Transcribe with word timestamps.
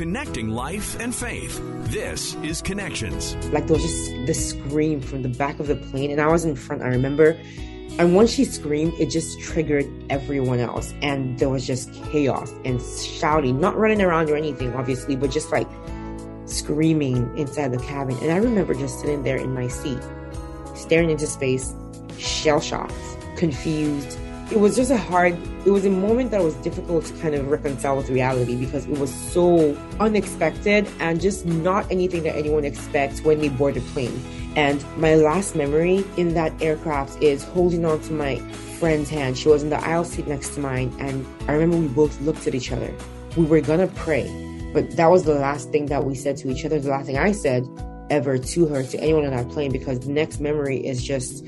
Connecting 0.00 0.48
life 0.48 0.98
and 0.98 1.14
faith. 1.14 1.60
This 1.90 2.34
is 2.36 2.62
Connections. 2.62 3.36
Like 3.52 3.66
there 3.66 3.76
was 3.76 3.82
just 3.82 4.10
this 4.26 4.48
scream 4.48 4.98
from 4.98 5.20
the 5.20 5.28
back 5.28 5.60
of 5.60 5.66
the 5.66 5.76
plane, 5.76 6.10
and 6.10 6.22
I 6.22 6.28
was 6.28 6.46
in 6.46 6.56
front, 6.56 6.80
I 6.80 6.86
remember. 6.86 7.38
And 7.98 8.14
once 8.14 8.30
she 8.30 8.46
screamed, 8.46 8.94
it 8.98 9.10
just 9.10 9.38
triggered 9.42 9.84
everyone 10.08 10.58
else. 10.58 10.94
And 11.02 11.38
there 11.38 11.50
was 11.50 11.66
just 11.66 11.92
chaos 12.10 12.50
and 12.64 12.80
shouting, 12.80 13.60
not 13.60 13.76
running 13.76 14.00
around 14.00 14.30
or 14.30 14.36
anything, 14.36 14.72
obviously, 14.72 15.16
but 15.16 15.30
just 15.30 15.52
like 15.52 15.68
screaming 16.46 17.36
inside 17.36 17.70
the 17.70 17.84
cabin. 17.84 18.16
And 18.22 18.32
I 18.32 18.38
remember 18.38 18.72
just 18.72 19.00
sitting 19.00 19.22
there 19.22 19.36
in 19.36 19.52
my 19.52 19.68
seat, 19.68 20.00
staring 20.76 21.10
into 21.10 21.26
space, 21.26 21.74
shell 22.16 22.62
shocked, 22.62 22.94
confused. 23.36 24.18
It 24.50 24.58
was 24.58 24.74
just 24.74 24.90
a 24.90 24.96
hard, 24.96 25.38
it 25.64 25.70
was 25.70 25.86
a 25.86 25.90
moment 25.90 26.32
that 26.32 26.42
was 26.42 26.54
difficult 26.56 27.04
to 27.04 27.14
kind 27.18 27.36
of 27.36 27.48
reconcile 27.48 27.96
with 27.96 28.10
reality 28.10 28.56
because 28.56 28.84
it 28.84 28.98
was 28.98 29.14
so 29.14 29.76
unexpected 30.00 30.88
and 30.98 31.20
just 31.20 31.46
not 31.46 31.86
anything 31.88 32.24
that 32.24 32.34
anyone 32.34 32.64
expects 32.64 33.22
when 33.22 33.38
they 33.38 33.48
board 33.48 33.76
a 33.76 33.80
plane. 33.80 34.20
And 34.56 34.84
my 34.96 35.14
last 35.14 35.54
memory 35.54 36.04
in 36.16 36.34
that 36.34 36.60
aircraft 36.60 37.22
is 37.22 37.44
holding 37.44 37.84
on 37.84 38.00
to 38.00 38.12
my 38.12 38.40
friend's 38.80 39.08
hand. 39.08 39.38
She 39.38 39.48
was 39.48 39.62
in 39.62 39.70
the 39.70 39.80
aisle 39.84 40.04
seat 40.04 40.26
next 40.26 40.54
to 40.54 40.60
mine. 40.60 40.92
And 40.98 41.24
I 41.48 41.52
remember 41.52 41.76
we 41.76 41.86
both 41.86 42.20
looked 42.22 42.48
at 42.48 42.54
each 42.56 42.72
other. 42.72 42.92
We 43.36 43.44
were 43.44 43.60
gonna 43.60 43.86
pray, 43.86 44.26
but 44.74 44.96
that 44.96 45.08
was 45.08 45.22
the 45.22 45.34
last 45.34 45.70
thing 45.70 45.86
that 45.86 46.04
we 46.04 46.16
said 46.16 46.36
to 46.38 46.50
each 46.50 46.64
other. 46.64 46.80
The 46.80 46.90
last 46.90 47.06
thing 47.06 47.18
I 47.18 47.30
said 47.30 47.68
ever 48.10 48.36
to 48.36 48.66
her, 48.66 48.82
to 48.82 48.98
anyone 48.98 49.24
on 49.24 49.30
that 49.30 49.48
plane, 49.50 49.70
because 49.70 50.00
the 50.00 50.10
next 50.10 50.40
memory 50.40 50.84
is 50.84 51.04
just 51.04 51.46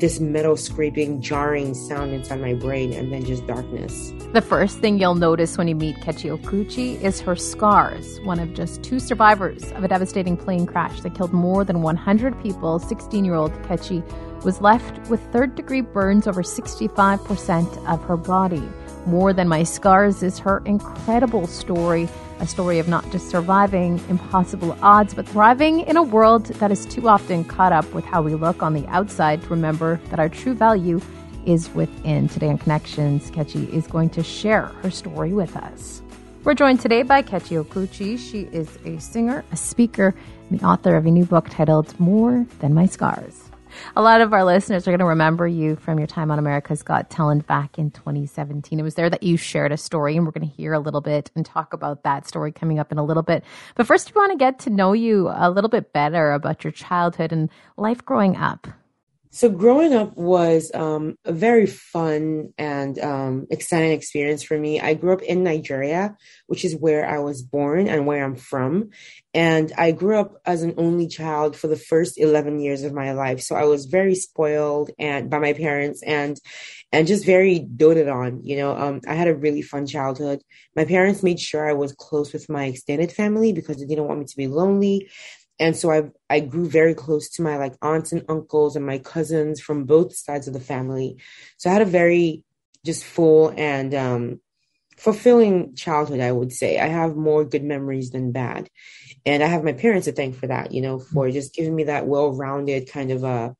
this 0.00 0.18
metal 0.18 0.56
scraping, 0.56 1.20
jarring 1.20 1.74
sound 1.74 2.12
inside 2.12 2.40
my 2.40 2.54
brain, 2.54 2.92
and 2.92 3.12
then 3.12 3.24
just 3.24 3.46
darkness. 3.46 4.12
The 4.32 4.40
first 4.40 4.78
thing 4.78 4.98
you'll 4.98 5.14
notice 5.14 5.58
when 5.58 5.68
you 5.68 5.74
meet 5.74 5.96
Kechi 5.96 6.36
Okwuchi 6.36 7.00
is 7.02 7.20
her 7.20 7.36
scars. 7.36 8.18
One 8.20 8.40
of 8.40 8.54
just 8.54 8.82
two 8.82 8.98
survivors 8.98 9.70
of 9.72 9.84
a 9.84 9.88
devastating 9.88 10.36
plane 10.36 10.66
crash 10.66 11.00
that 11.02 11.14
killed 11.14 11.32
more 11.32 11.64
than 11.64 11.82
100 11.82 12.42
people, 12.42 12.78
16 12.78 13.24
year 13.24 13.34
old 13.34 13.52
Kechi 13.62 14.02
was 14.44 14.60
left 14.60 15.08
with 15.10 15.20
third 15.32 15.54
degree 15.54 15.82
burns 15.82 16.26
over 16.26 16.42
65% 16.42 17.86
of 17.86 18.02
her 18.04 18.16
body. 18.16 18.66
More 19.10 19.32
Than 19.32 19.48
My 19.48 19.64
Scars 19.64 20.22
is 20.22 20.38
her 20.38 20.62
incredible 20.64 21.48
story 21.48 22.08
a 22.40 22.46
story 22.46 22.78
of 22.78 22.88
not 22.88 23.08
just 23.10 23.28
surviving 23.28 24.02
impossible 24.08 24.74
odds, 24.80 25.12
but 25.12 25.28
thriving 25.28 25.80
in 25.80 25.98
a 25.98 26.02
world 26.02 26.46
that 26.46 26.72
is 26.72 26.86
too 26.86 27.06
often 27.06 27.44
caught 27.44 27.72
up 27.72 27.92
with 27.92 28.04
how 28.04 28.22
we 28.22 28.34
look 28.34 28.62
on 28.62 28.72
the 28.72 28.86
outside 28.86 29.42
to 29.42 29.48
remember 29.48 30.00
that 30.08 30.18
our 30.18 30.30
true 30.30 30.54
value 30.54 31.00
is 31.44 31.68
within. 31.74 32.28
Today 32.28 32.48
on 32.48 32.56
Connections, 32.56 33.30
Kechi 33.30 33.68
is 33.68 33.86
going 33.86 34.08
to 34.10 34.22
share 34.22 34.62
her 34.82 34.90
story 34.90 35.34
with 35.34 35.54
us. 35.56 36.00
We're 36.44 36.54
joined 36.54 36.80
today 36.80 37.02
by 37.02 37.20
Kechi 37.22 37.62
Okwuchi. 37.62 38.18
She 38.18 38.48
is 38.56 38.78
a 38.86 38.98
singer, 38.98 39.44
a 39.52 39.56
speaker, 39.56 40.14
and 40.48 40.58
the 40.58 40.64
author 40.64 40.96
of 40.96 41.04
a 41.04 41.10
new 41.10 41.26
book 41.26 41.50
titled 41.50 41.98
More 42.00 42.46
Than 42.60 42.72
My 42.72 42.86
Scars. 42.86 43.49
A 43.96 44.02
lot 44.02 44.20
of 44.20 44.32
our 44.32 44.44
listeners 44.44 44.86
are 44.86 44.90
going 44.90 45.00
to 45.00 45.04
remember 45.04 45.46
you 45.46 45.76
from 45.76 45.98
your 45.98 46.06
time 46.06 46.30
on 46.30 46.38
America's 46.38 46.82
Got 46.82 47.10
Talent 47.10 47.46
back 47.46 47.78
in 47.78 47.90
2017. 47.90 48.78
It 48.78 48.82
was 48.82 48.94
there 48.94 49.10
that 49.10 49.22
you 49.22 49.36
shared 49.36 49.72
a 49.72 49.76
story, 49.76 50.16
and 50.16 50.24
we're 50.24 50.32
going 50.32 50.48
to 50.48 50.54
hear 50.54 50.72
a 50.72 50.78
little 50.78 51.00
bit 51.00 51.30
and 51.34 51.44
talk 51.44 51.72
about 51.72 52.02
that 52.04 52.26
story 52.26 52.52
coming 52.52 52.78
up 52.78 52.92
in 52.92 52.98
a 52.98 53.04
little 53.04 53.22
bit. 53.22 53.44
But 53.74 53.86
first, 53.86 54.14
we 54.14 54.18
want 54.18 54.32
to 54.32 54.38
get 54.38 54.58
to 54.60 54.70
know 54.70 54.92
you 54.92 55.28
a 55.34 55.50
little 55.50 55.70
bit 55.70 55.92
better 55.92 56.32
about 56.32 56.64
your 56.64 56.72
childhood 56.72 57.32
and 57.32 57.50
life 57.76 58.04
growing 58.04 58.36
up. 58.36 58.66
So 59.32 59.48
growing 59.48 59.94
up 59.94 60.16
was 60.16 60.72
um, 60.74 61.16
a 61.24 61.32
very 61.32 61.66
fun 61.66 62.52
and 62.58 62.98
um, 62.98 63.46
exciting 63.48 63.92
experience 63.92 64.42
for 64.42 64.58
me. 64.58 64.80
I 64.80 64.94
grew 64.94 65.12
up 65.12 65.22
in 65.22 65.44
Nigeria, 65.44 66.16
which 66.48 66.64
is 66.64 66.74
where 66.74 67.08
I 67.08 67.20
was 67.20 67.40
born 67.40 67.86
and 67.86 68.06
where 68.06 68.24
I'm 68.24 68.34
from. 68.34 68.90
And 69.32 69.72
I 69.78 69.92
grew 69.92 70.18
up 70.18 70.34
as 70.44 70.64
an 70.64 70.74
only 70.78 71.06
child 71.06 71.56
for 71.56 71.68
the 71.68 71.76
first 71.76 72.18
11 72.18 72.58
years 72.58 72.82
of 72.82 72.92
my 72.92 73.12
life. 73.12 73.40
So 73.40 73.54
I 73.54 73.66
was 73.66 73.86
very 73.86 74.16
spoiled 74.16 74.90
and 74.98 75.30
by 75.30 75.38
my 75.38 75.52
parents 75.52 76.02
and, 76.02 76.36
and 76.90 77.06
just 77.06 77.24
very 77.24 77.60
doted 77.60 78.08
on, 78.08 78.42
you 78.42 78.56
know, 78.56 78.76
um, 78.76 79.00
I 79.06 79.14
had 79.14 79.28
a 79.28 79.36
really 79.36 79.62
fun 79.62 79.86
childhood. 79.86 80.42
My 80.74 80.84
parents 80.84 81.22
made 81.22 81.38
sure 81.38 81.70
I 81.70 81.74
was 81.74 81.92
close 81.92 82.32
with 82.32 82.50
my 82.50 82.64
extended 82.64 83.12
family 83.12 83.52
because 83.52 83.76
they 83.76 83.86
didn't 83.86 84.08
want 84.08 84.18
me 84.18 84.26
to 84.26 84.36
be 84.36 84.48
lonely 84.48 85.08
and 85.60 85.76
so 85.76 85.92
I 85.92 86.10
I 86.28 86.40
grew 86.40 86.68
very 86.68 86.94
close 86.94 87.28
to 87.32 87.42
my 87.42 87.58
like 87.58 87.74
aunts 87.82 88.12
and 88.12 88.24
uncles 88.28 88.74
and 88.74 88.84
my 88.84 88.98
cousins 88.98 89.60
from 89.60 89.84
both 89.84 90.16
sides 90.16 90.48
of 90.48 90.54
the 90.54 90.60
family. 90.60 91.18
So 91.58 91.68
I 91.68 91.74
had 91.74 91.82
a 91.82 91.86
very 91.86 92.42
just 92.84 93.04
full 93.04 93.52
and 93.56 93.94
um, 93.94 94.40
fulfilling 94.96 95.74
childhood, 95.76 96.20
I 96.20 96.32
would 96.32 96.50
say. 96.50 96.78
I 96.78 96.86
have 96.86 97.14
more 97.14 97.44
good 97.44 97.62
memories 97.62 98.10
than 98.10 98.32
bad, 98.32 98.70
and 99.26 99.42
I 99.42 99.46
have 99.46 99.62
my 99.62 99.74
parents 99.74 100.06
to 100.06 100.12
thank 100.12 100.34
for 100.34 100.46
that. 100.46 100.72
You 100.72 100.80
know, 100.80 100.98
for 100.98 101.30
just 101.30 101.54
giving 101.54 101.76
me 101.76 101.84
that 101.84 102.06
well-rounded 102.06 102.90
kind 102.90 103.12
of 103.12 103.22
a 103.22 103.54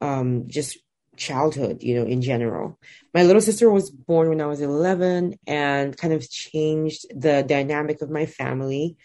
um, 0.00 0.48
just 0.48 0.78
childhood. 1.18 1.82
You 1.82 1.96
know, 1.96 2.06
in 2.06 2.22
general. 2.22 2.78
My 3.12 3.24
little 3.24 3.42
sister 3.42 3.68
was 3.68 3.90
born 3.90 4.30
when 4.30 4.40
I 4.40 4.46
was 4.46 4.62
11, 4.62 5.34
and 5.46 5.96
kind 5.98 6.14
of 6.14 6.30
changed 6.30 7.04
the 7.14 7.44
dynamic 7.46 8.00
of 8.00 8.08
my 8.10 8.24
family. 8.24 8.96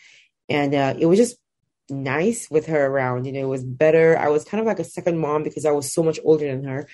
And 0.48 0.76
uh, 0.76 0.94
it 0.98 1.08
was 1.08 1.18
just 1.18 1.38
nice 1.90 2.50
with 2.50 2.68
her 2.68 2.86
around. 2.86 3.26
You 3.26 3.34
know, 3.34 3.42
it 3.42 3.50
was 3.50 3.64
better. 3.64 4.18
I 4.18 4.30
was 4.30 4.44
kind 4.44 4.62
of 4.62 4.68
like 4.68 4.80
a 4.80 4.84
second 4.84 5.20
mom 5.20 5.44
because 5.44 5.66
I 5.66 5.72
was 5.72 5.94
so 5.94 6.04
much 6.04 6.20
older 6.24 6.48
than 6.48 6.64
her. 6.66 6.88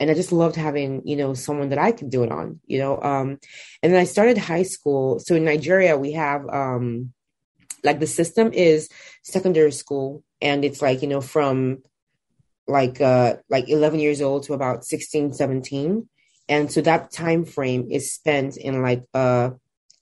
And 0.00 0.10
I 0.10 0.14
just 0.14 0.32
loved 0.32 0.56
having, 0.56 1.02
you 1.06 1.16
know, 1.16 1.34
someone 1.34 1.68
that 1.68 1.78
I 1.78 1.92
could 1.92 2.10
do 2.10 2.24
it 2.24 2.32
on, 2.32 2.60
you 2.66 2.78
know. 2.78 3.00
Um, 3.00 3.38
and 3.82 3.92
then 3.92 4.00
I 4.00 4.04
started 4.04 4.36
high 4.36 4.64
school. 4.64 5.20
So 5.20 5.36
in 5.36 5.44
Nigeria, 5.44 5.96
we 5.96 6.12
have 6.12 6.46
um 6.48 7.12
like 7.84 8.00
the 8.00 8.06
system 8.06 8.52
is 8.52 8.88
secondary 9.22 9.72
school 9.72 10.24
and 10.40 10.64
it's 10.64 10.82
like, 10.82 11.02
you 11.02 11.08
know, 11.08 11.20
from 11.20 11.82
like 12.66 13.00
uh 13.00 13.36
like 13.48 13.68
11 13.68 14.00
years 14.00 14.20
old 14.20 14.44
to 14.44 14.54
about 14.54 14.84
16, 14.84 15.32
17. 15.34 16.08
And 16.48 16.72
so 16.72 16.80
that 16.80 17.12
time 17.12 17.44
frame 17.44 17.88
is 17.90 18.12
spent 18.12 18.56
in 18.56 18.82
like 18.82 19.04
uh 19.14 19.50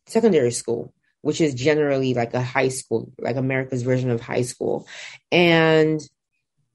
secondary 0.07 0.53
school 0.53 0.95
which 1.23 1.41
is 1.41 1.55
generally 1.55 2.15
like 2.15 2.35
a 2.35 2.43
high 2.43 2.69
school, 2.69 3.11
like 3.19 3.37
America's 3.37 3.83
version 3.83 4.11
of 4.11 4.21
high 4.21 4.43
school. 4.43 4.87
And 5.31 6.01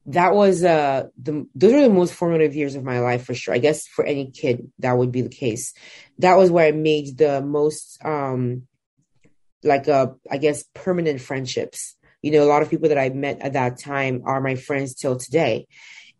that 0.06 0.34
was 0.34 0.64
uh 0.64 1.04
the 1.22 1.46
those 1.54 1.74
are 1.74 1.82
the 1.82 1.90
most 1.90 2.14
formative 2.14 2.56
years 2.56 2.74
of 2.74 2.82
my 2.82 2.98
life 3.00 3.24
for 3.24 3.34
sure. 3.34 3.54
I 3.54 3.58
guess 3.58 3.86
for 3.86 4.04
any 4.04 4.30
kid 4.30 4.72
that 4.78 4.96
would 4.96 5.12
be 5.12 5.20
the 5.20 5.28
case. 5.28 5.74
That 6.18 6.36
was 6.36 6.50
where 6.50 6.66
I 6.66 6.72
made 6.72 7.18
the 7.18 7.42
most 7.42 8.04
um 8.04 8.66
like 9.62 9.86
uh 9.86 10.08
I 10.30 10.38
guess 10.38 10.64
permanent 10.74 11.20
friendships. 11.20 11.94
You 12.22 12.32
know, 12.32 12.42
a 12.42 12.48
lot 12.48 12.62
of 12.62 12.70
people 12.70 12.88
that 12.88 12.98
I 12.98 13.10
met 13.10 13.40
at 13.40 13.52
that 13.52 13.78
time 13.78 14.22
are 14.24 14.40
my 14.40 14.54
friends 14.54 14.94
till 14.94 15.16
today. 15.16 15.66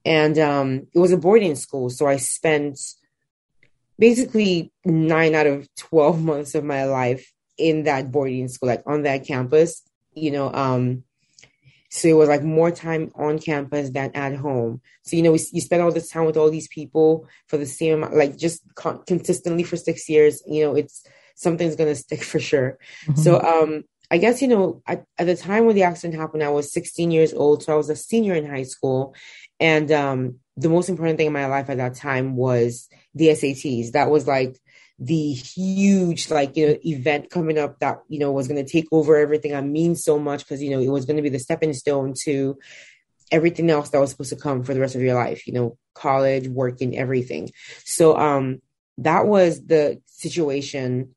And 0.05 0.39
um 0.39 0.87
it 0.95 0.99
was 0.99 1.13
a 1.13 1.17
boarding 1.17 1.57
school, 1.57 1.89
so 1.89 2.07
I 2.07 2.19
spent 2.19 2.79
basically 3.99 4.71
9 4.85 5.35
out 5.35 5.47
of 5.47 5.67
12 5.77 6.23
months 6.31 6.55
of 6.55 6.63
my 6.63 6.85
life 6.85 7.33
in 7.59 7.85
that 7.85 8.11
boarding 8.11 8.49
school, 8.49 8.69
like 8.69 8.83
on 8.87 9.03
that 9.03 9.27
campus, 9.27 9.83
you 10.15 10.31
know, 10.31 10.53
um, 10.53 11.05
so 11.91 12.09
it 12.09 12.13
was 12.13 12.29
like 12.29 12.43
more 12.43 12.71
time 12.71 13.11
on 13.15 13.39
campus 13.39 13.91
than 13.91 14.11
at 14.15 14.37
home. 14.37 14.83
So, 15.03 15.17
you 15.17 15.23
know, 15.23 15.33
we, 15.33 15.41
you 15.53 15.61
spend 15.61 15.83
all 15.83 15.93
this 15.93 16.11
time 16.11 16.27
with 16.27 16.37
all 16.37 16.51
these 16.51 16.69
people 16.69 17.27
for 17.47 17.57
the 17.57 17.67
same 17.67 18.03
like 18.13 18.37
just 18.37 18.63
con- 18.75 19.03
consistently 19.07 19.63
for 19.63 19.77
six 19.77 20.09
years, 20.09 20.43
you 20.47 20.65
know, 20.65 20.75
it's 20.75 21.07
something's 21.35 21.77
going 21.77 21.89
to 21.89 21.95
stick 21.95 22.23
for 22.23 22.41
sure. 22.41 22.79
Mm-hmm. 23.07 23.21
So, 23.23 23.41
um, 23.41 23.85
I 24.11 24.19
guess, 24.19 24.41
you 24.41 24.49
know, 24.49 24.83
at, 24.87 25.05
at 25.19 25.27
the 25.27 25.37
time 25.37 25.67
when 25.67 25.77
the 25.77 25.83
accident 25.83 26.19
happened, 26.19 26.43
I 26.43 26.49
was 26.49 26.73
16 26.73 27.11
years 27.11 27.33
old. 27.35 27.63
So 27.63 27.73
I 27.73 27.77
was 27.77 27.91
a 27.91 27.97
senior 27.97 28.35
in 28.35 28.47
high 28.47 28.63
school. 28.63 29.15
And, 29.61 29.91
um, 29.91 30.39
the 30.57 30.69
most 30.69 30.89
important 30.89 31.19
thing 31.19 31.29
in 31.29 31.33
my 31.33 31.47
life 31.47 31.71
at 31.71 31.77
that 31.77 31.95
time 31.95 32.35
was 32.35 32.89
the 33.15 33.29
SATs. 33.29 33.93
That 33.93 34.11
was 34.11 34.27
like 34.27 34.59
the 34.99 35.33
huge 35.33 36.31
like 36.31 36.57
you 36.57 36.69
know 36.69 36.79
event 36.85 37.31
coming 37.31 37.59
up 37.59 37.79
that 37.79 37.99
you 38.09 38.19
know 38.19 38.33
was 38.33 38.49
going 38.49 38.63
to 38.65 38.71
take 38.71 38.87
over 38.91 39.17
everything. 39.17 39.55
I 39.55 39.61
mean 39.61 39.95
so 39.95 40.19
much 40.19 40.41
because 40.45 40.63
you 40.63 40.71
know 40.71 40.81
it 40.81 40.89
was 40.89 41.05
going 41.05 41.17
to 41.17 41.23
be 41.23 41.29
the 41.29 41.39
stepping 41.39 41.73
stone 41.73 42.15
to 42.25 42.59
everything 43.31 43.71
else 43.71 43.91
that 43.91 44.01
was 44.01 44.11
supposed 44.11 44.31
to 44.31 44.37
come 44.37 44.65
for 44.65 44.75
the 44.75 44.81
rest 44.81 44.95
of 44.95 45.03
your 45.03 45.15
life 45.15 45.47
you 45.47 45.53
know 45.53 45.77
college 45.95 46.49
working 46.49 46.99
everything. 46.99 47.51
So 47.85 48.17
um 48.19 48.61
that 48.99 49.27
was 49.27 49.65
the 49.67 50.01
situation 50.07 51.15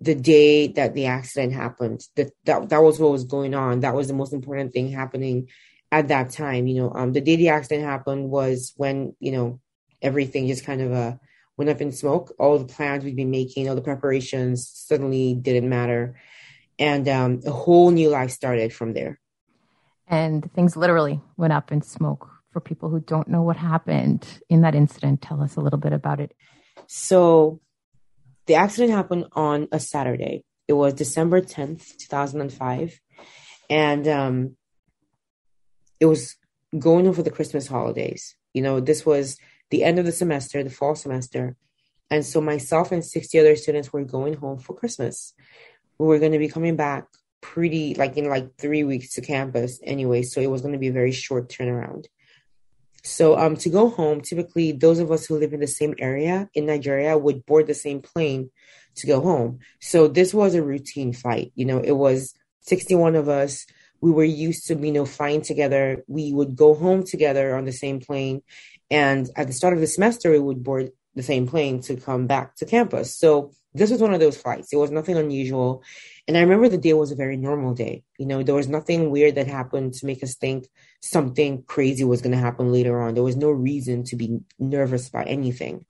the 0.00 0.14
day 0.14 0.68
that 0.68 0.94
the 0.94 1.06
accident 1.06 1.54
happened. 1.54 2.02
That 2.16 2.30
that, 2.44 2.68
that 2.68 2.82
was 2.82 3.00
what 3.00 3.10
was 3.12 3.24
going 3.24 3.54
on. 3.54 3.80
That 3.80 3.94
was 3.94 4.08
the 4.08 4.14
most 4.14 4.34
important 4.34 4.72
thing 4.72 4.92
happening 4.92 5.48
at 5.90 6.08
that 6.08 6.28
time 6.30 6.66
you 6.66 6.74
know. 6.82 6.92
Um 6.94 7.14
the 7.14 7.22
day 7.22 7.36
the 7.36 7.48
accident 7.48 7.86
happened 7.86 8.28
was 8.28 8.74
when 8.76 9.16
you 9.18 9.32
know 9.32 9.60
everything 10.02 10.46
just 10.46 10.66
kind 10.66 10.82
of 10.82 10.92
uh 10.92 11.14
went 11.58 11.68
up 11.68 11.80
in 11.80 11.92
smoke. 11.92 12.34
All 12.38 12.58
the 12.58 12.72
plans 12.72 13.04
we'd 13.04 13.16
been 13.16 13.30
making, 13.30 13.68
all 13.68 13.74
the 13.74 13.82
preparations 13.82 14.70
suddenly 14.72 15.34
didn't 15.34 15.68
matter. 15.68 16.18
And 16.78 17.08
um, 17.08 17.40
a 17.44 17.50
whole 17.50 17.90
new 17.90 18.08
life 18.08 18.30
started 18.30 18.72
from 18.72 18.94
there. 18.94 19.20
And 20.06 20.50
things 20.54 20.76
literally 20.76 21.20
went 21.36 21.52
up 21.52 21.70
in 21.72 21.82
smoke. 21.82 22.30
For 22.52 22.60
people 22.60 22.88
who 22.88 23.00
don't 23.00 23.28
know 23.28 23.42
what 23.42 23.56
happened 23.56 24.26
in 24.48 24.62
that 24.62 24.74
incident, 24.74 25.20
tell 25.20 25.42
us 25.42 25.56
a 25.56 25.60
little 25.60 25.78
bit 25.78 25.92
about 25.92 26.18
it. 26.18 26.34
So, 26.86 27.60
the 28.46 28.54
accident 28.54 28.92
happened 28.94 29.26
on 29.32 29.68
a 29.70 29.78
Saturday. 29.78 30.44
It 30.66 30.72
was 30.72 30.94
December 30.94 31.42
10th, 31.42 31.98
2005. 31.98 32.98
And 33.68 34.08
um, 34.08 34.56
it 36.00 36.06
was 36.06 36.36
going 36.78 37.06
over 37.06 37.22
the 37.22 37.30
Christmas 37.30 37.66
holidays. 37.66 38.34
You 38.54 38.62
know, 38.62 38.80
this 38.80 39.04
was 39.04 39.36
the 39.70 39.84
end 39.84 39.98
of 39.98 40.04
the 40.04 40.12
semester, 40.12 40.62
the 40.62 40.70
fall 40.70 40.94
semester. 40.94 41.56
And 42.10 42.24
so 42.24 42.40
myself 42.40 42.90
and 42.92 43.04
60 43.04 43.38
other 43.38 43.56
students 43.56 43.92
were 43.92 44.04
going 44.04 44.34
home 44.34 44.58
for 44.58 44.74
Christmas. 44.74 45.34
We 45.98 46.06
were 46.06 46.18
going 46.18 46.32
to 46.32 46.38
be 46.38 46.48
coming 46.48 46.76
back 46.76 47.06
pretty 47.40 47.94
like 47.94 48.16
in 48.16 48.28
like 48.28 48.56
three 48.56 48.84
weeks 48.84 49.14
to 49.14 49.20
campus 49.20 49.78
anyway. 49.82 50.22
So 50.22 50.40
it 50.40 50.50
was 50.50 50.62
going 50.62 50.72
to 50.72 50.78
be 50.78 50.88
a 50.88 50.92
very 50.92 51.12
short 51.12 51.48
turnaround. 51.48 52.06
So 53.04 53.38
um 53.38 53.56
to 53.56 53.68
go 53.68 53.88
home, 53.88 54.20
typically 54.20 54.72
those 54.72 54.98
of 54.98 55.12
us 55.12 55.26
who 55.26 55.38
live 55.38 55.52
in 55.52 55.60
the 55.60 55.66
same 55.66 55.94
area 55.98 56.48
in 56.54 56.66
Nigeria 56.66 57.16
would 57.16 57.46
board 57.46 57.66
the 57.66 57.74
same 57.74 58.00
plane 58.00 58.50
to 58.96 59.06
go 59.06 59.20
home. 59.20 59.60
So 59.80 60.08
this 60.08 60.34
was 60.34 60.54
a 60.54 60.62
routine 60.62 61.12
flight. 61.12 61.52
You 61.54 61.66
know, 61.66 61.78
it 61.78 61.92
was 61.92 62.34
61 62.62 63.14
of 63.14 63.28
us. 63.28 63.66
We 64.00 64.10
were 64.10 64.24
used 64.24 64.66
to, 64.68 64.74
you 64.74 64.92
know, 64.92 65.04
flying 65.04 65.42
together. 65.42 66.04
We 66.06 66.32
would 66.32 66.56
go 66.56 66.74
home 66.74 67.04
together 67.04 67.56
on 67.56 67.64
the 67.64 67.72
same 67.72 68.00
plane. 68.00 68.42
And 68.90 69.28
at 69.36 69.46
the 69.46 69.52
start 69.52 69.74
of 69.74 69.80
the 69.80 69.86
semester, 69.86 70.30
we 70.30 70.38
would 70.38 70.64
board 70.64 70.90
the 71.14 71.22
same 71.22 71.46
plane 71.46 71.80
to 71.82 71.96
come 71.96 72.26
back 72.26 72.56
to 72.56 72.66
campus. 72.66 73.14
So 73.16 73.52
this 73.74 73.90
was 73.90 74.00
one 74.00 74.14
of 74.14 74.20
those 74.20 74.36
flights. 74.36 74.72
It 74.72 74.76
was 74.76 74.90
nothing 74.90 75.16
unusual. 75.16 75.82
And 76.26 76.36
I 76.36 76.40
remember 76.40 76.68
the 76.68 76.78
day 76.78 76.94
was 76.94 77.12
a 77.12 77.16
very 77.16 77.36
normal 77.36 77.74
day. 77.74 78.02
You 78.18 78.26
know, 78.26 78.42
there 78.42 78.54
was 78.54 78.68
nothing 78.68 79.10
weird 79.10 79.34
that 79.34 79.46
happened 79.46 79.94
to 79.94 80.06
make 80.06 80.22
us 80.22 80.34
think 80.36 80.68
something 81.00 81.62
crazy 81.64 82.04
was 82.04 82.22
going 82.22 82.32
to 82.32 82.38
happen 82.38 82.72
later 82.72 83.00
on. 83.00 83.14
There 83.14 83.22
was 83.22 83.36
no 83.36 83.50
reason 83.50 84.04
to 84.04 84.16
be 84.16 84.40
nervous 84.58 85.08
about 85.08 85.28
anything. 85.28 85.84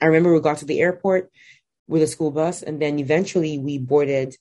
I 0.00 0.06
remember 0.06 0.32
we 0.32 0.40
got 0.40 0.58
to 0.58 0.64
the 0.64 0.80
airport 0.80 1.30
with 1.86 2.02
a 2.02 2.06
school 2.06 2.30
bus 2.30 2.62
and 2.62 2.80
then 2.80 2.98
eventually 2.98 3.58
we 3.58 3.78
boarded 3.78 4.36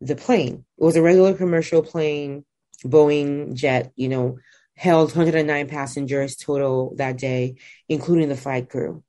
the 0.00 0.16
plane. 0.16 0.64
It 0.78 0.84
was 0.84 0.96
a 0.96 1.02
regular 1.02 1.34
commercial 1.34 1.82
plane, 1.82 2.44
Boeing 2.84 3.54
jet, 3.54 3.92
you 3.96 4.08
know, 4.08 4.38
held 4.76 5.08
109 5.08 5.68
passengers 5.68 6.36
total 6.36 6.94
that 6.96 7.18
day, 7.18 7.56
including 7.88 8.28
the 8.28 8.36
flight 8.36 8.68
crew. 8.68 9.02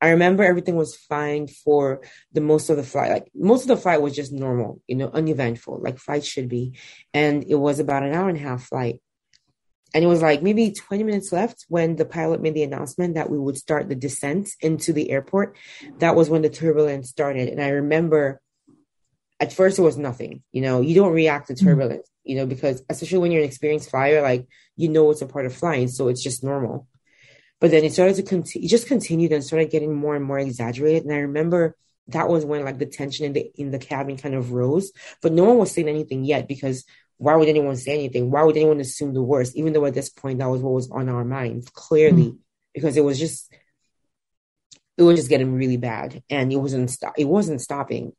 I 0.00 0.10
remember 0.10 0.44
everything 0.44 0.76
was 0.76 0.94
fine 0.94 1.48
for 1.48 2.02
the 2.32 2.40
most 2.40 2.68
of 2.68 2.76
the 2.76 2.82
flight. 2.82 3.10
Like 3.10 3.30
most 3.34 3.62
of 3.62 3.68
the 3.68 3.76
flight 3.76 4.02
was 4.02 4.14
just 4.14 4.32
normal, 4.32 4.80
you 4.86 4.94
know, 4.94 5.08
uneventful, 5.08 5.80
like 5.80 5.98
flights 5.98 6.26
should 6.26 6.48
be. 6.48 6.78
And 7.14 7.44
it 7.48 7.54
was 7.54 7.80
about 7.80 8.02
an 8.02 8.12
hour 8.12 8.28
and 8.28 8.38
a 8.38 8.42
half 8.42 8.64
flight. 8.64 9.00
And 9.94 10.04
it 10.04 10.08
was 10.08 10.20
like 10.20 10.42
maybe 10.42 10.72
20 10.72 11.04
minutes 11.04 11.32
left 11.32 11.64
when 11.68 11.96
the 11.96 12.04
pilot 12.04 12.42
made 12.42 12.54
the 12.54 12.64
announcement 12.64 13.14
that 13.14 13.30
we 13.30 13.38
would 13.38 13.56
start 13.56 13.88
the 13.88 13.94
descent 13.94 14.50
into 14.60 14.92
the 14.92 15.10
airport. 15.10 15.56
That 15.98 16.14
was 16.14 16.28
when 16.28 16.42
the 16.42 16.50
turbulence 16.50 17.08
started. 17.08 17.48
And 17.48 17.62
I 17.62 17.68
remember 17.68 18.40
at 19.40 19.52
first 19.52 19.78
it 19.78 19.82
was 19.82 19.96
nothing, 19.96 20.42
you 20.52 20.60
know, 20.60 20.82
you 20.82 20.94
don't 20.94 21.12
react 21.12 21.48
to 21.48 21.54
mm-hmm. 21.54 21.66
turbulence. 21.66 22.10
You 22.26 22.36
know, 22.36 22.46
because 22.46 22.82
especially 22.88 23.18
when 23.18 23.32
you're 23.32 23.42
an 23.42 23.48
experienced 23.48 23.90
flyer, 23.90 24.20
like 24.22 24.46
you 24.76 24.88
know 24.88 25.10
it's 25.10 25.22
a 25.22 25.26
part 25.26 25.46
of 25.46 25.54
flying. 25.54 25.88
So 25.88 26.08
it's 26.08 26.22
just 26.22 26.44
normal. 26.44 26.86
But 27.60 27.70
then 27.70 27.84
it 27.84 27.92
started 27.92 28.16
to 28.16 28.22
continue, 28.22 28.66
it 28.66 28.68
just 28.68 28.88
continued 28.88 29.32
and 29.32 29.42
started 29.42 29.70
getting 29.70 29.94
more 29.94 30.14
and 30.14 30.24
more 30.24 30.38
exaggerated. 30.38 31.04
And 31.04 31.12
I 31.12 31.20
remember 31.20 31.76
that 32.08 32.28
was 32.28 32.44
when 32.44 32.64
like 32.64 32.78
the 32.78 32.86
tension 32.86 33.26
in 33.26 33.32
the 33.32 33.50
in 33.54 33.70
the 33.70 33.78
cabin 33.78 34.16
kind 34.16 34.34
of 34.34 34.52
rose. 34.52 34.92
But 35.22 35.32
no 35.32 35.44
one 35.44 35.58
was 35.58 35.72
saying 35.72 35.88
anything 35.88 36.24
yet 36.24 36.48
because 36.48 36.84
why 37.18 37.34
would 37.34 37.48
anyone 37.48 37.76
say 37.76 37.94
anything? 37.94 38.30
Why 38.30 38.42
would 38.42 38.56
anyone 38.56 38.80
assume 38.80 39.14
the 39.14 39.22
worst? 39.22 39.56
Even 39.56 39.72
though 39.72 39.86
at 39.86 39.94
this 39.94 40.10
point 40.10 40.38
that 40.38 40.50
was 40.50 40.60
what 40.60 40.74
was 40.74 40.90
on 40.90 41.08
our 41.08 41.24
minds, 41.24 41.70
clearly, 41.70 42.24
mm-hmm. 42.24 42.36
because 42.74 42.96
it 42.96 43.04
was 43.04 43.18
just 43.18 43.52
it 44.98 45.02
was 45.02 45.16
just 45.16 45.28
getting 45.28 45.54
really 45.54 45.76
bad 45.76 46.22
and 46.30 46.52
it 46.52 46.56
wasn't 46.56 46.90
stop 46.90 47.14
it 47.16 47.24
wasn't 47.24 47.60
stopping. 47.60 48.12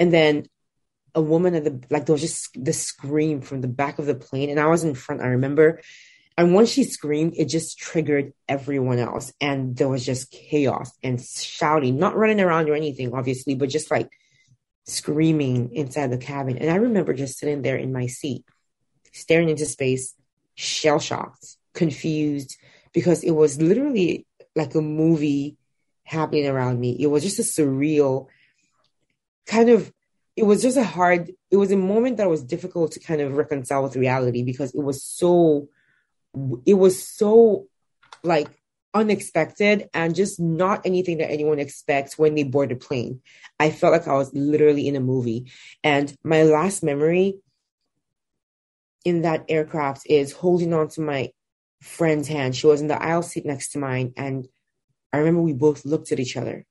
And 0.00 0.12
then 0.12 0.46
a 1.14 1.20
woman 1.20 1.54
at 1.54 1.64
the 1.64 1.80
like 1.90 2.06
there 2.06 2.14
was 2.14 2.22
just 2.22 2.50
the 2.62 2.72
scream 2.72 3.40
from 3.40 3.60
the 3.60 3.68
back 3.68 3.98
of 3.98 4.06
the 4.06 4.14
plane 4.14 4.50
and 4.50 4.60
I 4.60 4.66
was 4.66 4.84
in 4.84 4.94
front, 4.94 5.20
I 5.20 5.28
remember 5.28 5.80
and 6.36 6.54
once 6.54 6.70
she 6.70 6.84
screamed, 6.84 7.34
it 7.36 7.46
just 7.46 7.78
triggered 7.78 8.32
everyone 8.48 8.98
else. 8.98 9.32
And 9.40 9.76
there 9.76 9.88
was 9.88 10.04
just 10.04 10.30
chaos 10.30 10.90
and 11.02 11.20
shouting, 11.20 11.98
not 11.98 12.16
running 12.16 12.40
around 12.40 12.68
or 12.68 12.74
anything, 12.74 13.12
obviously, 13.12 13.54
but 13.54 13.68
just 13.68 13.90
like 13.90 14.10
screaming 14.84 15.74
inside 15.74 16.10
the 16.10 16.18
cabin. 16.18 16.58
And 16.58 16.70
I 16.70 16.76
remember 16.76 17.12
just 17.12 17.38
sitting 17.38 17.62
there 17.62 17.76
in 17.76 17.92
my 17.92 18.06
seat, 18.06 18.44
staring 19.12 19.50
into 19.50 19.66
space, 19.66 20.14
shell 20.54 20.98
shocked, 20.98 21.56
confused, 21.74 22.56
because 22.92 23.22
it 23.22 23.32
was 23.32 23.60
literally 23.60 24.26
like 24.56 24.74
a 24.74 24.80
movie 24.80 25.56
happening 26.04 26.46
around 26.46 26.80
me. 26.80 26.96
It 26.98 27.08
was 27.08 27.22
just 27.22 27.38
a 27.38 27.42
surreal 27.42 28.28
kind 29.46 29.68
of 29.68 29.92
it 30.36 30.44
was 30.44 30.62
just 30.62 30.76
a 30.76 30.84
hard 30.84 31.30
it 31.50 31.56
was 31.56 31.70
a 31.70 31.76
moment 31.76 32.16
that 32.16 32.28
was 32.28 32.42
difficult 32.42 32.92
to 32.92 33.00
kind 33.00 33.20
of 33.20 33.36
reconcile 33.36 33.82
with 33.82 33.96
reality 33.96 34.42
because 34.42 34.74
it 34.74 34.82
was 34.82 35.02
so 35.04 35.68
it 36.64 36.74
was 36.74 37.06
so 37.06 37.66
like 38.24 38.62
unexpected 38.94 39.88
and 39.94 40.14
just 40.14 40.38
not 40.38 40.82
anything 40.84 41.18
that 41.18 41.30
anyone 41.30 41.58
expects 41.58 42.18
when 42.18 42.34
they 42.34 42.42
board 42.42 42.72
a 42.72 42.76
plane. 42.76 43.20
I 43.58 43.70
felt 43.70 43.92
like 43.92 44.08
I 44.08 44.14
was 44.14 44.32
literally 44.34 44.86
in 44.86 44.96
a 44.96 45.00
movie. 45.00 45.50
And 45.82 46.14
my 46.22 46.42
last 46.42 46.82
memory 46.82 47.38
in 49.04 49.22
that 49.22 49.46
aircraft 49.48 50.02
is 50.06 50.32
holding 50.32 50.74
on 50.74 50.88
to 50.88 51.00
my 51.00 51.30
friend's 51.80 52.28
hand. 52.28 52.54
She 52.54 52.66
was 52.66 52.80
in 52.80 52.88
the 52.88 53.02
aisle 53.02 53.22
seat 53.22 53.46
next 53.46 53.72
to 53.72 53.78
mine. 53.78 54.12
And 54.16 54.46
I 55.12 55.18
remember 55.18 55.40
we 55.40 55.54
both 55.54 55.84
looked 55.84 56.12
at 56.12 56.20
each 56.20 56.36
other 56.36 56.66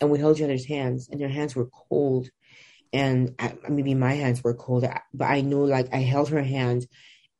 and 0.00 0.10
we 0.10 0.18
held 0.18 0.36
each 0.36 0.42
other's 0.42 0.66
hands, 0.66 1.08
and 1.10 1.20
their 1.20 1.28
hands 1.28 1.54
were 1.54 1.66
cold. 1.66 2.28
And 2.92 3.34
I, 3.38 3.54
maybe 3.68 3.94
my 3.94 4.14
hands 4.14 4.42
were 4.42 4.54
cold, 4.54 4.84
uh, 4.84 4.98
but 5.14 5.26
I 5.26 5.42
know 5.42 5.62
like 5.62 5.92
I 5.92 5.98
held 5.98 6.30
her 6.30 6.42
hand 6.42 6.86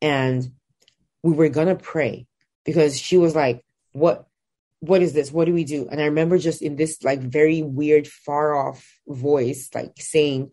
and 0.01 0.49
we 1.23 1.33
were 1.33 1.49
gonna 1.49 1.75
pray 1.75 2.27
because 2.65 2.99
she 2.99 3.17
was 3.17 3.35
like, 3.35 3.63
"What? 3.91 4.27
What 4.79 5.01
is 5.01 5.13
this? 5.13 5.31
What 5.31 5.45
do 5.45 5.53
we 5.53 5.63
do?" 5.63 5.87
And 5.89 6.01
I 6.01 6.05
remember 6.05 6.37
just 6.37 6.61
in 6.61 6.75
this 6.75 7.03
like 7.03 7.19
very 7.19 7.61
weird, 7.61 8.07
far 8.07 8.55
off 8.55 8.99
voice, 9.07 9.69
like 9.75 9.93
saying, 9.97 10.51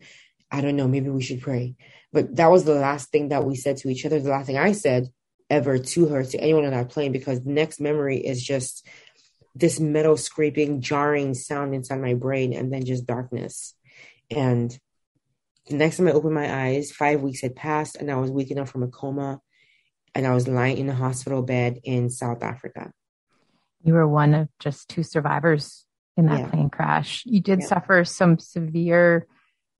"I 0.51 0.61
don't 0.61 0.75
know, 0.75 0.87
maybe 0.87 1.09
we 1.09 1.23
should 1.23 1.41
pray." 1.41 1.75
But 2.11 2.35
that 2.35 2.51
was 2.51 2.63
the 2.63 2.75
last 2.75 3.11
thing 3.11 3.29
that 3.29 3.45
we 3.45 3.55
said 3.55 3.77
to 3.77 3.89
each 3.89 4.05
other. 4.05 4.19
The 4.19 4.29
last 4.29 4.47
thing 4.47 4.57
I 4.57 4.73
said 4.73 5.09
ever 5.49 5.79
to 5.79 6.07
her, 6.07 6.23
to 6.23 6.39
anyone 6.39 6.65
on 6.65 6.71
that 6.71 6.89
plane, 6.89 7.11
because 7.11 7.43
the 7.43 7.51
next 7.51 7.79
memory 7.79 8.17
is 8.17 8.43
just 8.43 8.85
this 9.55 9.79
metal 9.79 10.17
scraping, 10.17 10.81
jarring 10.81 11.33
sound 11.33 11.73
inside 11.73 12.01
my 12.01 12.13
brain, 12.13 12.53
and 12.53 12.71
then 12.71 12.85
just 12.85 13.05
darkness. 13.05 13.75
And 14.29 14.77
the 15.67 15.75
next 15.75 15.97
time 15.97 16.07
I 16.07 16.11
opened 16.11 16.35
my 16.35 16.65
eyes, 16.65 16.91
five 16.91 17.21
weeks 17.21 17.41
had 17.41 17.55
passed, 17.55 17.95
and 17.95 18.09
I 18.11 18.15
was 18.15 18.31
waking 18.31 18.59
up 18.59 18.69
from 18.69 18.83
a 18.83 18.87
coma 18.87 19.41
and 20.15 20.25
I 20.25 20.33
was 20.33 20.47
lying 20.47 20.77
in 20.77 20.89
a 20.89 20.93
hospital 20.93 21.41
bed 21.41 21.79
in 21.83 22.09
South 22.09 22.43
Africa. 22.43 22.91
You 23.83 23.93
were 23.93 24.07
one 24.07 24.33
of 24.33 24.49
just 24.59 24.89
two 24.89 25.03
survivors 25.03 25.85
in 26.17 26.25
that 26.25 26.39
yeah. 26.39 26.49
plane 26.49 26.69
crash. 26.69 27.23
You 27.25 27.41
did 27.41 27.59
yeah. 27.61 27.67
suffer 27.67 28.03
some 28.03 28.37
severe 28.37 29.27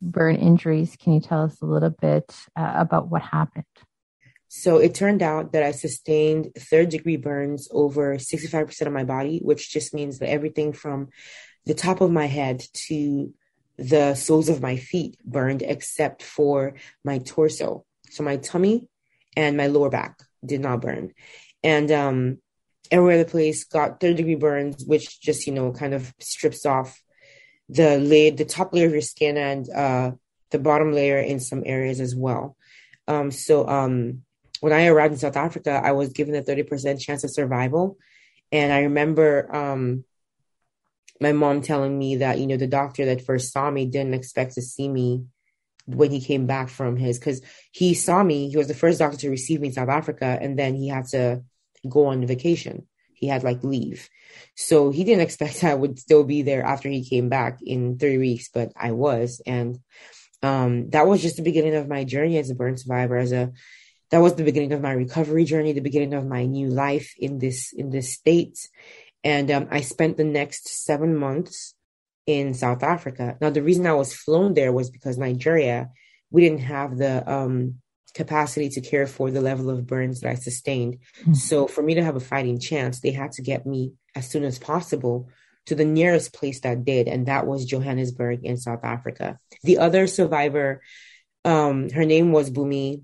burn 0.02 0.36
injuries. 0.36 0.96
Can 0.98 1.14
you 1.14 1.20
tell 1.20 1.44
us 1.44 1.62
a 1.62 1.66
little 1.66 1.90
bit 1.90 2.34
uh, 2.56 2.74
about 2.76 3.10
what 3.10 3.22
happened? 3.22 3.66
So 4.50 4.78
it 4.78 4.96
turned 4.96 5.22
out 5.22 5.54
that 5.54 5.62
I 5.62 5.72
sustained 5.72 6.52
third 6.58 6.90
degree 6.90 7.18
burns 7.18 7.70
over 7.72 8.16
65% 8.16 8.82
of 8.82 8.92
my 8.92 9.04
body, 9.04 9.40
which 9.44 9.72
just 9.72 9.94
means 9.94 10.20
that 10.20 10.30
everything 10.30 10.74
from 10.74 11.10
the 11.68 11.76
top 11.76 12.02
of 12.02 12.12
my 12.12 12.26
head 12.26 12.64
to 12.88 13.32
the 13.78 14.16
soles 14.16 14.50
of 14.50 14.60
my 14.60 14.76
feet 14.76 15.18
burned 15.24 15.62
except 15.62 16.24
for 16.24 16.74
my 17.06 17.20
torso. 17.20 17.86
So 18.10 18.24
my 18.24 18.38
tummy 18.38 18.88
and 19.38 19.56
my 19.56 19.68
lower 19.68 19.92
back 19.92 20.20
did 20.44 20.62
not 20.62 20.82
burn. 20.82 21.14
And 21.64 21.92
um, 21.92 22.40
everywhere 22.90 23.20
the 23.20 23.30
place 23.30 23.66
got 23.66 24.00
third 24.00 24.18
degree 24.18 24.34
burns, 24.34 24.84
which 24.84 25.22
just, 25.22 25.46
you 25.46 25.54
know, 25.54 25.72
kind 25.72 25.94
of 25.94 26.12
strips 26.20 26.66
off 26.66 27.00
the 27.70 28.00
lid, 28.00 28.38
the 28.38 28.46
top 28.46 28.74
layer 28.74 28.88
of 28.88 28.94
your 28.94 29.02
skin 29.02 29.38
and 29.38 29.70
uh, 29.70 30.12
the 30.50 30.58
bottom 30.58 30.92
layer 30.92 31.20
in 31.20 31.40
some 31.40 31.62
areas 31.68 32.00
as 32.00 32.16
well. 32.16 32.58
Um, 33.08 33.30
so 33.30 33.68
um, 33.68 34.24
when 34.62 34.74
I 34.74 34.88
arrived 34.88 35.14
in 35.14 35.20
South 35.20 35.38
Africa, 35.38 35.82
I 35.84 35.94
was 35.94 36.14
given 36.14 36.36
a 36.36 36.42
30% 36.42 37.00
chance 37.00 37.24
of 37.24 37.32
survival. 37.32 37.98
And 38.52 38.74
I 38.74 38.82
remember 38.82 39.54
um, 39.56 40.04
my 41.22 41.32
mom 41.32 41.62
telling 41.62 41.98
me 41.98 42.18
that, 42.18 42.40
you 42.40 42.48
know, 42.48 42.58
the 42.58 42.68
doctor 42.68 43.06
that 43.06 43.26
first 43.26 43.52
saw 43.52 43.70
me 43.70 43.86
didn't 43.86 44.14
expect 44.14 44.56
to 44.56 44.62
see 44.62 44.88
me 44.88 45.26
when 45.86 46.12
he 46.12 46.22
came 46.22 46.46
back 46.46 46.70
from 46.70 46.98
his 46.98 47.18
because 47.18 47.42
he 47.72 47.94
saw 47.96 48.22
me 48.22 48.48
he 48.50 48.58
was 48.58 48.68
the 48.68 48.76
first 48.76 49.00
doctor 49.00 49.18
to 49.18 49.30
receive 49.30 49.60
me 49.60 49.70
in 49.70 49.74
south 49.74 49.90
africa 49.90 50.38
and 50.40 50.58
then 50.60 50.76
he 50.76 50.88
had 50.88 51.06
to 51.06 51.42
go 51.88 52.08
on 52.08 52.26
vacation. 52.26 52.88
He 53.14 53.28
had 53.28 53.44
like 53.44 53.64
leave. 53.64 54.10
So 54.56 54.92
he 54.92 55.04
didn't 55.04 55.22
expect 55.28 55.64
i 55.64 55.74
would 55.74 56.00
still 56.00 56.24
be 56.24 56.42
there 56.42 56.64
after 56.64 56.90
he 56.90 57.08
came 57.08 57.30
back 57.30 57.60
in 57.62 57.98
three 57.98 58.18
weeks 58.18 58.50
but 58.54 58.72
i 58.76 58.92
was. 58.92 59.42
And 59.46 59.80
um, 60.42 60.90
that 60.92 61.08
was 61.08 61.22
just 61.22 61.36
the 61.36 61.44
beginning 61.44 61.76
of 61.76 61.90
my 61.90 62.06
journey 62.06 62.38
as 62.38 62.50
a 62.50 62.56
burn 62.56 62.78
survivor 62.78 63.18
as 63.18 63.34
a 63.34 63.52
that 64.12 64.20
was 64.20 64.36
the 64.36 64.44
beginning 64.44 64.74
of 64.74 64.82
my 64.82 64.92
recovery 64.92 65.46
journey 65.46 65.74
the 65.74 65.82
beginning 65.82 66.14
of 66.14 66.26
my 66.26 66.46
new 66.46 66.68
life 66.68 67.14
in 67.18 67.40
this 67.40 67.74
in 67.74 67.90
this 67.90 68.14
state 68.14 68.58
and 69.24 69.50
um, 69.52 69.68
i 69.72 69.82
spent 69.82 70.18
the 70.18 70.24
next 70.24 70.68
seven 70.86 71.16
months 71.16 71.76
in 72.30 72.54
South 72.54 72.84
Africa. 72.84 73.38
Now, 73.42 73.50
the 73.50 73.64
reason 73.64 73.88
I 73.88 73.94
was 73.94 74.14
flown 74.14 74.54
there 74.54 74.72
was 74.72 74.92
because 74.92 75.18
Nigeria, 75.18 75.90
we 76.30 76.42
didn't 76.42 76.60
have 76.60 76.96
the 76.96 77.28
um, 77.30 77.82
capacity 78.14 78.70
to 78.70 78.82
care 78.82 79.08
for 79.08 79.32
the 79.32 79.42
level 79.42 79.72
of 79.72 79.88
burns 79.88 80.22
that 80.22 80.30
I 80.30 80.36
sustained. 80.36 81.00
Mm-hmm. 81.22 81.34
So, 81.34 81.68
for 81.68 81.82
me 81.82 81.96
to 81.96 82.04
have 82.04 82.16
a 82.16 82.20
fighting 82.20 82.60
chance, 82.60 83.00
they 83.00 83.12
had 83.12 83.32
to 83.34 83.42
get 83.42 83.66
me 83.66 83.94
as 84.16 84.30
soon 84.30 84.44
as 84.44 84.60
possible 84.60 85.30
to 85.66 85.74
the 85.74 85.86
nearest 85.86 86.32
place 86.32 86.60
that 86.62 86.86
did, 86.86 87.08
and 87.08 87.26
that 87.26 87.48
was 87.48 87.66
Johannesburg 87.66 88.46
in 88.46 88.58
South 88.58 88.84
Africa. 88.84 89.40
The 89.64 89.80
other 89.80 90.06
survivor, 90.06 90.82
um, 91.46 91.90
her 91.90 92.06
name 92.06 92.32
was 92.32 92.52
Bumi. 92.52 93.02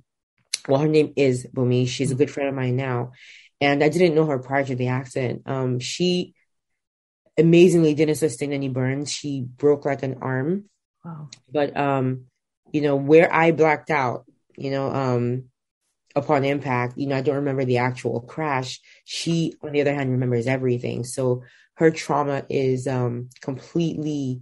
Well, 0.67 0.81
her 0.81 0.87
name 0.87 1.13
is 1.15 1.47
Bumi. 1.53 1.87
She's 1.87 2.11
a 2.11 2.15
good 2.15 2.31
friend 2.31 2.49
of 2.49 2.55
mine 2.55 2.75
now. 2.75 3.11
And 3.61 3.83
I 3.83 3.89
didn't 3.89 4.15
know 4.15 4.25
her 4.25 4.39
prior 4.39 4.65
to 4.65 4.75
the 4.75 4.87
accident. 4.87 5.43
Um, 5.45 5.79
she 5.79 6.33
amazingly 7.37 7.93
didn't 7.93 8.15
sustain 8.15 8.53
any 8.53 8.69
burns. 8.69 9.11
She 9.11 9.41
broke 9.41 9.85
like 9.85 10.03
an 10.03 10.19
arm. 10.21 10.65
Wow. 11.03 11.29
But 11.51 11.75
um, 11.77 12.25
you 12.71 12.81
know, 12.81 12.95
where 12.95 13.31
I 13.33 13.51
blacked 13.51 13.89
out, 13.89 14.25
you 14.57 14.71
know, 14.71 14.91
um, 14.91 15.45
upon 16.15 16.45
impact, 16.45 16.97
you 16.97 17.07
know, 17.07 17.17
I 17.17 17.21
don't 17.21 17.35
remember 17.35 17.65
the 17.65 17.77
actual 17.77 18.21
crash. 18.21 18.79
She, 19.03 19.53
on 19.61 19.71
the 19.71 19.81
other 19.81 19.93
hand, 19.93 20.11
remembers 20.11 20.47
everything. 20.47 21.03
So 21.03 21.43
her 21.75 21.91
trauma 21.91 22.45
is 22.49 22.87
um 22.87 23.29
completely 23.41 24.41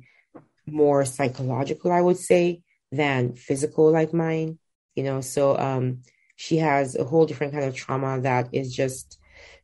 more 0.66 1.06
psychological, 1.06 1.92
I 1.92 2.02
would 2.02 2.18
say, 2.18 2.62
than 2.92 3.36
physical 3.36 3.92
like 3.92 4.14
mine. 4.14 4.60
You 4.96 5.04
know, 5.04 5.22
so 5.22 5.58
um 5.58 6.00
she 6.36 6.58
has 6.58 6.96
a 6.96 7.04
whole 7.04 7.26
different 7.26 7.54
kind 7.54 7.66
of 7.66 7.76
trauma 7.76 8.20
that 8.22 8.50
is 8.52 8.76
just 8.76 9.20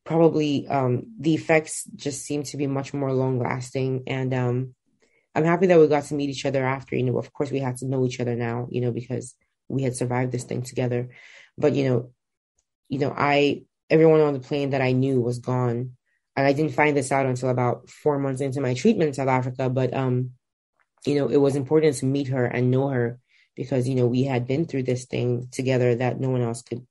probably 0.05 0.67
um, 0.67 1.03
the 1.19 1.33
effects 1.33 1.83
just 1.95 2.23
seem 2.23 2.43
to 2.43 2.57
be 2.57 2.67
much 2.67 2.93
more 2.93 3.11
long 3.11 3.39
lasting 3.39 4.03
and 4.07 4.33
um, 4.33 4.75
i'm 5.35 5.43
happy 5.43 5.67
that 5.67 5.79
we 5.79 5.87
got 5.87 6.03
to 6.03 6.13
meet 6.13 6.29
each 6.29 6.45
other 6.45 6.63
after 6.63 6.95
you 6.95 7.03
know 7.03 7.17
of 7.17 7.33
course 7.33 7.51
we 7.51 7.59
had 7.59 7.77
to 7.77 7.87
know 7.87 8.05
each 8.05 8.19
other 8.19 8.35
now 8.35 8.67
you 8.69 8.81
know 8.81 8.91
because 8.91 9.35
we 9.69 9.83
had 9.83 9.95
survived 9.95 10.31
this 10.31 10.43
thing 10.43 10.63
together. 10.63 11.09
But 11.57 11.75
you 11.75 11.87
know 11.87 12.11
you 12.89 12.99
know 12.99 13.13
i 13.15 13.63
everyone 13.89 14.21
on 14.21 14.33
the 14.33 14.39
plane 14.39 14.71
that 14.71 14.81
i 14.81 14.91
knew 14.91 15.21
was 15.21 15.39
gone. 15.39 15.95
And 16.35 16.47
i 16.47 16.53
didn't 16.53 16.73
find 16.73 16.97
this 16.97 17.11
out 17.11 17.25
until 17.25 17.49
about 17.49 17.89
four 17.89 18.17
months 18.19 18.41
into 18.41 18.61
my 18.61 18.73
treatment 18.73 19.09
in 19.09 19.13
south 19.13 19.27
africa. 19.29 19.69
But 19.69 19.93
um 19.93 20.31
you 21.05 21.15
know 21.15 21.27
it 21.27 21.37
was 21.37 21.55
important 21.55 21.95
to 21.97 22.05
meet 22.05 22.29
her 22.29 22.45
and 22.45 22.71
know 22.71 22.89
her 22.89 23.19
because 23.59 23.89
you 23.89 23.95
know 23.95 24.07
we 24.07 24.23
had 24.23 24.47
been 24.47 24.63
through 24.63 24.83
this 24.83 25.03
thing 25.03 25.49
together 25.51 25.93
that 25.93 26.17
no 26.17 26.29
one 26.29 26.41
else 26.41 26.61
could 26.61 26.87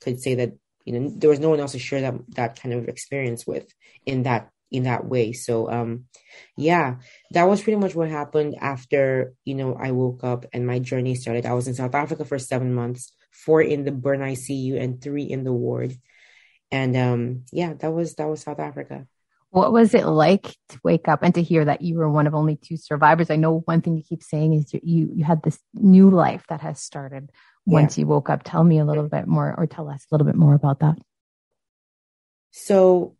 could 0.00 0.20
say 0.20 0.34
that 0.34 0.52
you 0.84 0.92
know 0.92 1.08
there 1.16 1.30
was 1.30 1.38
no 1.38 1.48
one 1.48 1.60
else 1.60 1.72
to 1.72 1.78
share 1.78 2.00
that 2.00 2.14
that 2.30 2.60
kind 2.60 2.74
of 2.74 2.88
experience 2.88 3.46
with 3.46 3.72
in 4.04 4.24
that 4.24 4.50
in 4.72 4.82
that 4.82 5.04
way. 5.04 5.32
So 5.32 5.70
um 5.70 6.06
yeah 6.56 6.96
that 7.30 7.44
was 7.44 7.62
pretty 7.62 7.78
much 7.78 7.94
what 7.94 8.08
happened 8.08 8.56
after 8.60 9.32
you 9.44 9.54
know 9.54 9.74
i 9.74 9.92
woke 9.92 10.24
up 10.24 10.44
and 10.52 10.66
my 10.66 10.80
journey 10.80 11.14
started. 11.14 11.46
I 11.46 11.54
was 11.54 11.68
in 11.68 11.74
south 11.74 11.94
africa 11.94 12.24
for 12.24 12.38
seven 12.38 12.74
months 12.74 13.12
four 13.30 13.62
in 13.62 13.84
the 13.84 13.92
burn 13.92 14.20
icu 14.20 14.80
and 14.82 15.00
three 15.00 15.24
in 15.24 15.44
the 15.44 15.52
ward. 15.52 15.96
And 16.72 16.96
um 16.96 17.44
yeah 17.52 17.74
that 17.74 17.92
was 17.92 18.16
that 18.16 18.28
was 18.28 18.42
south 18.42 18.58
africa 18.58 19.06
what 19.52 19.70
was 19.70 19.92
it 19.92 20.06
like 20.06 20.56
to 20.70 20.80
wake 20.82 21.08
up 21.08 21.22
and 21.22 21.34
to 21.34 21.42
hear 21.42 21.66
that 21.66 21.82
you 21.82 21.98
were 21.98 22.08
one 22.08 22.26
of 22.26 22.34
only 22.34 22.56
two 22.56 22.78
survivors? 22.78 23.28
I 23.28 23.36
know 23.36 23.60
one 23.66 23.82
thing 23.82 23.98
you 23.98 24.02
keep 24.02 24.22
saying 24.22 24.54
is 24.54 24.72
you 24.72 25.12
you 25.14 25.24
had 25.24 25.42
this 25.42 25.58
new 25.74 26.08
life 26.08 26.42
that 26.48 26.62
has 26.62 26.80
started 26.80 27.30
once 27.66 27.98
you 27.98 28.06
woke 28.06 28.30
up. 28.30 28.44
Tell 28.44 28.64
me 28.64 28.78
a 28.78 28.86
little 28.86 29.10
bit 29.10 29.26
more, 29.26 29.54
or 29.54 29.66
tell 29.66 29.90
us 29.90 30.06
a 30.10 30.14
little 30.14 30.26
bit 30.26 30.36
more 30.36 30.54
about 30.54 30.80
that. 30.80 30.96
So, 32.52 33.14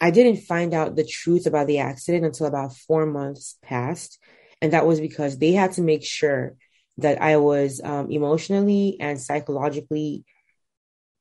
I 0.00 0.12
didn't 0.12 0.42
find 0.42 0.74
out 0.74 0.94
the 0.94 1.04
truth 1.04 1.44
about 1.44 1.66
the 1.66 1.80
accident 1.80 2.24
until 2.24 2.46
about 2.46 2.76
four 2.76 3.04
months 3.04 3.58
passed, 3.60 4.20
and 4.62 4.72
that 4.72 4.86
was 4.86 5.00
because 5.00 5.38
they 5.38 5.52
had 5.52 5.72
to 5.72 5.82
make 5.82 6.04
sure 6.04 6.54
that 6.98 7.20
I 7.20 7.38
was 7.38 7.80
um, 7.82 8.12
emotionally 8.12 8.96
and 9.00 9.20
psychologically 9.20 10.24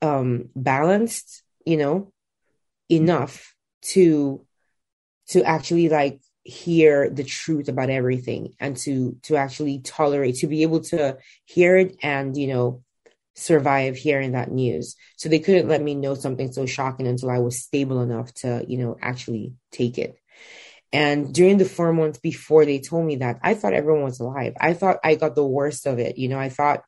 um, 0.03 0.49
balanced. 0.55 1.41
You 1.65 1.77
know, 1.77 2.13
enough 2.87 3.56
to 3.87 4.45
to 5.29 5.43
actually 5.43 5.89
like 5.89 6.19
hear 6.43 7.09
the 7.09 7.23
truth 7.23 7.67
about 7.67 7.89
everything 7.89 8.53
and 8.59 8.77
to 8.77 9.17
to 9.23 9.35
actually 9.35 9.79
tolerate 9.79 10.35
to 10.35 10.47
be 10.47 10.61
able 10.63 10.79
to 10.79 11.17
hear 11.45 11.75
it 11.75 11.97
and 12.01 12.37
you 12.37 12.47
know 12.47 12.81
survive 13.35 13.95
hearing 13.95 14.31
that 14.31 14.49
news. 14.49 14.95
So 15.15 15.29
they 15.29 15.37
couldn't 15.37 15.67
let 15.67 15.81
me 15.81 15.93
know 15.93 16.15
something 16.15 16.51
so 16.51 16.65
shocking 16.65 17.05
until 17.05 17.29
i 17.29 17.39
was 17.39 17.61
stable 17.63 18.01
enough 18.01 18.33
to 18.35 18.65
you 18.67 18.77
know 18.77 18.97
actually 19.01 19.53
take 19.71 19.97
it. 19.97 20.15
And 20.93 21.33
during 21.33 21.57
the 21.57 21.65
four 21.65 21.91
months 21.91 22.17
before 22.17 22.65
they 22.65 22.79
told 22.79 23.05
me 23.05 23.17
that 23.17 23.39
i 23.43 23.53
thought 23.53 23.73
everyone 23.73 24.03
was 24.03 24.19
alive. 24.19 24.53
I 24.59 24.73
thought 24.73 24.97
i 25.03 25.15
got 25.15 25.35
the 25.35 25.45
worst 25.45 25.85
of 25.85 25.99
it. 25.99 26.17
You 26.17 26.29
know 26.29 26.39
i 26.39 26.49
thought 26.49 26.83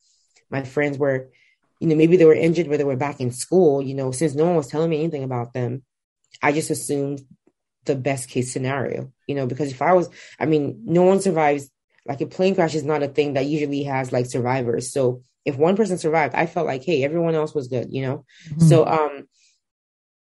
my 0.50 0.64
friends 0.64 0.98
were 0.98 1.30
you 1.80 1.88
know 1.88 1.96
maybe 1.96 2.18
they 2.18 2.26
were 2.26 2.34
injured 2.34 2.70
but 2.70 2.78
they 2.78 2.84
were 2.84 2.96
back 2.96 3.20
in 3.20 3.32
school 3.32 3.82
you 3.82 3.94
know 3.94 4.12
since 4.12 4.36
no 4.36 4.46
one 4.46 4.56
was 4.56 4.68
telling 4.68 4.90
me 4.90 5.00
anything 5.00 5.24
about 5.24 5.54
them 5.54 5.84
I 6.42 6.52
just 6.52 6.70
assumed 6.70 7.22
the 7.86 7.96
best 7.96 8.30
case 8.30 8.52
scenario, 8.52 9.12
you 9.28 9.36
know, 9.36 9.48
because 9.48 9.72
if 9.72 9.82
I 9.82 9.94
was, 9.94 10.10
I 10.40 10.46
mean, 10.46 10.82
no 10.86 11.04
one 11.04 11.22
survives. 11.22 11.70
Like 12.06 12.22
a 12.22 12.26
plane 12.26 12.56
crash 12.56 12.74
is 12.74 12.84
not 12.84 13.04
a 13.04 13.08
thing 13.08 13.34
that 13.34 13.46
usually 13.46 13.84
has 13.84 14.12
like 14.12 14.26
survivors. 14.26 14.92
So 14.92 15.24
if 15.46 15.58
one 15.58 15.76
person 15.76 15.98
survived, 15.98 16.34
I 16.34 16.48
felt 16.48 16.66
like, 16.66 16.84
hey, 16.84 17.04
everyone 17.04 17.36
else 17.36 17.54
was 17.54 17.68
good, 17.68 17.88
you 17.92 18.02
know. 18.02 18.26
Mm-hmm. 18.50 18.68
So 18.68 18.86
um, 18.86 19.28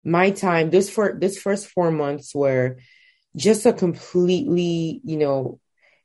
my 0.03 0.31
time 0.31 0.69
this 0.69 0.89
for 0.89 1.17
this 1.19 1.37
first 1.37 1.67
four 1.67 1.89
months 1.89 2.35
were 2.35 2.77
just 3.35 3.65
a 3.65 3.73
completely, 3.73 5.01
you 5.03 5.17
know, 5.17 5.59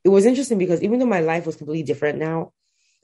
it 0.04 0.08
was 0.08 0.26
interesting 0.26 0.58
because 0.58 0.82
even 0.82 0.98
though 0.98 1.06
my 1.06 1.20
life 1.20 1.44
was 1.44 1.56
completely 1.56 1.82
different 1.82 2.18
now, 2.18 2.52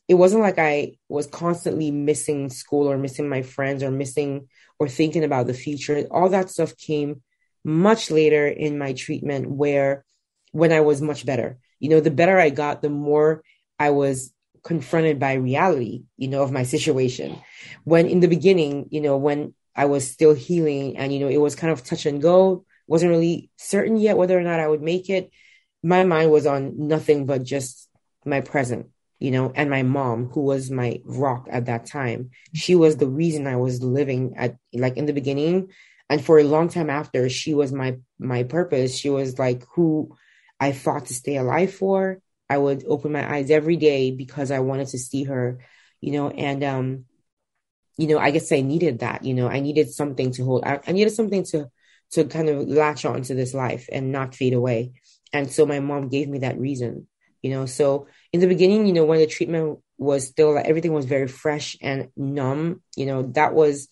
it 0.09 0.15
wasn't 0.15 0.43
like 0.43 0.59
I 0.59 0.97
was 1.09 1.27
constantly 1.27 1.91
missing 1.91 2.51
school 2.51 2.91
or 2.91 2.99
missing 2.99 3.29
my 3.29 3.43
friends 3.43 3.83
or 3.83 3.91
missing 3.91 4.49
or 4.79 4.89
thinking 4.89 5.25
about 5.25 5.47
the 5.47 5.55
future. 5.55 6.07
All 6.11 6.29
that 6.29 6.51
stuff 6.51 6.77
came 6.77 7.23
much 7.65 8.11
later 8.11 8.47
in 8.47 8.79
my 8.79 8.93
treatment 8.93 9.51
where 9.51 10.05
when 10.53 10.73
I 10.73 10.81
was 10.81 11.01
much 11.01 11.25
better. 11.25 11.59
You 11.81 11.89
know, 11.89 12.01
the 12.01 12.11
better 12.11 12.39
I 12.39 12.51
got, 12.51 12.83
the 12.83 12.91
more 12.91 13.43
I 13.79 13.91
was 13.91 14.33
confronted 14.63 15.19
by 15.19 15.35
reality, 15.35 16.05
you 16.17 16.29
know, 16.29 16.43
of 16.43 16.53
my 16.53 16.63
situation. 16.65 17.39
When 17.85 18.07
in 18.07 18.21
the 18.21 18.29
beginning, 18.29 18.89
you 18.91 19.01
know, 19.01 19.17
when 19.17 19.55
I 19.75 19.87
was 19.87 20.09
still 20.09 20.35
healing 20.35 20.97
and, 20.97 21.13
you 21.13 21.21
know, 21.21 21.29
it 21.29 21.41
was 21.41 21.57
kind 21.57 21.73
of 21.73 21.83
touch 21.83 22.07
and 22.07 22.23
go, 22.23 22.65
wasn't 22.87 23.11
really 23.11 23.51
certain 23.57 23.97
yet 23.97 24.17
whether 24.17 24.39
or 24.39 24.43
not 24.43 24.61
I 24.61 24.69
would 24.69 24.83
make 24.83 25.09
it. 25.09 25.31
My 25.83 26.05
mind 26.05 26.31
was 26.31 26.47
on 26.47 26.89
nothing 26.89 27.27
but 27.27 27.43
just 27.43 27.89
my 28.25 28.41
present 28.41 28.89
you 29.19 29.31
know, 29.31 29.53
and 29.55 29.71
my 29.71 29.83
mom, 29.83 30.27
who 30.27 30.43
was 30.43 30.71
my 30.71 31.01
rock 31.05 31.47
at 31.51 31.67
that 31.67 31.87
time, 31.87 32.31
she 32.53 32.75
was 32.75 32.97
the 32.97 33.09
reason 33.09 33.47
I 33.47 33.57
was 33.57 33.83
living 33.83 34.35
at 34.37 34.57
like 34.73 34.97
in 34.97 35.07
the 35.07 35.13
beginning. 35.13 35.71
And 36.11 36.23
for 36.23 36.39
a 36.39 36.45
long 36.45 36.69
time 36.69 36.91
after, 36.91 37.29
she 37.29 37.55
was 37.55 37.73
my 37.73 37.99
my 38.19 38.43
purpose. 38.43 38.97
She 38.97 39.11
was 39.11 39.39
like 39.39 39.65
who 39.75 40.17
I 40.61 40.73
fought 40.73 41.07
to 41.07 41.15
stay 41.15 41.37
alive 41.37 41.73
for. 41.73 42.21
I 42.51 42.59
would 42.59 42.85
open 42.87 43.13
my 43.13 43.35
eyes 43.35 43.51
every 43.51 43.77
day 43.77 44.11
because 44.11 44.51
I 44.51 44.59
wanted 44.59 44.89
to 44.89 44.99
see 44.99 45.25
her, 45.25 45.61
you 46.01 46.13
know, 46.13 46.29
and 46.29 46.63
um, 46.63 47.05
you 47.97 48.09
know, 48.09 48.19
I 48.19 48.31
guess 48.31 48.53
I 48.53 48.61
needed 48.61 48.99
that, 48.99 49.25
you 49.25 49.35
know, 49.35 49.49
I 49.49 49.61
needed 49.61 49.91
something 49.91 50.33
to 50.33 50.45
hold. 50.45 50.65
I, 50.65 50.81
I 50.87 50.93
needed 50.93 51.13
something 51.13 51.45
to 51.45 51.71
to 52.13 52.25
kind 52.25 52.49
of 52.49 52.69
latch 52.69 53.05
on 53.05 53.23
to 53.23 53.35
this 53.35 53.55
life 53.55 53.89
and 53.91 54.13
not 54.13 54.35
fade 54.35 54.53
away. 54.53 54.93
And 55.33 55.51
so 55.51 55.65
my 55.67 55.81
mom 55.81 56.09
gave 56.09 56.29
me 56.29 56.41
that 56.41 56.59
reason 56.59 57.07
you 57.45 57.51
know 57.51 57.67
so 57.67 58.09
in 58.35 58.41
the 58.41 58.49
beginning 58.49 58.87
you 58.87 58.93
know 58.93 59.05
when 59.05 59.21
the 59.21 59.27
treatment 59.27 59.79
was 59.97 60.27
still 60.27 60.55
like 60.55 60.67
everything 60.67 60.93
was 60.93 61.07
very 61.07 61.29
fresh 61.29 61.77
and 61.81 62.09
numb 62.17 62.83
you 62.97 63.07
know 63.07 63.23
that 63.23 63.55
was 63.55 63.89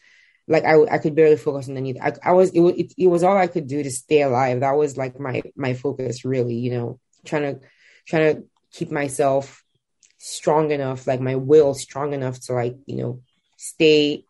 like 0.49 0.65
I, 0.65 0.75
I 0.91 0.99
could 0.99 1.15
barely 1.15 1.37
focus 1.37 1.69
on 1.69 1.77
anything. 1.77 2.03
I, 2.03 2.13
I 2.23 2.33
was 2.33 2.51
it, 2.51 2.61
it, 2.61 2.95
it 2.99 3.07
was 3.07 3.23
all 3.23 3.37
I 3.37 3.47
could 3.47 3.69
do 3.69 3.83
to 3.83 3.91
stay 3.91 4.23
alive. 4.23 4.61
That 4.61 4.77
was 4.77 4.97
like 4.97 5.19
my 5.21 5.43
my 5.55 5.75
focus 5.75 6.25
really, 6.25 6.57
you 6.57 6.73
know, 6.73 7.01
trying 7.25 7.43
to 7.43 7.61
trying 8.07 8.35
to 8.35 8.43
keep 8.73 8.91
myself 8.91 9.65
strong 10.19 10.71
enough, 10.71 11.07
like 11.07 11.21
my 11.21 11.37
will 11.37 11.75
strong 11.75 12.13
enough 12.13 12.41
to 12.41 12.55
like, 12.55 12.77
you 12.87 12.97
know, 12.97 13.23
stay 13.57 14.25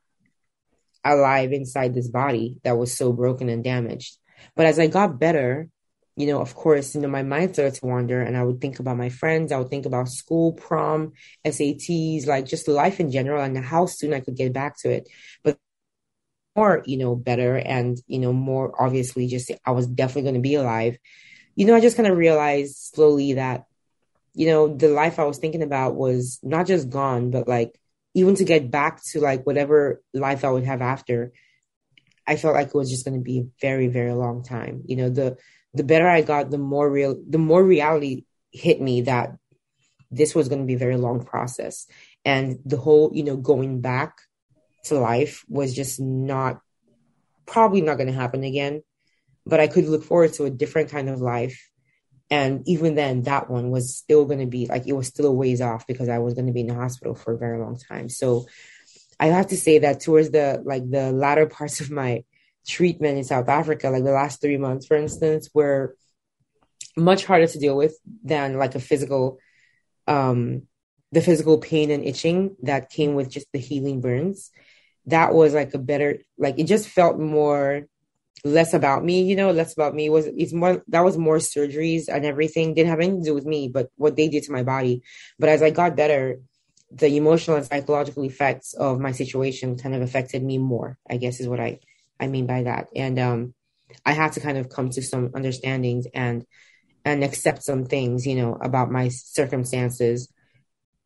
alive 1.04 1.52
inside 1.52 1.94
this 1.94 2.08
body 2.08 2.58
that 2.62 2.76
was 2.76 2.96
so 2.96 3.12
broken 3.12 3.48
and 3.48 3.64
damaged. 3.64 4.16
But 4.54 4.66
as 4.66 4.78
I 4.78 4.88
got 4.88 5.18
better, 5.18 5.68
you 6.16 6.26
know, 6.26 6.40
of 6.40 6.54
course, 6.54 6.94
you 6.94 7.00
know, 7.00 7.08
my 7.08 7.22
mind 7.22 7.54
started 7.54 7.74
to 7.74 7.86
wander 7.86 8.20
and 8.20 8.36
I 8.36 8.44
would 8.44 8.60
think 8.60 8.78
about 8.80 8.98
my 8.98 9.08
friends. 9.08 9.50
I 9.50 9.58
would 9.58 9.70
think 9.70 9.86
about 9.86 10.08
school, 10.08 10.52
prom, 10.52 11.12
SATs, 11.44 12.26
like 12.26 12.46
just 12.46 12.68
life 12.68 13.00
in 13.00 13.10
general 13.10 13.42
and 13.42 13.56
how 13.58 13.86
soon 13.86 14.12
I 14.12 14.20
could 14.20 14.36
get 14.36 14.52
back 14.52 14.78
to 14.80 14.90
it. 14.90 15.08
But 15.42 15.58
more, 16.54 16.82
you 16.84 16.98
know, 16.98 17.16
better 17.16 17.56
and, 17.56 17.98
you 18.06 18.18
know, 18.18 18.32
more 18.32 18.74
obviously 18.82 19.26
just 19.26 19.50
I 19.64 19.70
was 19.70 19.86
definitely 19.86 20.22
going 20.22 20.34
to 20.34 20.40
be 20.40 20.54
alive. 20.56 20.98
You 21.54 21.66
know, 21.66 21.74
I 21.74 21.80
just 21.80 21.96
kind 21.96 22.08
of 22.08 22.18
realized 22.18 22.76
slowly 22.76 23.34
that, 23.34 23.64
you 24.34 24.46
know, 24.46 24.74
the 24.74 24.88
life 24.88 25.18
I 25.18 25.24
was 25.24 25.38
thinking 25.38 25.62
about 25.62 25.94
was 25.94 26.38
not 26.42 26.66
just 26.66 26.90
gone, 26.90 27.30
but 27.30 27.48
like 27.48 27.78
even 28.14 28.34
to 28.34 28.44
get 28.44 28.70
back 28.70 29.02
to 29.12 29.20
like 29.20 29.46
whatever 29.46 30.02
life 30.12 30.44
I 30.44 30.50
would 30.50 30.64
have 30.64 30.82
after, 30.82 31.32
I 32.26 32.36
felt 32.36 32.54
like 32.54 32.68
it 32.68 32.74
was 32.74 32.90
just 32.90 33.04
going 33.04 33.18
to 33.18 33.24
be 33.24 33.38
a 33.40 33.46
very, 33.60 33.88
very 33.88 34.12
long 34.12 34.42
time. 34.42 34.82
You 34.86 34.96
know, 34.96 35.08
the, 35.10 35.38
the 35.74 35.84
better 35.84 36.08
I 36.08 36.22
got, 36.22 36.50
the 36.50 36.58
more 36.58 36.88
real, 36.88 37.16
the 37.28 37.38
more 37.38 37.62
reality 37.62 38.24
hit 38.50 38.80
me 38.80 39.02
that 39.02 39.36
this 40.10 40.34
was 40.34 40.48
going 40.48 40.60
to 40.60 40.66
be 40.66 40.74
a 40.74 40.78
very 40.78 40.96
long 40.96 41.24
process. 41.24 41.86
And 42.24 42.58
the 42.64 42.76
whole, 42.76 43.10
you 43.14 43.24
know, 43.24 43.36
going 43.36 43.80
back 43.80 44.18
to 44.84 44.98
life 44.98 45.44
was 45.48 45.74
just 45.74 46.00
not, 46.00 46.60
probably 47.46 47.80
not 47.80 47.96
going 47.96 48.08
to 48.08 48.12
happen 48.12 48.44
again. 48.44 48.82
But 49.44 49.60
I 49.60 49.66
could 49.66 49.86
look 49.86 50.04
forward 50.04 50.34
to 50.34 50.44
a 50.44 50.50
different 50.50 50.90
kind 50.90 51.08
of 51.08 51.20
life. 51.20 51.68
And 52.30 52.62
even 52.66 52.94
then, 52.94 53.22
that 53.22 53.50
one 53.50 53.70
was 53.70 53.96
still 53.96 54.24
going 54.24 54.38
to 54.38 54.46
be 54.46 54.66
like, 54.66 54.86
it 54.86 54.92
was 54.92 55.08
still 55.08 55.26
a 55.26 55.32
ways 55.32 55.60
off 55.60 55.86
because 55.86 56.08
I 56.08 56.18
was 56.18 56.34
going 56.34 56.46
to 56.46 56.52
be 56.52 56.60
in 56.60 56.68
the 56.68 56.74
hospital 56.74 57.14
for 57.14 57.32
a 57.32 57.38
very 57.38 57.58
long 57.58 57.78
time. 57.78 58.08
So 58.08 58.46
I 59.18 59.26
have 59.26 59.48
to 59.48 59.56
say 59.56 59.80
that 59.80 60.00
towards 60.00 60.30
the, 60.30 60.62
like 60.64 60.88
the 60.88 61.12
latter 61.12 61.46
parts 61.58 61.80
of 61.80 61.90
my 61.90 62.24
treatment 62.66 63.18
in 63.18 63.24
South 63.24 63.48
Africa, 63.48 63.90
like 63.90 64.04
the 64.04 64.12
last 64.12 64.40
three 64.40 64.56
months, 64.56 64.86
for 64.86 64.96
instance, 64.96 65.50
were 65.54 65.96
much 66.96 67.24
harder 67.24 67.46
to 67.46 67.58
deal 67.58 67.76
with 67.76 67.96
than 68.22 68.58
like 68.58 68.74
a 68.74 68.80
physical 68.80 69.38
um 70.06 70.62
the 71.10 71.20
physical 71.20 71.58
pain 71.58 71.90
and 71.90 72.04
itching 72.04 72.56
that 72.62 72.90
came 72.90 73.14
with 73.14 73.28
just 73.30 73.46
the 73.52 73.58
healing 73.58 74.00
burns. 74.00 74.50
That 75.06 75.34
was 75.34 75.54
like 75.54 75.74
a 75.74 75.78
better 75.78 76.18
like 76.38 76.58
it 76.58 76.64
just 76.64 76.88
felt 76.88 77.18
more 77.18 77.86
less 78.44 78.74
about 78.74 79.04
me 79.04 79.22
you 79.22 79.36
know 79.36 79.50
less 79.50 79.72
about 79.72 79.94
me. 79.94 80.06
It 80.06 80.10
was 80.10 80.26
it's 80.26 80.52
more 80.52 80.82
that 80.88 81.04
was 81.04 81.16
more 81.16 81.38
surgeries 81.38 82.08
and 82.08 82.24
everything. 82.24 82.74
Didn't 82.74 82.90
have 82.90 83.00
anything 83.00 83.20
to 83.20 83.30
do 83.30 83.34
with 83.34 83.46
me 83.46 83.68
but 83.68 83.90
what 83.96 84.16
they 84.16 84.28
did 84.28 84.42
to 84.44 84.52
my 84.52 84.62
body. 84.62 85.02
But 85.38 85.48
as 85.48 85.62
i 85.62 85.70
got 85.70 85.96
better 85.96 86.40
the 86.94 87.16
emotional 87.16 87.56
and 87.56 87.64
psychological 87.64 88.22
effects 88.24 88.74
of 88.74 89.00
my 89.00 89.12
situation 89.12 89.78
kind 89.78 89.94
of 89.94 90.02
affected 90.02 90.42
me 90.42 90.58
more 90.58 90.98
i 91.08 91.16
guess 91.16 91.40
is 91.40 91.48
what 91.48 91.60
i 91.60 91.78
i 92.22 92.26
mean 92.26 92.46
by 92.46 92.62
that 92.62 92.86
and 92.96 93.18
um 93.18 93.54
i 94.06 94.12
had 94.12 94.32
to 94.32 94.40
kind 94.40 94.56
of 94.56 94.68
come 94.68 94.88
to 94.88 95.02
some 95.02 95.30
understandings 95.34 96.06
and 96.14 96.46
and 97.04 97.24
accept 97.24 97.62
some 97.62 97.84
things, 97.84 98.26
you 98.26 98.36
know, 98.36 98.56
about 98.60 98.90
my 98.90 99.08
circumstances 99.08 100.32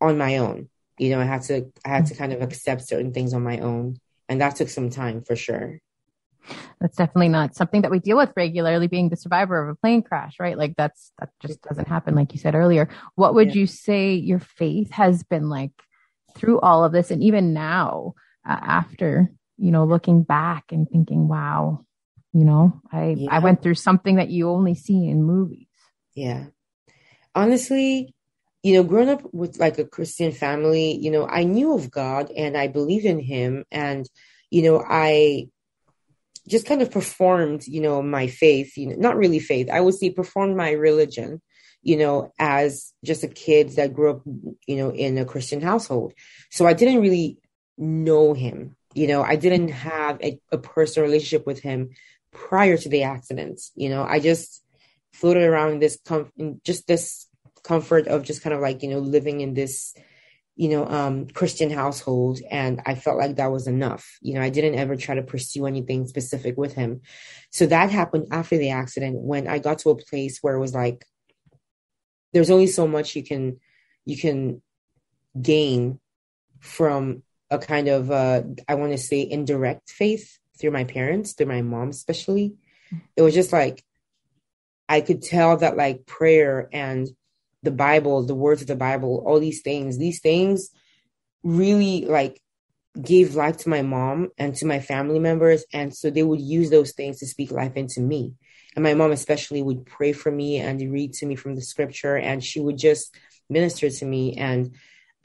on 0.00 0.18
my 0.18 0.38
own. 0.38 0.68
You 0.99 1.11
know, 1.11 1.20
I 1.20 1.25
had 1.25 1.42
to 1.42 1.73
I 1.85 1.88
had 1.88 2.06
to 2.06 2.14
kind 2.14 2.32
of 2.32 2.42
accept 2.42 2.87
certain 2.87 3.12
things 3.12 3.35
on 3.35 3.42
my 3.42 3.58
own. 3.58 3.99
And 4.28 4.40
that 4.40 4.56
took 4.56 4.68
some 4.68 4.90
time 4.90 5.23
for 5.23 5.37
sure. 5.37 5.80
That's 6.80 6.96
definitely 6.96 7.28
not 7.28 7.56
something 7.56 7.82
that 7.82 7.90
we 7.90 7.99
deal 7.99 8.16
with 8.16 8.32
regularly 8.37 8.87
being 8.87 9.08
the 9.08 9.16
survivor 9.16 9.62
of 9.62 9.68
a 9.68 9.75
plane 9.75 10.02
crash, 10.02 10.37
right? 10.38 10.56
Like 10.56 10.75
that's 10.76 11.12
that 11.18 11.30
just 11.40 11.62
doesn't 11.62 11.88
happen 11.88 12.14
like 12.14 12.32
you 12.32 12.38
said 12.38 12.54
earlier. 12.54 12.88
What 13.14 13.35
would 13.35 13.54
yeah. 13.54 13.61
you 13.61 13.66
say 13.66 14.14
your 14.14 14.38
faith 14.38 14.90
has 14.92 15.23
been 15.23 15.49
like 15.49 15.73
through 16.37 16.61
all 16.61 16.85
of 16.85 16.92
this 16.92 17.11
and 17.11 17.23
even 17.23 17.52
now 17.52 18.14
uh, 18.46 18.58
after, 18.61 19.30
you 19.59 19.71
know, 19.71 19.85
looking 19.85 20.23
back 20.23 20.67
and 20.71 20.89
thinking, 20.89 21.29
wow, 21.29 21.85
you 22.33 22.45
know, 22.45 22.81
I 22.93 23.17
yeah. 23.19 23.29
I 23.31 23.39
went 23.39 23.63
through 23.63 23.75
something 23.75 24.17
that 24.17 24.29
you 24.29 24.51
only 24.51 24.75
see 24.75 25.09
in 25.09 25.23
movies. 25.23 25.69
Yeah. 26.15 26.47
Honestly, 27.35 28.15
you 28.63 28.75
know, 28.75 28.83
growing 28.83 29.09
up 29.09 29.23
with 29.33 29.59
like 29.59 29.79
a 29.79 29.85
Christian 29.85 30.33
family, 30.33 30.97
you 30.97 31.11
know, 31.11 31.27
I 31.27 31.45
knew 31.45 31.75
of 31.75 31.91
God 31.91 32.31
and 32.37 32.57
I 32.57 32.69
believed 32.69 33.05
in 33.05 33.21
him 33.21 33.65
and 33.71 34.09
you 34.51 34.63
know, 34.63 34.83
I 34.87 35.49
just 36.49 36.67
kind 36.67 36.83
of 36.83 36.91
performed, 36.91 37.67
you 37.67 37.81
know, 37.81 38.03
my 38.03 38.29
faith, 38.29 38.77
you 38.77 38.89
know, 38.89 38.97
not 38.97 39.17
really 39.17 39.39
faith. 39.39 39.69
I 39.71 39.81
would 39.81 39.95
say 39.95 40.11
performed 40.11 40.57
my 40.57 40.71
religion, 40.71 41.43
you 41.83 41.97
know, 41.97 42.33
as 42.39 42.93
just 43.05 43.25
a 43.25 43.29
kid 43.29 43.71
that 43.77 43.95
grew 43.95 44.11
up, 44.11 44.23
you 44.67 44.77
know, 44.77 44.91
in 44.91 45.19
a 45.19 45.25
Christian 45.25 45.61
household. 45.61 46.13
So 46.51 46.67
I 46.67 46.73
didn't 46.73 47.01
really 47.01 47.39
know 47.77 48.33
him. 48.33 48.77
You 48.97 49.09
know, 49.09 49.23
I 49.23 49.37
didn't 49.37 49.69
have 49.69 50.21
a, 50.23 50.41
a 50.50 50.59
personal 50.59 51.07
relationship 51.07 51.47
with 51.47 51.61
him 51.61 51.91
prior 52.33 52.76
to 52.76 52.88
the 52.88 53.03
accident. 53.03 53.61
You 53.75 53.91
know, 53.91 54.03
I 54.03 54.21
just 54.21 54.62
floated 55.12 55.45
around 55.45 55.81
this 55.81 55.99
com- 56.05 56.33
just 56.65 56.87
this 56.87 57.26
comfort 57.62 58.07
of 58.07 58.23
just 58.23 58.43
kind 58.43 58.55
of 58.55 58.61
like 58.61 58.83
you 58.83 58.91
know 58.91 59.00
living 59.00 59.41
in 59.41 59.55
this 59.55 59.95
you 60.55 60.69
know 60.69 60.87
um 60.87 61.26
christian 61.26 61.69
household 61.69 62.38
and 62.49 62.81
i 62.87 62.95
felt 62.95 63.19
like 63.19 63.37
that 63.37 63.50
was 63.50 63.67
enough 63.67 64.18
you 64.23 64.35
know 64.35 64.40
i 64.40 64.51
didn't 64.51 64.79
ever 64.79 64.94
try 64.94 65.16
to 65.16 65.23
pursue 65.23 65.66
anything 65.66 66.07
specific 66.07 66.57
with 66.57 66.75
him 66.75 67.01
so 67.51 67.66
that 67.66 67.90
happened 67.90 68.29
after 68.31 68.57
the 68.57 68.70
accident 68.70 69.16
when 69.18 69.49
i 69.49 69.59
got 69.59 69.81
to 69.81 69.90
a 69.90 69.97
place 69.97 70.38
where 70.42 70.55
it 70.55 70.61
was 70.61 70.75
like 70.75 71.05
there's 72.33 72.51
only 72.51 72.68
so 72.68 72.87
much 72.87 73.16
you 73.16 73.25
can 73.25 73.59
you 74.05 74.16
can 74.16 74.62
gain 75.40 75.99
from 76.61 77.23
a 77.50 77.59
kind 77.59 77.88
of 77.88 78.11
uh 78.11 78.42
i 78.68 78.74
want 78.74 78.92
to 78.92 78.98
say 78.98 79.26
indirect 79.28 79.90
faith 79.90 80.38
through 80.59 80.70
my 80.70 80.85
parents 80.85 81.32
through 81.32 81.46
my 81.46 81.62
mom 81.62 81.88
especially 81.88 82.54
it 83.16 83.22
was 83.22 83.35
just 83.35 83.52
like 83.52 83.85
I 84.88 85.00
could 85.00 85.22
tell 85.22 85.56
that 85.59 85.76
like 85.76 86.06
prayer 86.06 86.68
and 86.72 87.09
the 87.62 87.70
Bible, 87.70 88.22
the 88.22 88.35
words 88.35 88.61
of 88.61 88.68
the 88.68 88.76
Bible, 88.76 89.22
all 89.26 89.40
these 89.40 89.62
things, 89.62 89.98
these 89.98 90.20
things 90.20 90.70
really 91.42 92.04
like 92.04 92.40
gave 93.00 93.35
life 93.35 93.59
to 93.59 93.68
my 93.68 93.82
mom 93.82 94.28
and 94.38 94.54
to 94.56 94.66
my 94.66 94.80
family 94.80 95.18
members. 95.18 95.64
And 95.72 95.94
so 95.94 96.11
they 96.11 96.22
would 96.22 96.40
use 96.40 96.70
those 96.70 96.92
things 96.92 97.18
to 97.18 97.26
speak 97.26 97.50
life 97.50 97.76
into 97.76 98.00
me. 98.00 98.35
And 98.74 98.82
my 98.82 98.94
mom, 98.94 99.11
especially, 99.11 99.62
would 99.62 99.87
pray 99.87 100.12
for 100.12 100.30
me 100.30 100.59
and 100.59 100.92
read 100.92 101.14
to 101.14 101.26
me 101.26 101.35
from 101.35 101.54
the 101.54 101.62
scripture, 101.62 102.16
and 102.16 102.44
she 102.44 102.61
would 102.61 102.76
just 102.76 103.14
minister 103.48 103.88
to 103.88 104.04
me. 104.04 104.35
And 104.35 104.74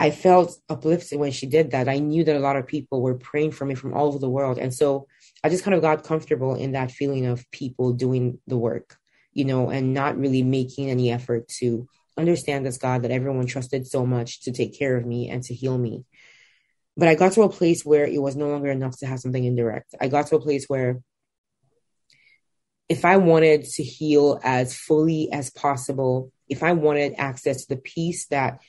I 0.01 0.09
felt 0.09 0.57
uplifted 0.67 1.19
when 1.19 1.31
she 1.31 1.45
did 1.45 1.71
that. 1.71 1.87
I 1.87 1.99
knew 1.99 2.23
that 2.23 2.35
a 2.35 2.39
lot 2.39 2.55
of 2.55 2.67
people 2.67 3.01
were 3.01 3.15
praying 3.15 3.51
for 3.51 3.65
me 3.65 3.75
from 3.75 3.93
all 3.93 4.07
over 4.07 4.19
the 4.19 4.29
world. 4.29 4.57
And 4.57 4.73
so 4.73 5.07
I 5.43 5.49
just 5.49 5.63
kind 5.63 5.75
of 5.75 5.81
got 5.81 6.03
comfortable 6.03 6.55
in 6.55 6.71
that 6.73 6.91
feeling 6.91 7.27
of 7.27 7.49
people 7.51 7.93
doing 7.93 8.39
the 8.47 8.57
work 8.57 8.97
you 9.33 9.45
know, 9.45 9.69
and 9.69 9.93
not 9.93 10.17
really 10.17 10.43
making 10.43 10.89
any 10.89 11.11
effort 11.11 11.47
to 11.47 11.87
understand 12.17 12.65
this 12.65 12.77
God 12.77 13.03
that 13.03 13.11
everyone 13.11 13.45
trusted 13.45 13.87
so 13.87 14.05
much 14.05 14.41
to 14.41 14.51
take 14.51 14.77
care 14.77 14.97
of 14.97 15.05
me 15.05 15.29
and 15.29 15.43
to 15.43 15.53
heal 15.53 15.77
me. 15.77 16.05
But 16.97 17.07
I 17.07 17.15
got 17.15 17.33
to 17.33 17.43
a 17.43 17.49
place 17.49 17.85
where 17.85 18.05
it 18.05 18.21
was 18.21 18.35
no 18.35 18.49
longer 18.49 18.69
enough 18.69 18.99
to 18.99 19.07
have 19.07 19.19
something 19.19 19.43
indirect. 19.43 19.95
I 19.99 20.09
got 20.09 20.27
to 20.27 20.35
a 20.35 20.41
place 20.41 20.65
where 20.67 21.01
if 22.89 23.05
I 23.05 23.17
wanted 23.17 23.63
to 23.63 23.83
heal 23.83 24.39
as 24.43 24.75
fully 24.75 25.31
as 25.31 25.49
possible, 25.49 26.31
if 26.49 26.61
I 26.61 26.73
wanted 26.73 27.15
access 27.17 27.65
to 27.65 27.75
the 27.75 27.81
peace 27.81 28.27
that 28.27 28.59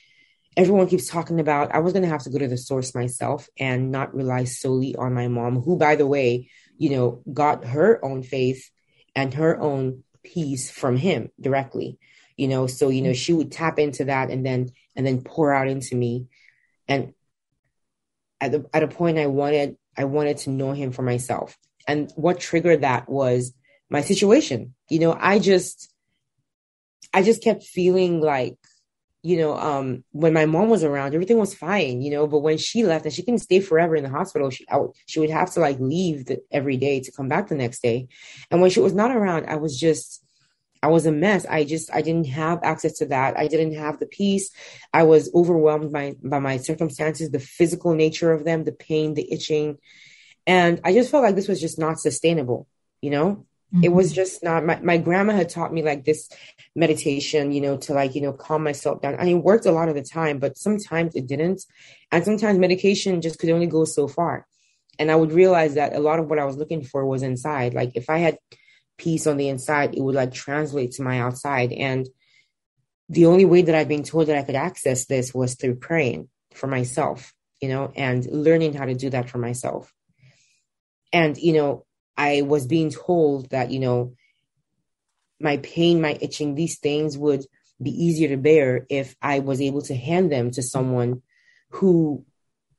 everyone 0.55 0.87
keeps 0.87 1.07
talking 1.07 1.39
about, 1.39 1.73
I 1.73 1.79
was 1.79 1.93
going 1.93 2.03
to 2.03 2.09
have 2.09 2.23
to 2.23 2.29
go 2.29 2.39
to 2.39 2.47
the 2.47 2.57
source 2.57 2.95
myself 2.95 3.49
and 3.59 3.91
not 3.91 4.13
rely 4.13 4.43
solely 4.45 4.95
on 4.95 5.13
my 5.13 5.27
mom, 5.27 5.61
who, 5.61 5.77
by 5.77 5.95
the 5.95 6.07
way, 6.07 6.49
you 6.77 6.91
know, 6.91 7.21
got 7.31 7.65
her 7.65 8.03
own 8.03 8.23
faith 8.23 8.69
and 9.15 9.33
her 9.33 9.59
own 9.59 10.03
peace 10.23 10.71
from 10.71 10.97
him 10.97 11.29
directly 11.39 11.97
you 12.37 12.47
know? 12.47 12.67
So 12.67 12.89
you 12.89 13.01
know 13.01 13.09
mm-hmm. 13.09 13.15
she 13.15 13.33
would 13.33 13.51
tap 13.51 13.79
into 13.79 14.05
that 14.05 14.29
and 14.29 14.45
then 14.45 14.69
and 14.95 15.05
then 15.05 15.21
pour 15.21 15.53
out 15.53 15.67
into 15.67 15.95
me. 15.95 16.27
And 16.87 17.13
at 18.41 18.51
the 18.51 18.65
at 18.73 18.83
a 18.83 18.87
point 18.87 19.17
i 19.17 19.27
wanted 19.27 19.77
i 19.97 20.03
wanted 20.03 20.37
to 20.39 20.49
know 20.49 20.71
him 20.71 20.91
for 20.91 21.01
myself. 21.01 21.57
And 21.87 22.11
what 22.15 22.39
triggered 22.39 22.81
that 22.81 23.09
was 23.09 23.53
my 23.89 24.01
situation. 24.01 24.75
You 24.89 24.99
know 24.99 25.17
i 25.19 25.39
just 25.39 25.91
i 27.13 27.21
just 27.21 27.43
kept 27.43 27.63
feeling 27.63 28.21
like 28.21 28.57
you 29.23 29.37
know, 29.37 29.57
um, 29.57 30.03
when 30.11 30.33
my 30.33 30.45
mom 30.45 30.69
was 30.69 30.83
around, 30.83 31.13
everything 31.13 31.37
was 31.37 31.55
fine, 31.55 32.01
you 32.01 32.11
know, 32.11 32.27
but 32.27 32.39
when 32.39 32.57
she 32.57 32.83
left 32.83 33.05
and 33.05 33.13
she 33.13 33.23
couldn't 33.23 33.39
stay 33.39 33.61
forever 33.61 33.95
in 33.95 34.03
the 34.03 34.09
hospital, 34.09 34.49
she, 34.49 34.65
I, 34.69 34.79
she 35.05 35.21
would 35.21 35.29
have 35.29 35.51
to 35.53 35.61
like 35.61 35.79
leave 35.79 36.25
the, 36.25 36.39
every 36.51 36.75
day 36.75 36.99
to 36.99 37.11
come 37.11 37.29
back 37.29 37.47
the 37.47 37.55
next 37.55 37.81
day. 37.81 38.09
And 38.51 38.61
when 38.61 38.69
she 38.69 38.81
was 38.81 38.93
not 38.93 39.15
around, 39.15 39.45
I 39.47 39.55
was 39.55 39.79
just, 39.79 40.21
I 40.83 40.87
was 40.87 41.05
a 41.05 41.11
mess. 41.13 41.45
I 41.45 41.63
just, 41.63 41.89
I 41.93 42.01
didn't 42.01 42.27
have 42.27 42.59
access 42.63 42.97
to 42.97 43.05
that. 43.07 43.37
I 43.37 43.47
didn't 43.47 43.75
have 43.75 43.97
the 43.97 44.07
peace. 44.07 44.51
I 44.93 45.03
was 45.03 45.33
overwhelmed 45.33 45.93
by, 45.93 46.15
by 46.21 46.39
my 46.39 46.57
circumstances, 46.57 47.31
the 47.31 47.39
physical 47.39 47.93
nature 47.93 48.33
of 48.33 48.43
them, 48.43 48.65
the 48.65 48.73
pain, 48.73 49.13
the 49.13 49.31
itching. 49.31 49.77
And 50.45 50.81
I 50.83 50.91
just 50.91 51.09
felt 51.09 51.23
like 51.23 51.35
this 51.35 51.47
was 51.47 51.61
just 51.61 51.79
not 51.79 51.97
sustainable, 51.97 52.67
you 53.01 53.11
know? 53.11 53.45
Mm-hmm. 53.73 53.83
It 53.85 53.91
was 53.91 54.07
mm-hmm. 54.07 54.15
just 54.15 54.43
not 54.43 54.65
my, 54.65 54.79
my 54.81 54.97
grandma 54.97 55.33
had 55.33 55.49
taught 55.49 55.73
me 55.73 55.81
like 55.81 56.05
this 56.05 56.29
meditation, 56.75 57.51
you 57.51 57.61
know, 57.61 57.77
to 57.77 57.93
like, 57.93 58.13
you 58.15 58.21
know, 58.21 58.33
calm 58.33 58.63
myself 58.63 59.01
down. 59.01 59.15
And 59.15 59.27
it 59.27 59.35
worked 59.35 59.65
a 59.65 59.71
lot 59.71 59.89
of 59.89 59.95
the 59.95 60.03
time, 60.03 60.39
but 60.39 60.57
sometimes 60.57 61.15
it 61.15 61.27
didn't. 61.27 61.63
And 62.11 62.23
sometimes 62.23 62.59
medication 62.59 63.21
just 63.21 63.39
could 63.39 63.49
only 63.49 63.67
go 63.67 63.85
so 63.85 64.07
far. 64.07 64.45
And 64.99 65.09
I 65.09 65.15
would 65.15 65.31
realize 65.31 65.73
that 65.75 65.95
a 65.95 65.99
lot 65.99 66.19
of 66.19 66.29
what 66.29 66.39
I 66.39 66.45
was 66.45 66.57
looking 66.57 66.83
for 66.83 67.05
was 67.05 67.23
inside. 67.23 67.73
Like 67.73 67.91
if 67.95 68.09
I 68.09 68.19
had 68.19 68.37
peace 68.97 69.25
on 69.25 69.37
the 69.37 69.49
inside, 69.49 69.95
it 69.95 70.01
would 70.01 70.15
like 70.15 70.33
translate 70.33 70.91
to 70.93 71.03
my 71.03 71.19
outside. 71.19 71.71
And 71.71 72.07
the 73.09 73.25
only 73.25 73.45
way 73.45 73.63
that 73.63 73.75
I've 73.75 73.87
been 73.87 74.03
told 74.03 74.27
that 74.27 74.37
I 74.37 74.43
could 74.43 74.55
access 74.55 75.05
this 75.05 75.33
was 75.33 75.55
through 75.55 75.75
praying 75.75 76.29
for 76.53 76.67
myself, 76.67 77.33
you 77.59 77.69
know, 77.69 77.91
and 77.95 78.25
learning 78.31 78.73
how 78.73 78.85
to 78.85 78.93
do 78.93 79.09
that 79.09 79.29
for 79.29 79.39
myself. 79.39 79.91
And, 81.11 81.37
you 81.37 81.53
know, 81.53 81.85
I 82.17 82.41
was 82.41 82.67
being 82.67 82.89
told 82.89 83.49
that, 83.49 83.71
you 83.71 83.79
know, 83.79 84.13
my 85.39 85.57
pain, 85.57 86.01
my 86.01 86.17
itching, 86.21 86.55
these 86.55 86.79
things 86.79 87.17
would 87.17 87.45
be 87.81 87.91
easier 87.91 88.29
to 88.29 88.37
bear 88.37 88.85
if 88.89 89.15
I 89.21 89.39
was 89.39 89.61
able 89.61 89.81
to 89.83 89.95
hand 89.95 90.31
them 90.31 90.51
to 90.51 90.61
someone 90.61 91.21
who, 91.69 92.25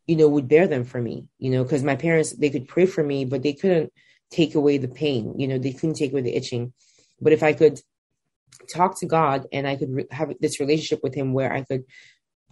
you 0.07 0.17
know, 0.17 0.29
would 0.29 0.49
bear 0.49 0.67
them 0.67 0.85
for 0.85 1.01
me, 1.01 1.27
you 1.39 1.51
know, 1.51 1.63
because 1.63 1.83
my 1.83 1.97
parents, 1.97 2.33
they 2.33 2.51
could 2.51 2.69
pray 2.69 2.87
for 2.87 3.03
me, 3.03 3.25
but 3.25 3.43
they 3.43 3.53
couldn't 3.53 3.93
take 4.31 4.55
away 4.55 4.79
the 4.79 4.89
pain, 4.89 5.35
you 5.39 5.47
know, 5.47 5.59
they 5.59 5.73
couldn't 5.73 5.97
take 5.97 6.13
away 6.13 6.23
the 6.23 6.35
itching. 6.35 6.73
But 7.21 7.33
if 7.33 7.43
I 7.43 7.53
could 7.53 7.81
talk 8.69 8.99
to 9.01 9.07
God 9.07 9.47
and 9.53 9.67
I 9.67 9.77
could 9.77 9.91
re- 9.91 10.07
have 10.11 10.33
this 10.41 10.61
relationship 10.61 11.03
with 11.03 11.15
Him 11.15 11.33
where 11.33 11.53
I 11.53 11.63
could 11.63 11.85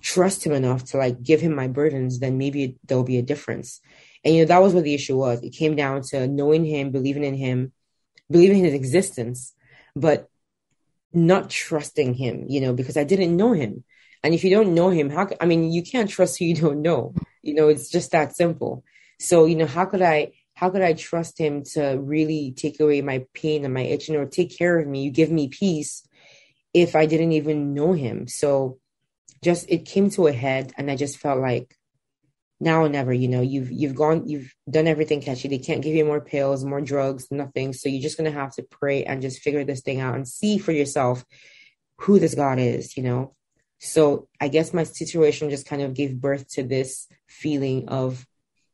trust 0.01 0.45
Him 0.45 0.53
enough 0.53 0.85
to 0.87 0.99
like 0.99 1.23
give 1.23 1.41
Him 1.41 1.55
my 1.55 1.69
burdens, 1.69 2.19
then 2.19 2.39
maybe 2.39 2.77
there'll 2.85 3.05
be 3.05 3.19
a 3.19 3.23
difference. 3.23 3.81
And 4.25 4.35
you 4.35 4.43
know 4.43 4.49
that 4.49 4.63
was 4.63 4.75
what 4.75 4.85
the 4.85 4.95
issue 4.95 5.17
was. 5.17 5.43
It 5.43 5.51
came 5.51 5.77
down 5.77 6.03
to 6.11 6.27
knowing 6.27 6.65
Him, 6.65 6.91
believing 6.91 7.25
in 7.25 7.35
Him, 7.35 7.73
believing 8.31 8.59
in 8.59 8.65
His 8.65 8.75
existence, 8.75 9.55
but 9.97 10.29
not 11.13 11.51
trusting 11.51 12.15
Him. 12.15 12.47
You 12.49 12.61
know, 12.61 12.73
because 12.73 12.97
I 12.97 13.05
didn't 13.05 13.37
know 13.37 13.53
Him. 13.53 13.85
And 14.23 14.35
if 14.35 14.45
you 14.45 14.51
don't 14.51 14.75
know 14.75 14.91
Him, 14.91 15.11
how? 15.11 15.29
I 15.41 15.47
mean, 15.47 15.73
you 15.73 15.83
can't 15.83 16.11
trust 16.11 16.39
who 16.39 16.45
you 16.45 16.55
don't 16.55 16.83
know. 16.83 17.15
You 17.43 17.55
know, 17.55 17.69
it's 17.69 17.91
just 17.91 18.13
that 18.13 18.37
simple. 18.37 18.85
So 19.19 19.47
you 19.47 19.57
know, 19.57 19.67
how 19.67 19.87
could 19.87 20.03
I? 20.03 20.33
how 20.55 20.71
could 20.71 20.83
I 20.83 20.93
trust 20.93 21.39
him 21.39 21.65
to 21.75 21.99
really 22.01 22.53
take 22.57 22.79
away 22.81 23.01
my 23.01 23.27
pain 23.35 23.65
and 23.65 23.75
my 23.75 23.83
itching 23.83 24.17
or 24.17 24.27
take 24.27 24.57
care 24.57 24.79
of 24.79 24.87
me? 24.87 25.03
You 25.03 25.11
give 25.11 25.31
me 25.31 25.49
peace 25.49 26.07
if 26.73 26.95
I 26.95 27.07
didn't 27.07 27.33
even 27.33 27.75
know 27.75 27.93
him. 27.93 28.29
So 28.29 28.79
just 29.43 29.69
it 29.69 29.87
came 29.87 30.11
to 30.11 30.27
a 30.27 30.33
head 30.33 30.73
and 30.77 30.91
I 30.91 30.97
just 30.97 31.19
felt 31.19 31.41
like 31.41 31.77
now 32.63 32.83
or 32.83 32.89
never, 32.89 33.13
you 33.13 33.29
know, 33.29 33.41
you've 33.41 33.71
you've 33.73 33.95
gone 33.95 34.29
you've 34.29 34.55
done 34.71 34.87
everything 34.87 35.21
Kechi. 35.21 35.51
They 35.51 35.59
can't 35.59 35.83
give 35.83 35.95
you 35.95 36.05
more 36.05 36.21
pills, 36.21 36.65
more 36.65 36.81
drugs, 36.81 37.27
nothing. 37.31 37.73
So 37.73 37.89
you're 37.89 38.03
just 38.03 38.17
gonna 38.17 38.31
have 38.31 38.55
to 38.55 38.63
pray 38.63 39.05
and 39.05 39.21
just 39.21 39.41
figure 39.41 39.65
this 39.65 39.83
thing 39.83 40.01
out 40.01 40.15
and 40.15 40.27
see 40.27 40.59
for 40.59 40.73
yourself 40.73 41.25
who 41.99 42.19
this 42.19 42.35
God 42.35 42.59
is, 42.59 42.97
you 42.97 43.03
know. 43.03 43.35
So 43.81 44.29
I 44.41 44.47
guess 44.47 44.73
my 44.73 44.85
situation 44.85 45.51
just 45.51 45.67
kind 45.67 45.83
of 45.83 45.95
gave 45.95 46.21
birth 46.21 46.49
to 46.51 46.63
this 46.63 47.09
feeling 47.27 47.89
of 47.89 48.25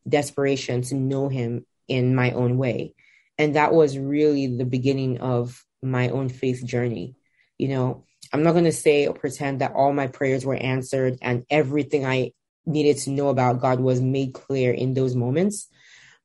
desperation 0.06 0.82
to 0.82 0.94
know 0.94 1.28
him 1.28 1.64
in 1.88 2.14
my 2.14 2.32
own 2.32 2.58
way. 2.58 2.94
And 3.38 3.56
that 3.56 3.72
was 3.72 3.98
really 3.98 4.48
the 4.48 4.66
beginning 4.66 5.20
of 5.20 5.64
my 5.82 6.10
own 6.10 6.28
faith 6.28 6.64
journey. 6.64 7.16
You 7.56 7.68
know, 7.68 8.04
I'm 8.32 8.42
not 8.42 8.52
going 8.52 8.64
to 8.64 8.72
say 8.72 9.06
or 9.06 9.14
pretend 9.14 9.60
that 9.60 9.72
all 9.72 9.92
my 9.92 10.08
prayers 10.08 10.44
were 10.44 10.56
answered 10.56 11.18
and 11.22 11.44
everything 11.48 12.04
I 12.04 12.32
needed 12.68 12.98
to 12.98 13.10
know 13.10 13.28
about 13.28 13.60
God 13.60 13.80
was 13.80 14.00
made 14.00 14.34
clear 14.34 14.72
in 14.72 14.94
those 14.94 15.16
moments. 15.16 15.68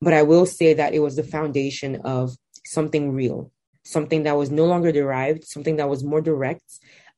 But 0.00 0.12
I 0.12 0.22
will 0.22 0.46
say 0.46 0.74
that 0.74 0.94
it 0.94 1.00
was 1.00 1.16
the 1.16 1.22
foundation 1.22 2.02
of 2.04 2.36
something 2.66 3.12
real, 3.12 3.50
something 3.84 4.24
that 4.24 4.36
was 4.36 4.50
no 4.50 4.66
longer 4.66 4.92
derived, 4.92 5.44
something 5.44 5.76
that 5.76 5.88
was 5.88 6.04
more 6.04 6.20
direct. 6.20 6.62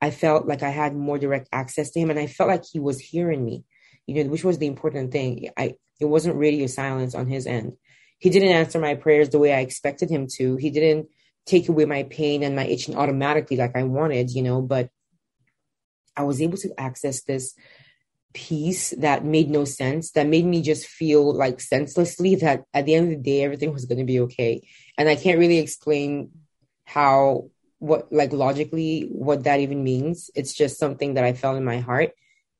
I 0.01 0.11
felt 0.11 0.47
like 0.47 0.63
I 0.63 0.71
had 0.71 0.95
more 0.95 1.19
direct 1.19 1.49
access 1.53 1.91
to 1.91 2.01
him 2.01 2.11
and 2.11 2.19
I 2.19 2.27
felt 2.27 2.51
like 2.51 2.65
he 2.71 2.79
was 2.79 3.01
hearing 3.01 3.45
me, 3.45 3.65
you 4.07 4.23
know, 4.23 4.31
which 4.31 4.45
was 4.45 4.59
the 4.59 4.67
important 4.67 5.13
thing. 5.13 5.51
I 5.57 5.75
it 5.99 6.05
wasn't 6.05 6.37
radio 6.37 6.67
silence 6.67 7.15
on 7.15 7.27
his 7.27 7.47
end. 7.47 7.73
He 8.19 8.31
didn't 8.31 8.51
answer 8.51 8.79
my 8.79 8.95
prayers 8.95 9.31
the 9.31 9.39
way 9.39 9.55
I 9.55 9.61
expected 9.61 10.11
him 10.11 10.27
to. 10.37 10.57
He 10.57 10.71
didn't 10.71 11.09
take 11.47 11.69
away 11.69 11.87
my 11.87 12.03
pain 12.05 12.43
and 12.43 12.55
my 12.55 12.67
itching 12.67 12.97
automatically 12.97 13.57
like 13.57 13.77
I 13.77 13.85
wanted, 13.85 14.31
you 14.31 14.43
know, 14.43 14.61
but 14.61 14.91
I 16.17 16.25
was 16.25 16.41
able 16.41 16.57
to 16.59 16.79
access 16.79 17.23
this 17.23 17.55
peace 18.37 18.91
that 18.99 19.25
made 19.25 19.49
no 19.49 19.65
sense, 19.65 20.11
that 20.11 20.27
made 20.27 20.45
me 20.45 20.61
just 20.61 20.87
feel 20.87 21.35
like 21.35 21.59
senselessly 21.59 22.35
that 22.35 22.65
at 22.75 22.85
the 22.85 22.95
end 22.95 23.11
of 23.11 23.17
the 23.17 23.31
day, 23.31 23.43
everything 23.43 23.73
was 23.73 23.87
going 23.87 23.99
to 23.99 24.05
be 24.05 24.21
okay. 24.21 24.61
And 24.99 25.09
I 25.09 25.17
can't 25.17 25.39
really 25.39 25.57
explain 25.57 26.33
how, 26.85 27.49
what, 27.79 28.13
like 28.13 28.35
logically, 28.35 29.09
what 29.11 29.45
that 29.45 29.61
even 29.61 29.83
means. 29.83 30.31
It's 30.35 30.53
just 30.53 30.79
something 30.79 31.15
that 31.15 31.25
I 31.25 31.33
felt 31.33 31.57
in 31.57 31.65
my 31.65 31.79
heart 31.79 32.11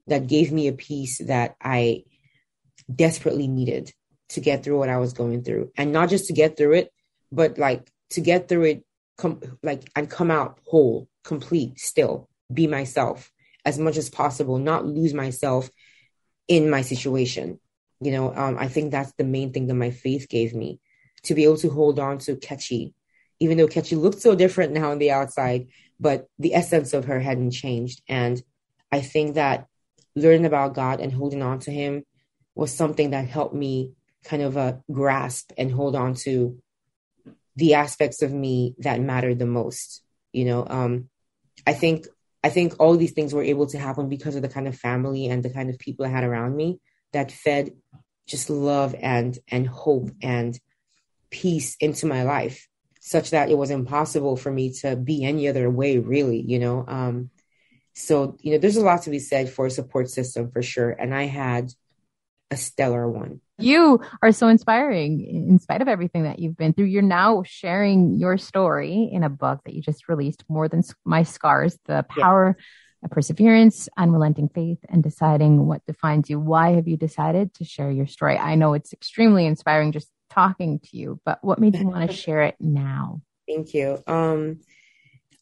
that 0.07 0.27
gave 0.27 0.51
me 0.51 0.67
a 0.69 0.73
peace 0.73 1.19
that 1.27 1.57
I 1.61 2.05
desperately 2.93 3.47
needed 3.47 3.93
to 4.31 4.41
get 4.41 4.65
through 4.65 4.79
what 4.79 4.89
I 4.89 4.97
was 4.97 5.13
going 5.13 5.45
through. 5.45 5.73
And 5.77 5.93
not 5.93 6.09
just 6.09 6.29
to 6.29 6.33
get 6.33 6.57
through 6.57 6.73
it, 6.73 6.91
but 7.31 7.59
like 7.59 7.87
to 8.11 8.23
get 8.23 8.49
through 8.49 8.65
it, 8.65 8.85
com- 9.19 9.43
like 9.63 9.83
and 9.95 10.09
come 10.09 10.31
out 10.31 10.59
whole, 10.65 11.07
complete, 11.23 11.79
still, 11.79 12.31
be 12.51 12.67
myself 12.67 13.31
as 13.67 13.79
much 13.79 13.97
as 13.97 14.09
possible, 14.09 14.59
not 14.59 14.87
lose 14.87 15.13
myself 15.13 15.69
in 16.47 16.71
my 16.71 16.83
situation. 16.83 17.59
You 18.01 18.13
know, 18.13 18.35
um, 18.35 18.57
I 18.59 18.69
think 18.69 18.93
that's 18.93 19.13
the 19.19 19.25
main 19.25 19.53
thing 19.53 19.67
that 19.67 19.75
my 19.75 19.91
faith 19.91 20.29
gave 20.29 20.55
me 20.55 20.79
to 21.25 21.35
be 21.35 21.45
able 21.45 21.57
to 21.59 21.69
hold 21.69 21.99
on 21.99 22.19
to 22.19 22.37
Kechi, 22.37 22.95
even 23.41 23.59
though 23.59 23.67
Kechi 23.67 24.01
looked 24.01 24.21
so 24.21 24.37
different 24.37 24.73
now 24.73 24.93
on 24.93 24.99
the 24.99 25.11
outside, 25.11 25.67
but 25.99 26.29
the 26.39 26.55
essence 26.55 26.95
of 26.95 27.07
her 27.07 27.19
hadn't 27.19 27.51
changed. 27.51 28.01
And 28.09 28.41
I 28.93 29.01
think 29.01 29.35
that 29.35 29.67
learning 30.15 30.47
about 30.47 30.75
God 30.75 31.01
and 31.01 31.13
holding 31.13 31.43
on 31.43 31.59
to 31.61 31.73
Him 31.73 32.05
was 32.55 32.73
something 32.73 33.11
that 33.11 33.27
helped 33.27 33.55
me 33.55 33.93
kind 34.25 34.43
of 34.43 34.57
uh, 34.57 34.75
grasp 34.93 35.53
and 35.59 35.73
hold 35.73 35.97
on 35.97 36.15
to 36.15 36.63
the 37.57 37.75
aspects 37.75 38.23
of 38.23 38.33
me 38.33 38.75
that 38.79 39.01
mattered 39.01 39.41
the 39.41 39.47
most. 39.47 40.03
You 40.33 40.45
know, 40.45 40.67
um, 40.69 41.09
I 41.67 41.73
think 41.73 42.07
I 42.47 42.49
think 42.49 42.75
all 42.79 42.97
these 42.97 43.11
things 43.11 43.35
were 43.35 43.43
able 43.43 43.67
to 43.67 43.79
happen 43.79 44.09
because 44.09 44.37
of 44.37 44.43
the 44.43 44.49
kind 44.49 44.69
of 44.69 44.79
family 44.79 45.27
and 45.27 45.43
the 45.43 45.51
kind 45.51 45.69
of 45.69 45.81
people 45.81 46.07
I 46.07 46.11
had 46.11 46.23
around 46.23 46.55
me 46.55 46.79
that 47.13 47.33
fed 47.33 47.73
just 48.29 48.51
love 48.51 48.95
and 49.01 49.37
and 49.49 49.67
hope 49.67 50.11
and 50.23 50.57
peace 51.29 51.77
into 51.81 52.07
my 52.07 52.23
life, 52.23 52.69
such 53.01 53.31
that 53.31 53.51
it 53.51 53.59
was 53.59 53.71
impossible 53.71 54.37
for 54.37 54.53
me 54.53 54.73
to 54.75 54.95
be 54.95 55.25
any 55.25 55.49
other 55.49 55.69
way, 55.69 55.99
really. 55.99 56.41
You 56.41 56.61
know, 56.61 56.85
um, 56.87 57.31
so 57.95 58.37
you 58.43 58.53
know, 58.53 58.59
there's 58.59 58.77
a 58.77 58.85
lot 58.85 59.03
to 59.03 59.11
be 59.11 59.19
said 59.19 59.51
for 59.51 59.67
a 59.67 59.71
support 59.79 60.09
system 60.09 60.53
for 60.53 60.63
sure, 60.63 60.91
and 60.91 61.13
I 61.13 61.25
had 61.25 61.73
a 62.53 62.57
stellar 62.57 63.11
one. 63.11 63.41
You 63.59 64.01
are 64.23 64.33
so 64.33 64.49
inspiring 64.49 65.25
in 65.25 65.59
spite 65.59 65.81
of 65.81 65.89
everything 65.89 66.25
that 66.25 66.39
you've 66.39 66.57
been 66.57 66.73
through. 66.73 66.87
You're 66.87 67.03
now 67.03 67.43
sharing 67.45 68.19
your 68.19 68.37
story 68.37 69.09
in 69.11 69.23
a 69.23 69.31
book 69.31 69.61
that 69.65 69.75
you 69.75 69.81
just 69.81 70.09
released, 70.09 70.45
More 70.49 70.69
Than 70.69 70.83
My 71.05 71.23
Scars 71.23 71.79
The 71.87 72.05
Power 72.09 72.57
yeah. 72.59 73.07
of 73.07 73.11
Perseverance, 73.11 73.89
Unrelenting 73.97 74.51
Faith, 74.51 74.79
and 74.89 75.03
Deciding 75.03 75.67
What 75.67 75.85
Defines 75.87 76.29
You. 76.29 76.39
Why 76.39 76.73
have 76.73 76.87
you 76.87 76.99
decided 76.99 77.55
to 77.55 77.65
share 77.65 77.91
your 77.91 78.07
story? 78.07 78.37
I 78.37 78.57
know 78.57 78.75
it's 78.75 78.93
extremely 78.93 79.47
inspiring 79.47 79.93
just 79.93 80.11
talking 80.29 80.81
to 80.81 80.97
you, 80.97 81.21
but 81.25 81.43
what 81.43 81.59
made 81.59 81.77
you 81.77 81.89
want 81.89 82.11
to 82.11 82.17
share 82.17 82.43
it 82.43 82.57
now? 82.61 83.23
Thank 83.49 83.73
you. 83.73 84.03
Um, 84.07 84.61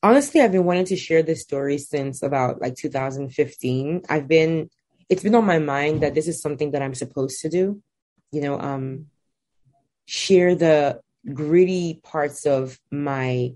honestly, 0.04 0.40
I've 0.40 0.52
been 0.52 0.64
wanting 0.64 0.86
to 0.86 0.96
share 0.96 1.24
this 1.24 1.42
story 1.42 1.78
since 1.78 2.22
about 2.22 2.60
like 2.60 2.76
2015. 2.76 4.02
I've 4.08 4.28
been 4.28 4.70
it's 5.10 5.22
been 5.22 5.34
on 5.34 5.44
my 5.44 5.58
mind 5.58 6.02
that 6.02 6.14
this 6.14 6.28
is 6.28 6.40
something 6.40 6.70
that 6.70 6.82
I'm 6.82 6.94
supposed 6.94 7.40
to 7.42 7.48
do. 7.50 7.82
You 8.34 8.40
know, 8.40 8.58
um, 8.58 9.06
share 10.06 10.54
the 10.54 11.00
gritty 11.32 12.00
parts 12.02 12.46
of 12.46 12.78
my, 12.90 13.54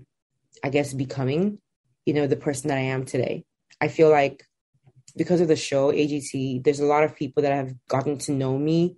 I 0.63 0.69
guess, 0.69 0.93
becoming, 0.93 1.59
you 2.05 2.13
know, 2.13 2.27
the 2.27 2.35
person 2.35 2.69
that 2.69 2.77
I 2.77 2.81
am 2.81 3.05
today. 3.05 3.43
I 3.81 3.87
feel 3.87 4.09
like 4.09 4.43
because 5.15 5.41
of 5.41 5.47
the 5.47 5.55
show 5.55 5.91
AGT, 5.91 6.63
there's 6.63 6.79
a 6.79 6.85
lot 6.85 7.03
of 7.03 7.15
people 7.15 7.43
that 7.43 7.53
have 7.53 7.73
gotten 7.87 8.17
to 8.19 8.31
know 8.31 8.57
me 8.57 8.97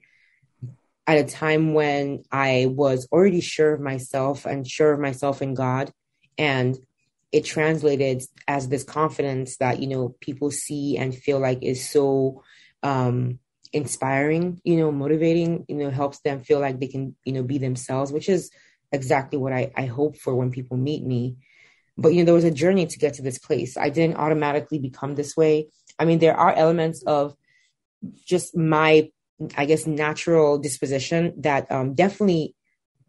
at 1.08 1.18
a 1.18 1.24
time 1.24 1.74
when 1.74 2.24
I 2.32 2.68
was 2.70 3.08
already 3.12 3.42
sure 3.42 3.74
of 3.74 3.82
myself 3.82 4.46
and 4.46 4.68
sure 4.68 4.94
of 4.94 5.00
myself 5.00 5.42
in 5.42 5.54
God. 5.54 5.92
And 6.38 6.78
it 7.32 7.46
translated 7.46 8.24
as 8.48 8.68
this 8.68 8.84
confidence 8.84 9.58
that 9.58 9.80
you 9.80 9.88
know 9.88 10.16
people 10.20 10.52
see 10.52 10.98
and 10.98 11.16
feel 11.16 11.40
like 11.40 11.60
is 11.62 11.90
so 11.90 12.44
um 12.84 13.40
inspiring 13.74 14.60
you 14.64 14.78
know 14.78 14.92
motivating 14.92 15.66
you 15.68 15.76
know 15.76 15.90
helps 15.90 16.20
them 16.22 16.42
feel 16.42 16.60
like 16.60 16.80
they 16.80 16.88
can 16.88 17.16
you 17.24 17.32
know 17.32 17.44
be 17.44 17.58
themselves 17.58 18.12
which 18.12 18.28
is 18.28 18.52
exactly 18.92 19.38
what 19.38 19.54
i 19.54 19.72
i 19.76 19.86
hope 19.86 20.18
for 20.18 20.36
when 20.36 20.52
people 20.52 20.78
meet 20.78 21.04
me. 21.04 21.38
But 21.98 22.14
you 22.14 22.20
know 22.20 22.26
there 22.26 22.34
was 22.34 22.44
a 22.44 22.52
journey 22.52 22.86
to 22.88 23.00
get 23.00 23.16
to 23.16 23.22
this 23.22 23.38
place. 23.38 23.78
I 23.78 23.90
didn't 23.90 24.18
automatically 24.18 24.80
become 24.80 25.16
this 25.16 25.36
way. 25.36 25.68
I 26.00 26.06
mean 26.06 26.20
there 26.20 26.36
are 26.36 26.54
elements 26.54 27.04
of 27.04 27.36
just 28.26 28.56
my 28.56 29.10
i 29.58 29.66
guess 29.66 29.88
natural 29.88 30.60
disposition 30.60 31.34
that 31.42 31.72
um 31.72 31.96
definitely 31.96 32.56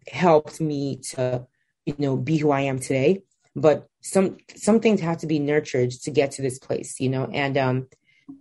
helped 0.09 0.61
me 0.61 0.97
to 0.97 1.47
you 1.85 1.95
know 1.99 2.17
be 2.17 2.37
who 2.37 2.51
i 2.51 2.63
am 2.63 2.79
today. 2.79 3.23
But 3.55 3.87
some 4.01 4.39
some 4.57 4.81
things 4.81 5.01
have 5.01 5.19
to 5.19 5.27
be 5.27 5.39
nurtured 5.39 5.91
to 5.91 6.11
get 6.11 6.33
to 6.33 6.43
this 6.43 6.59
place 6.59 7.01
you 7.01 7.09
know 7.09 7.25
and 7.33 7.57
um 7.57 7.89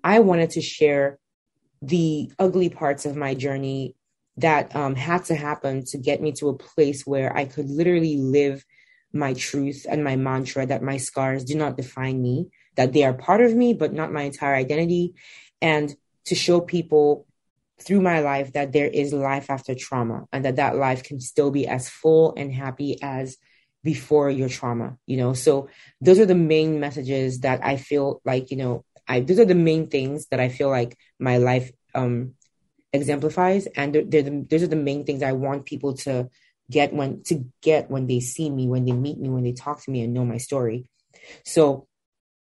i 0.03 0.19
wanted 0.19 0.49
to 0.51 0.61
share 0.61 1.19
the 1.81 2.31
ugly 2.39 2.69
parts 2.69 3.05
of 3.05 3.15
my 3.15 3.33
journey 3.33 3.95
that 4.37 4.75
um, 4.75 4.95
had 4.95 5.25
to 5.25 5.35
happen 5.35 5.83
to 5.83 5.97
get 5.97 6.21
me 6.21 6.31
to 6.31 6.49
a 6.49 6.57
place 6.57 7.05
where 7.05 7.35
i 7.35 7.45
could 7.45 7.69
literally 7.69 8.17
live 8.17 8.65
my 9.13 9.33
truth 9.33 9.85
and 9.89 10.03
my 10.03 10.15
mantra 10.15 10.65
that 10.65 10.81
my 10.81 10.97
scars 10.97 11.43
do 11.43 11.55
not 11.55 11.77
define 11.77 12.21
me 12.21 12.47
that 12.75 12.93
they 12.93 13.03
are 13.03 13.13
part 13.13 13.41
of 13.41 13.53
me 13.53 13.73
but 13.73 13.93
not 13.93 14.11
my 14.11 14.23
entire 14.23 14.55
identity 14.55 15.13
and 15.61 15.95
to 16.25 16.35
show 16.35 16.61
people 16.61 17.25
through 17.81 18.01
my 18.01 18.19
life 18.19 18.53
that 18.53 18.71
there 18.71 18.87
is 18.87 19.13
life 19.13 19.49
after 19.49 19.75
trauma 19.75 20.25
and 20.31 20.45
that 20.45 20.57
that 20.57 20.75
life 20.75 21.03
can 21.03 21.19
still 21.19 21.51
be 21.51 21.67
as 21.67 21.89
full 21.89 22.33
and 22.37 22.53
happy 22.53 23.01
as 23.01 23.37
before 23.83 24.29
your 24.29 24.49
trauma, 24.49 24.97
you 25.07 25.17
know? 25.17 25.33
So 25.33 25.69
those 25.99 26.19
are 26.19 26.25
the 26.25 26.35
main 26.35 26.79
messages 26.79 27.39
that 27.39 27.65
I 27.65 27.77
feel 27.77 28.21
like, 28.23 28.51
you 28.51 28.57
know, 28.57 28.85
I, 29.11 29.19
those 29.19 29.39
are 29.39 29.45
the 29.45 29.55
main 29.55 29.87
things 29.87 30.27
that 30.27 30.39
I 30.39 30.49
feel 30.49 30.69
like 30.69 30.97
my 31.19 31.37
life, 31.37 31.71
um, 31.93 32.35
exemplifies. 32.93 33.67
And 33.67 33.93
they're, 33.93 34.05
they're 34.05 34.23
the, 34.23 34.45
those 34.49 34.63
are 34.63 34.67
the 34.67 34.75
main 34.75 35.05
things 35.05 35.23
I 35.23 35.33
want 35.33 35.65
people 35.65 35.95
to 36.05 36.29
get 36.69 36.93
when 36.93 37.21
to 37.23 37.45
get 37.61 37.91
when 37.91 38.07
they 38.07 38.19
see 38.19 38.49
me, 38.49 38.67
when 38.67 38.85
they 38.85 38.93
meet 38.93 39.19
me, 39.19 39.29
when 39.29 39.43
they 39.43 39.51
talk 39.53 39.83
to 39.83 39.91
me 39.91 40.01
and 40.01 40.13
know 40.13 40.25
my 40.25 40.37
story. 40.37 40.89
So 41.45 41.87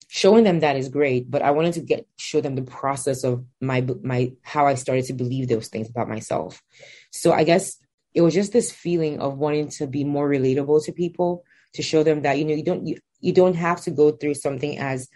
showing 0.09 0.45
them 0.45 0.61
that 0.61 0.77
is 0.77 0.89
great, 0.89 1.31
but 1.31 1.43
I 1.43 1.51
wanted 1.51 1.75
to 1.75 1.81
get 1.81 2.07
show 2.17 2.41
them 2.41 2.55
the 2.55 2.63
process 2.63 3.25
of 3.25 3.45
my 3.61 3.85
my 4.03 4.33
how 4.43 4.67
I 4.67 4.75
started 4.75 5.07
to 5.07 5.15
believe 5.15 5.49
those 5.49 5.69
things 5.69 5.91
about 5.91 6.09
myself. 6.09 6.63
So 7.11 7.33
I 7.33 7.45
guess 7.45 7.79
it 8.15 8.21
was 8.21 8.35
just 8.35 8.53
this 8.53 8.71
feeling 8.71 9.21
of 9.21 9.39
wanting 9.39 9.69
to 9.71 9.87
be 9.87 10.05
more 10.05 10.29
relatable 10.29 10.85
to 10.85 10.93
people 10.93 11.45
to 11.75 11.83
show 11.83 12.03
them 12.03 12.23
that 12.23 12.39
you 12.39 12.45
know 12.45 12.55
you 12.55 12.65
don't 12.65 12.87
you, 12.87 12.99
you 13.21 13.33
don't 13.33 13.55
have 13.55 13.81
to 13.83 13.91
go 13.91 14.13
through 14.13 14.35
something 14.35 14.79
as 14.79 15.09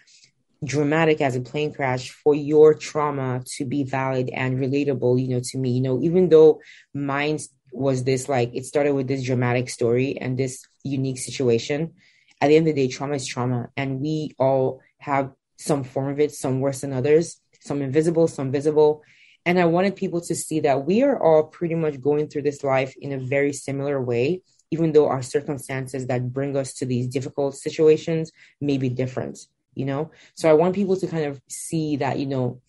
dramatic 0.63 1.21
as 1.21 1.35
a 1.35 1.41
plane 1.41 1.73
crash 1.73 2.09
for 2.09 2.33
your 2.33 2.73
trauma 2.73 3.43
to 3.45 3.65
be 3.65 3.83
valid 3.83 4.29
and 4.29 4.59
relatable 4.59 5.21
you 5.21 5.29
know 5.29 5.41
to 5.43 5.57
me. 5.57 5.71
You 5.71 5.81
know 5.81 6.01
even 6.01 6.29
though 6.29 6.61
mine 6.93 7.39
was 7.71 8.03
this 8.03 8.27
like 8.27 8.51
it 8.53 8.65
started 8.65 8.93
with 8.93 9.07
this 9.07 9.23
dramatic 9.23 9.69
story 9.69 10.17
and 10.17 10.37
this 10.37 10.65
unique 10.83 11.19
situation 11.19 11.93
at 12.41 12.47
the 12.47 12.55
end 12.55 12.67
of 12.67 12.75
the 12.75 12.87
day 12.87 12.91
trauma 12.91 13.15
is 13.15 13.27
trauma. 13.27 13.69
And 13.77 13.99
we 14.01 14.35
all 14.39 14.81
have 14.99 15.31
some 15.57 15.83
form 15.83 16.09
of 16.09 16.19
it 16.19 16.31
some 16.31 16.59
worse 16.59 16.81
than 16.81 16.93
others 16.93 17.39
some 17.61 17.81
invisible 17.81 18.27
some 18.27 18.51
visible. 18.51 19.03
And 19.45 19.59
i 19.59 19.65
wanted 19.65 19.95
people 19.95 20.21
to 20.21 20.35
see 20.35 20.59
that 20.61 20.85
we 20.85 21.03
are 21.03 21.21
all 21.21 21.43
pretty 21.43 21.75
much 21.75 22.01
going 22.01 22.27
through 22.27 22.43
this 22.43 22.63
life 22.63 22.95
in 22.99 23.13
a 23.13 23.19
very 23.19 23.53
similar 23.53 24.01
way 24.01 24.41
even 24.69 24.91
though 24.91 25.07
our 25.07 25.21
circumstances 25.21 26.07
that 26.07 26.33
bring 26.33 26.57
us 26.57 26.73
to 26.73 26.85
these 26.85 27.07
difficult 27.07 27.55
situations 27.55 28.31
may 28.59 28.77
be 28.77 28.89
different 28.89 29.39
you 29.77 29.85
know? 29.85 30.11
So 30.35 30.49
i 30.49 30.53
want 30.53 30.75
people 30.75 30.97
to 30.97 31.07
kind 31.07 31.25
of 31.25 31.41
see 31.47 31.97
that 31.97 32.19
you 32.19 32.25
know 32.25 32.61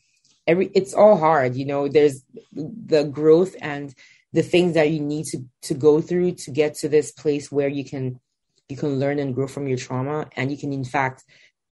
every 0.47 0.71
it's 0.75 0.94
all 0.94 1.16
hard 1.16 1.57
you 1.57 1.66
know? 1.66 1.88
There's 1.88 2.23
the 2.53 3.05
growth 3.05 3.55
and 3.61 3.94
the 4.33 4.42
things 4.42 4.75
that 4.75 4.90
you 4.90 5.01
need 5.01 5.27
to 5.27 5.38
to 5.62 5.75
go 5.75 6.01
through 6.01 6.33
to 6.33 6.51
get 6.51 6.75
to 6.77 6.88
this 6.88 7.11
place 7.12 7.51
where 7.51 7.68
you 7.68 7.85
can 7.85 8.21
you 8.68 8.77
can 8.77 9.01
learn 9.01 9.18
and 9.18 9.35
grow 9.35 9.49
from 9.49 9.66
your 9.66 9.79
trauma. 9.79 10.29
And 10.37 10.51
you 10.51 10.59
can 10.59 10.73
in 10.73 10.85
fact 10.85 11.25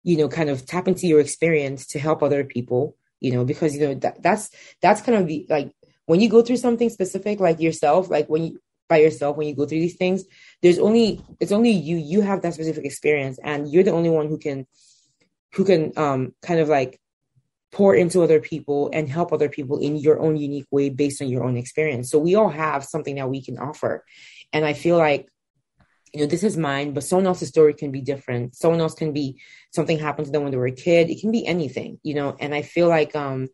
you 0.04 0.18
know 0.18 0.28
kind 0.28 0.50
of 0.50 0.66
tap 0.66 0.88
into 0.88 1.08
your 1.08 1.20
experience 1.20 1.88
to 1.88 2.00
help 2.00 2.22
other 2.22 2.44
people 2.44 2.96
you 3.22 3.32
know? 3.32 3.46
Because 3.46 3.76
you 3.76 3.82
know 3.82 3.94
that, 3.96 4.22
that's 4.22 4.50
that's 4.82 5.02
kind 5.02 5.18
of 5.18 5.28
the 5.28 5.46
like 5.50 5.72
when 6.06 6.20
you 6.20 6.28
go 6.28 6.42
through 6.42 6.58
something 6.58 6.90
specific 6.90 7.40
like 7.40 7.60
yourself 7.60 8.10
like 8.10 8.28
when 8.28 8.44
you 8.46 8.60
by 8.90 8.98
yourself 8.98 9.38
when 9.38 9.48
you 9.48 9.56
go 9.56 9.66
through 9.66 9.80
these 9.80 9.96
things 9.96 10.26
there's 10.62 10.78
only 10.78 11.24
it's 11.40 11.54
only 11.54 11.70
you 11.70 11.96
you 11.96 12.20
have 12.20 12.42
that 12.42 12.54
specific 12.54 12.84
experience 12.84 13.40
and 13.42 13.72
you're 13.72 13.84
the 13.84 13.92
only 13.92 14.10
one 14.10 14.28
who 14.28 14.38
can 14.38 14.68
who 15.54 15.66
can 15.66 15.92
um 15.98 16.34
kind 16.42 16.60
of 16.60 16.70
like 16.70 17.00
pour 17.72 17.96
into 17.96 18.22
other 18.22 18.40
people 18.40 18.90
and 18.94 19.08
help 19.10 19.32
other 19.32 19.50
people 19.50 19.80
in 19.80 19.96
your 19.96 20.20
own 20.20 20.36
unique 20.36 20.68
way 20.72 20.90
based 20.90 21.22
on 21.22 21.30
your 21.30 21.44
own 21.44 21.56
experience. 21.56 22.12
So 22.12 22.20
we 22.20 22.36
all 22.36 22.50
have 22.50 22.84
something 22.84 23.16
that 23.16 23.30
we 23.30 23.42
can 23.42 23.58
offer. 23.58 24.04
And 24.52 24.66
I 24.66 24.74
feel 24.74 24.98
like, 24.98 25.30
you 26.14 26.20
know, 26.20 26.26
this 26.26 26.44
is 26.44 26.58
mine, 26.58 26.94
but 26.94 27.06
someone 27.06 27.28
else's 27.28 27.48
story 27.48 27.74
can 27.74 27.92
be 27.92 28.02
different. 28.02 28.56
Someone 28.56 28.82
else 28.82 28.94
can 28.94 29.14
be 29.14 29.42
something 29.74 29.98
happened 29.98 30.26
to 30.26 30.32
them 30.32 30.44
when 30.44 30.52
they 30.52 30.58
were 30.58 30.68
a 30.68 30.74
kid. 30.74 31.10
It 31.10 31.22
can 31.22 31.32
be 31.32 31.48
anything, 31.48 32.00
you 32.04 32.14
know, 32.14 32.36
and 32.40 32.54
I 32.54 32.62
feel 32.62 32.90
like 32.90 33.16
um 33.16 33.48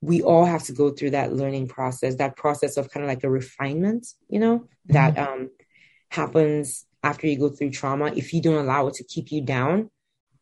we 0.00 0.22
all 0.22 0.44
have 0.44 0.64
to 0.64 0.72
go 0.72 0.90
through 0.90 1.10
that 1.10 1.32
learning 1.32 1.68
process, 1.68 2.16
that 2.16 2.36
process 2.36 2.76
of 2.76 2.90
kind 2.90 3.04
of 3.04 3.08
like 3.08 3.24
a 3.24 3.30
refinement, 3.30 4.06
you 4.28 4.40
know, 4.40 4.58
mm-hmm. 4.58 4.92
that 4.94 5.16
um 5.16 5.50
happens 6.10 6.86
after 7.04 7.28
you 7.28 7.38
go 7.38 7.50
through 7.50 7.70
trauma. 7.70 8.06
If 8.16 8.34
you 8.34 8.42
don't 8.42 8.64
allow 8.64 8.88
it 8.88 8.94
to 8.94 9.04
keep 9.04 9.30
you 9.30 9.42
down, 9.42 9.90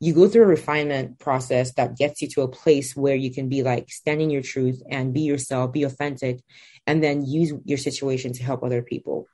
you 0.01 0.13
go 0.13 0.29
through 0.29 0.43
a 0.43 0.47
refinement 0.47 1.19
process 1.19 1.73
that 1.75 1.97
gets 1.97 2.21
you 2.21 2.29
to 2.29 2.43
a 2.43 2.49
place 2.49 2.95
where 2.95 3.15
you 3.15 3.33
can 3.33 3.49
be 3.49 3.63
like 3.63 3.91
standing 3.91 4.31
your 4.31 4.43
truth 4.43 4.83
and 4.91 5.15
be 5.15 5.23
yourself, 5.23 5.73
be 5.73 5.85
authentic, 5.85 6.41
and 6.87 7.03
then 7.03 7.25
use 7.25 7.53
your 7.65 7.79
situation 7.79 8.33
to 8.35 8.43
help 8.43 8.63
other 8.63 8.83
people. 8.83 9.27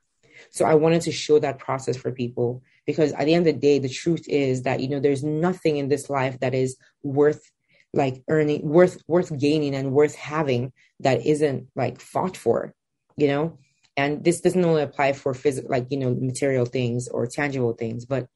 So 0.50 0.64
I 0.64 0.74
wanted 0.74 1.02
to 1.02 1.12
show 1.12 1.38
that 1.38 1.58
process 1.58 1.96
for 1.96 2.12
people 2.12 2.62
because 2.86 3.12
at 3.12 3.26
the 3.26 3.34
end 3.34 3.46
of 3.46 3.54
the 3.54 3.60
day, 3.60 3.78
the 3.78 3.88
truth 3.88 4.28
is 4.28 4.62
that, 4.62 4.80
you 4.80 4.88
know, 4.88 5.00
there's 5.00 5.24
nothing 5.24 5.76
in 5.76 5.88
this 5.88 6.08
life 6.10 6.38
that 6.40 6.54
is 6.54 6.76
worth 7.02 7.50
like 7.92 8.22
earning, 8.28 8.66
worth, 8.66 9.02
worth 9.06 9.36
gaining 9.38 9.74
and 9.74 9.92
worth 9.92 10.14
having 10.14 10.72
that 11.00 11.26
isn't 11.26 11.68
like 11.76 12.00
fought 12.00 12.36
for, 12.36 12.74
you 13.16 13.28
know? 13.28 13.58
And 13.96 14.24
this 14.24 14.40
doesn't 14.40 14.64
only 14.64 14.82
apply 14.82 15.12
for 15.12 15.34
physical, 15.34 15.70
like, 15.70 15.88
you 15.90 15.98
know, 15.98 16.14
material 16.14 16.64
things 16.64 17.08
or 17.08 17.26
tangible 17.26 17.74
things, 17.74 18.06
but 18.06 18.26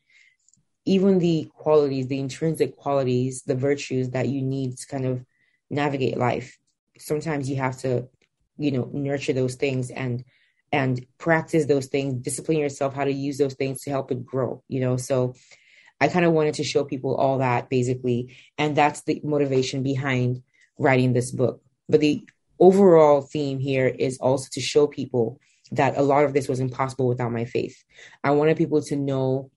even 0.86 1.18
the 1.18 1.50
qualities, 1.54 2.06
the 2.06 2.18
intrinsic 2.18 2.76
qualities, 2.76 3.42
the 3.42 3.56
virtues 3.56 4.10
that 4.10 4.28
you 4.28 4.40
need 4.40 4.78
to 4.78 4.86
kind 4.86 5.04
of 5.04 5.24
navigate 5.68 6.16
life. 6.16 6.58
Sometimes 6.96 7.50
you 7.50 7.56
have 7.56 7.76
to, 7.78 8.08
you 8.56 8.70
know, 8.70 8.88
nurture 8.92 9.32
those 9.32 9.56
things 9.56 9.90
and 9.90 10.24
and 10.72 11.06
practice 11.18 11.66
those 11.66 11.86
things, 11.86 12.14
discipline 12.14 12.58
yourself 12.58 12.94
how 12.94 13.04
to 13.04 13.12
use 13.12 13.38
those 13.38 13.54
things 13.54 13.82
to 13.82 13.90
help 13.90 14.10
it 14.10 14.24
grow, 14.24 14.62
you 14.68 14.80
know. 14.80 14.96
So 14.96 15.34
I 16.00 16.08
kind 16.08 16.24
of 16.24 16.32
wanted 16.32 16.54
to 16.54 16.64
show 16.64 16.84
people 16.84 17.14
all 17.14 17.38
that 17.38 17.68
basically. 17.68 18.36
And 18.58 18.76
that's 18.76 19.02
the 19.02 19.20
motivation 19.24 19.82
behind 19.82 20.42
writing 20.78 21.12
this 21.12 21.30
book. 21.30 21.62
But 21.88 22.00
the 22.00 22.28
overall 22.58 23.22
theme 23.22 23.58
here 23.58 23.86
is 23.86 24.18
also 24.18 24.48
to 24.52 24.60
show 24.60 24.86
people 24.86 25.40
that 25.72 25.96
a 25.96 26.02
lot 26.02 26.24
of 26.24 26.32
this 26.32 26.48
was 26.48 26.60
impossible 26.60 27.08
without 27.08 27.32
my 27.32 27.44
faith. 27.44 27.82
I 28.22 28.32
wanted 28.32 28.56
people 28.56 28.82
to 28.82 28.96
know 28.96 29.50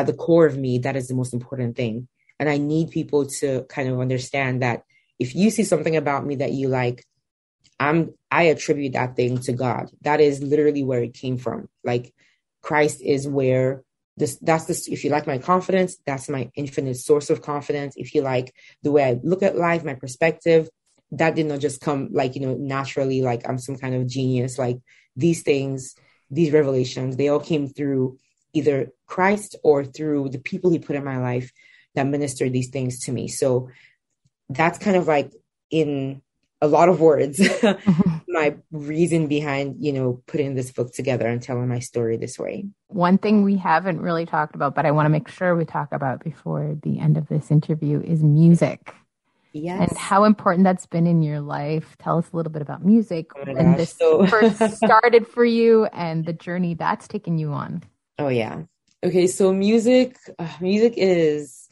at 0.00 0.06
the 0.06 0.14
core 0.14 0.46
of 0.46 0.56
me, 0.56 0.78
that 0.78 0.96
is 0.96 1.08
the 1.08 1.14
most 1.14 1.34
important 1.34 1.76
thing. 1.76 2.08
And 2.38 2.48
I 2.48 2.56
need 2.56 2.90
people 2.90 3.26
to 3.40 3.64
kind 3.68 3.88
of 3.88 4.00
understand 4.00 4.62
that 4.62 4.84
if 5.18 5.34
you 5.34 5.50
see 5.50 5.64
something 5.64 5.94
about 5.94 6.24
me 6.24 6.36
that 6.36 6.52
you 6.52 6.68
like, 6.68 7.04
I'm 7.78 8.14
I 8.30 8.44
attribute 8.44 8.94
that 8.94 9.14
thing 9.14 9.38
to 9.42 9.52
God. 9.52 9.90
That 10.02 10.20
is 10.20 10.42
literally 10.42 10.82
where 10.82 11.02
it 11.02 11.14
came 11.14 11.36
from. 11.36 11.68
Like 11.84 12.14
Christ 12.62 13.02
is 13.02 13.28
where 13.28 13.82
this 14.16 14.38
that's 14.40 14.64
this 14.64 14.88
if 14.88 15.04
you 15.04 15.10
like 15.10 15.26
my 15.26 15.38
confidence, 15.38 15.98
that's 16.06 16.28
my 16.28 16.50
infinite 16.54 16.96
source 16.96 17.28
of 17.28 17.42
confidence. 17.42 17.94
If 17.96 18.14
you 18.14 18.22
like 18.22 18.54
the 18.82 18.92
way 18.92 19.04
I 19.04 19.20
look 19.22 19.42
at 19.42 19.56
life, 19.56 19.84
my 19.84 19.94
perspective, 19.94 20.68
that 21.12 21.34
did 21.34 21.46
not 21.46 21.60
just 21.60 21.82
come 21.82 22.08
like, 22.12 22.34
you 22.36 22.40
know, 22.40 22.54
naturally, 22.54 23.20
like 23.20 23.46
I'm 23.46 23.58
some 23.58 23.76
kind 23.76 23.94
of 23.94 24.06
genius. 24.06 24.58
Like 24.58 24.78
these 25.14 25.42
things, 25.42 25.94
these 26.30 26.52
revelations, 26.52 27.16
they 27.16 27.28
all 27.28 27.40
came 27.40 27.68
through 27.68 28.18
either 28.52 28.92
Christ 29.06 29.56
or 29.62 29.84
through 29.84 30.30
the 30.30 30.38
people 30.38 30.70
he 30.70 30.78
put 30.78 30.96
in 30.96 31.04
my 31.04 31.18
life 31.18 31.52
that 31.94 32.06
ministered 32.06 32.52
these 32.52 32.70
things 32.70 33.00
to 33.04 33.12
me. 33.12 33.28
So 33.28 33.68
that's 34.48 34.78
kind 34.78 34.96
of 34.96 35.06
like 35.06 35.32
in 35.70 36.22
a 36.62 36.68
lot 36.68 36.88
of 36.88 37.00
words 37.00 37.38
mm-hmm. 37.38 38.18
my 38.28 38.54
reason 38.70 39.26
behind 39.26 39.76
you 39.78 39.92
know 39.92 40.22
putting 40.26 40.54
this 40.54 40.70
book 40.70 40.92
together 40.92 41.26
and 41.26 41.42
telling 41.42 41.68
my 41.68 41.78
story 41.78 42.16
this 42.16 42.38
way 42.38 42.66
one 42.88 43.18
thing 43.18 43.42
we 43.42 43.56
haven't 43.56 44.00
really 44.00 44.26
talked 44.26 44.54
about 44.54 44.74
but 44.74 44.84
i 44.84 44.90
want 44.90 45.06
to 45.06 45.10
make 45.10 45.28
sure 45.28 45.56
we 45.56 45.64
talk 45.64 45.88
about 45.92 46.22
before 46.22 46.76
the 46.82 46.98
end 46.98 47.16
of 47.16 47.28
this 47.28 47.50
interview 47.50 48.00
is 48.02 48.22
music 48.22 48.94
yes 49.52 49.88
and 49.88 49.98
how 49.98 50.24
important 50.24 50.64
that's 50.64 50.86
been 50.86 51.06
in 51.06 51.22
your 51.22 51.40
life 51.40 51.96
tell 51.98 52.18
us 52.18 52.26
a 52.32 52.36
little 52.36 52.52
bit 52.52 52.62
about 52.62 52.84
music 52.84 53.30
oh 53.36 53.52
when 53.52 53.76
this 53.76 53.94
so... 53.94 54.26
first 54.26 54.76
started 54.76 55.26
for 55.26 55.44
you 55.44 55.86
and 55.86 56.26
the 56.26 56.32
journey 56.32 56.74
that's 56.74 57.08
taken 57.08 57.38
you 57.38 57.52
on 57.52 57.82
Oh 58.20 58.28
yeah. 58.28 58.64
Okay, 59.02 59.26
so 59.26 59.50
music 59.50 60.18
uh, 60.38 60.56
music 60.60 60.92
is 60.98 61.70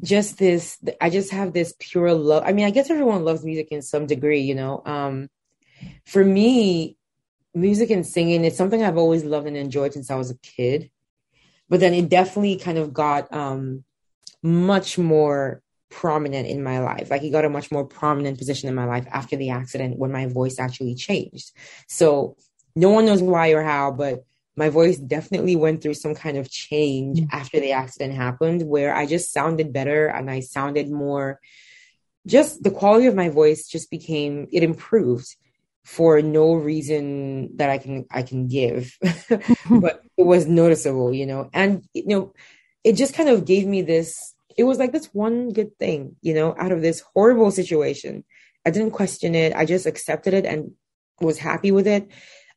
just 0.00 0.38
this 0.38 0.78
I 1.00 1.10
just 1.10 1.32
have 1.32 1.52
this 1.52 1.74
pure 1.80 2.14
love. 2.14 2.44
I 2.46 2.52
mean, 2.52 2.66
I 2.66 2.70
guess 2.70 2.88
everyone 2.88 3.24
loves 3.24 3.44
music 3.44 3.68
in 3.72 3.82
some 3.82 4.06
degree, 4.06 4.42
you 4.42 4.54
know. 4.54 4.80
Um 4.86 5.28
for 6.06 6.24
me, 6.24 6.96
music 7.52 7.90
and 7.90 8.06
singing 8.06 8.44
is 8.44 8.56
something 8.56 8.80
I've 8.80 8.96
always 8.96 9.24
loved 9.24 9.48
and 9.48 9.56
enjoyed 9.56 9.92
since 9.92 10.08
I 10.08 10.14
was 10.14 10.30
a 10.30 10.38
kid. 10.38 10.88
But 11.68 11.80
then 11.80 11.94
it 11.94 12.08
definitely 12.08 12.56
kind 12.56 12.78
of 12.78 12.94
got 12.94 13.32
um 13.34 13.82
much 14.40 14.98
more 14.98 15.62
prominent 15.88 16.46
in 16.46 16.62
my 16.62 16.78
life. 16.78 17.10
Like 17.10 17.24
it 17.24 17.30
got 17.30 17.44
a 17.44 17.50
much 17.50 17.72
more 17.72 17.84
prominent 17.84 18.38
position 18.38 18.68
in 18.68 18.76
my 18.76 18.84
life 18.84 19.06
after 19.10 19.34
the 19.34 19.50
accident 19.50 19.98
when 19.98 20.12
my 20.12 20.26
voice 20.26 20.60
actually 20.60 20.94
changed. 20.94 21.50
So 21.88 22.36
no 22.76 22.90
one 22.90 23.04
knows 23.04 23.20
why 23.20 23.48
or 23.48 23.64
how, 23.64 23.90
but 23.90 24.24
my 24.60 24.68
voice 24.68 24.98
definitely 24.98 25.56
went 25.56 25.80
through 25.80 25.94
some 25.94 26.14
kind 26.14 26.36
of 26.36 26.50
change 26.50 27.18
mm-hmm. 27.18 27.34
after 27.34 27.58
the 27.58 27.72
accident 27.72 28.12
happened 28.12 28.60
where 28.60 28.94
I 28.94 29.06
just 29.06 29.32
sounded 29.32 29.72
better 29.72 30.06
and 30.06 30.30
I 30.30 30.40
sounded 30.40 30.90
more 30.90 31.40
just 32.26 32.62
the 32.62 32.70
quality 32.70 33.06
of 33.06 33.14
my 33.14 33.30
voice 33.30 33.66
just 33.66 33.90
became 33.90 34.48
it 34.52 34.62
improved 34.62 35.34
for 35.82 36.20
no 36.20 36.52
reason 36.52 37.56
that 37.56 37.70
I 37.70 37.78
can 37.78 38.04
I 38.10 38.22
can 38.22 38.48
give 38.48 38.98
but 39.70 40.02
it 40.18 40.26
was 40.26 40.46
noticeable 40.46 41.14
you 41.14 41.24
know? 41.24 41.48
And 41.54 41.82
you 41.94 42.06
know 42.06 42.34
it 42.84 42.96
just 42.96 43.14
kind 43.14 43.30
of 43.30 43.46
gave 43.46 43.66
me 43.66 43.80
this 43.80 44.34
it 44.58 44.64
was 44.64 44.78
like 44.78 44.92
this 44.92 45.08
one 45.14 45.54
good 45.54 45.72
thing 45.78 46.16
you 46.20 46.34
know 46.34 46.54
out 46.58 46.72
of 46.72 46.82
this 46.82 47.00
horrible 47.14 47.50
situation. 47.50 48.24
I 48.66 48.70
didn't 48.70 48.90
question 48.90 49.34
it. 49.34 49.54
I 49.56 49.64
just 49.64 49.86
accepted 49.86 50.34
it 50.34 50.44
and 50.44 50.72
was 51.18 51.38
happy 51.38 51.72
with 51.72 51.86
it 51.86 52.10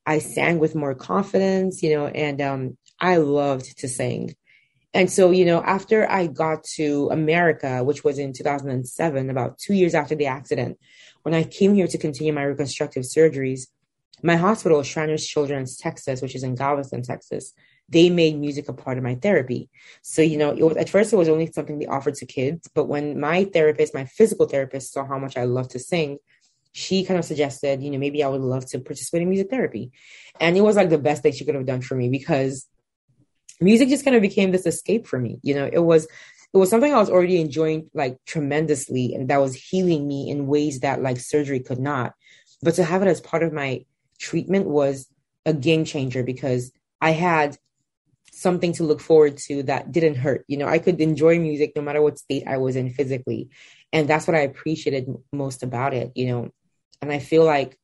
I 0.05 0.19
sang 0.19 0.59
with 0.59 0.75
more 0.75 0.95
confidence, 0.95 1.81
you 1.81 1.95
know, 1.95 2.07
and 2.07 2.41
um, 2.41 2.77
I 2.99 3.17
loved 3.17 3.79
to 3.79 3.87
sing. 3.87 4.35
And 4.93 5.09
so, 5.09 5.31
you 5.31 5.45
know, 5.45 5.61
after 5.63 6.09
I 6.09 6.27
got 6.27 6.63
to 6.75 7.09
America, 7.11 7.83
which 7.83 8.03
was 8.03 8.19
in 8.19 8.31
2007, 8.31 9.29
about 9.29 9.57
two 9.57 9.73
years 9.73 9.95
after 9.95 10.13
the 10.13 10.27
accident, 10.27 10.77
when 11.23 11.33
I 11.33 11.43
came 11.43 11.73
here 11.73 11.87
to 11.87 11.97
continue 11.97 12.33
my 12.33 12.43
reconstructive 12.43 13.03
surgeries, 13.03 13.67
my 14.21 14.35
hospital, 14.35 14.83
Shriners 14.83 15.25
Children's 15.25 15.77
Texas, 15.77 16.21
which 16.21 16.35
is 16.35 16.43
in 16.43 16.55
Galveston, 16.55 17.01
Texas, 17.01 17.53
they 17.89 18.09
made 18.09 18.39
music 18.39 18.69
a 18.69 18.73
part 18.73 18.97
of 18.97 19.03
my 19.03 19.15
therapy. 19.15 19.69
So, 20.01 20.21
you 20.21 20.37
know, 20.37 20.53
was, 20.53 20.77
at 20.77 20.89
first 20.89 21.11
it 21.11 21.17
was 21.17 21.27
only 21.27 21.51
something 21.51 21.79
they 21.79 21.87
offered 21.87 22.15
to 22.15 22.25
kids, 22.25 22.69
but 22.73 22.85
when 22.85 23.19
my 23.19 23.45
therapist, 23.45 23.93
my 23.93 24.05
physical 24.05 24.47
therapist 24.47 24.93
saw 24.93 25.05
how 25.05 25.17
much 25.17 25.37
I 25.37 25.43
love 25.43 25.69
to 25.69 25.79
sing, 25.79 26.19
she 26.73 27.05
kind 27.05 27.19
of 27.19 27.25
suggested, 27.25 27.81
you 27.81 27.91
know, 27.91 27.99
maybe 27.99 28.23
I 28.23 28.27
would 28.27 28.41
love 28.41 28.65
to 28.71 28.79
participate 28.79 29.21
in 29.21 29.29
music 29.29 29.49
therapy. 29.49 29.91
And 30.39 30.57
it 30.57 30.61
was 30.61 30.75
like 30.75 30.89
the 30.89 30.97
best 30.97 31.23
thing 31.23 31.31
she 31.31 31.45
could 31.45 31.55
have 31.55 31.65
done 31.65 31.81
for 31.81 31.95
me 31.95 32.09
because 32.09 32.67
music 33.61 33.89
just 33.89 34.03
kind 34.03 34.15
of 34.15 34.21
became 34.21 34.51
this 34.51 34.65
escape 34.65 35.07
for 35.07 35.19
me. 35.19 35.39
You 35.43 35.55
know, 35.55 35.69
it 35.71 35.79
was 35.79 36.05
it 36.53 36.57
was 36.57 36.69
something 36.69 36.93
I 36.93 36.99
was 36.99 37.09
already 37.09 37.39
enjoying 37.39 37.89
like 37.93 38.17
tremendously 38.25 39.13
and 39.13 39.29
that 39.29 39.41
was 39.41 39.55
healing 39.55 40.07
me 40.07 40.29
in 40.29 40.47
ways 40.47 40.81
that 40.81 41.01
like 41.01 41.19
surgery 41.19 41.59
could 41.59 41.79
not. 41.79 42.13
But 42.61 42.75
to 42.75 42.83
have 42.83 43.01
it 43.01 43.07
as 43.07 43.21
part 43.21 43.43
of 43.43 43.53
my 43.53 43.85
treatment 44.19 44.67
was 44.67 45.07
a 45.45 45.53
game 45.53 45.85
changer 45.85 46.23
because 46.23 46.71
I 47.01 47.11
had 47.11 47.57
something 48.31 48.73
to 48.73 48.83
look 48.83 48.99
forward 48.99 49.37
to 49.37 49.63
that 49.63 49.91
didn't 49.91 50.15
hurt. 50.15 50.43
You 50.47 50.57
know, 50.57 50.67
I 50.67 50.79
could 50.79 50.99
enjoy 51.01 51.39
music 51.39 51.73
no 51.75 51.81
matter 51.81 52.01
what 52.01 52.17
state 52.17 52.43
I 52.47 52.57
was 52.57 52.75
in 52.75 52.89
physically. 52.89 53.49
And 53.91 54.07
that's 54.07 54.27
what 54.27 54.35
I 54.35 54.41
appreciated 54.41 55.07
most 55.31 55.61
about 55.61 55.93
it, 55.93 56.11
you 56.15 56.27
know. 56.27 56.49
And 57.01 57.11
I 57.11 57.19
feel 57.19 57.43
like 57.43 57.77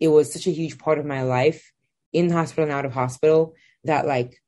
it 0.00 0.08
was 0.08 0.32
such 0.32 0.46
a 0.46 0.52
huge 0.52 0.78
part 0.78 0.98
of 0.98 1.06
my 1.06 1.22
life 1.22 1.72
in 2.12 2.30
hospital 2.30 2.64
and 2.64 2.72
out 2.72 2.84
of 2.84 2.92
hospital 2.92 3.54
that 3.84 4.06
like 4.06 4.40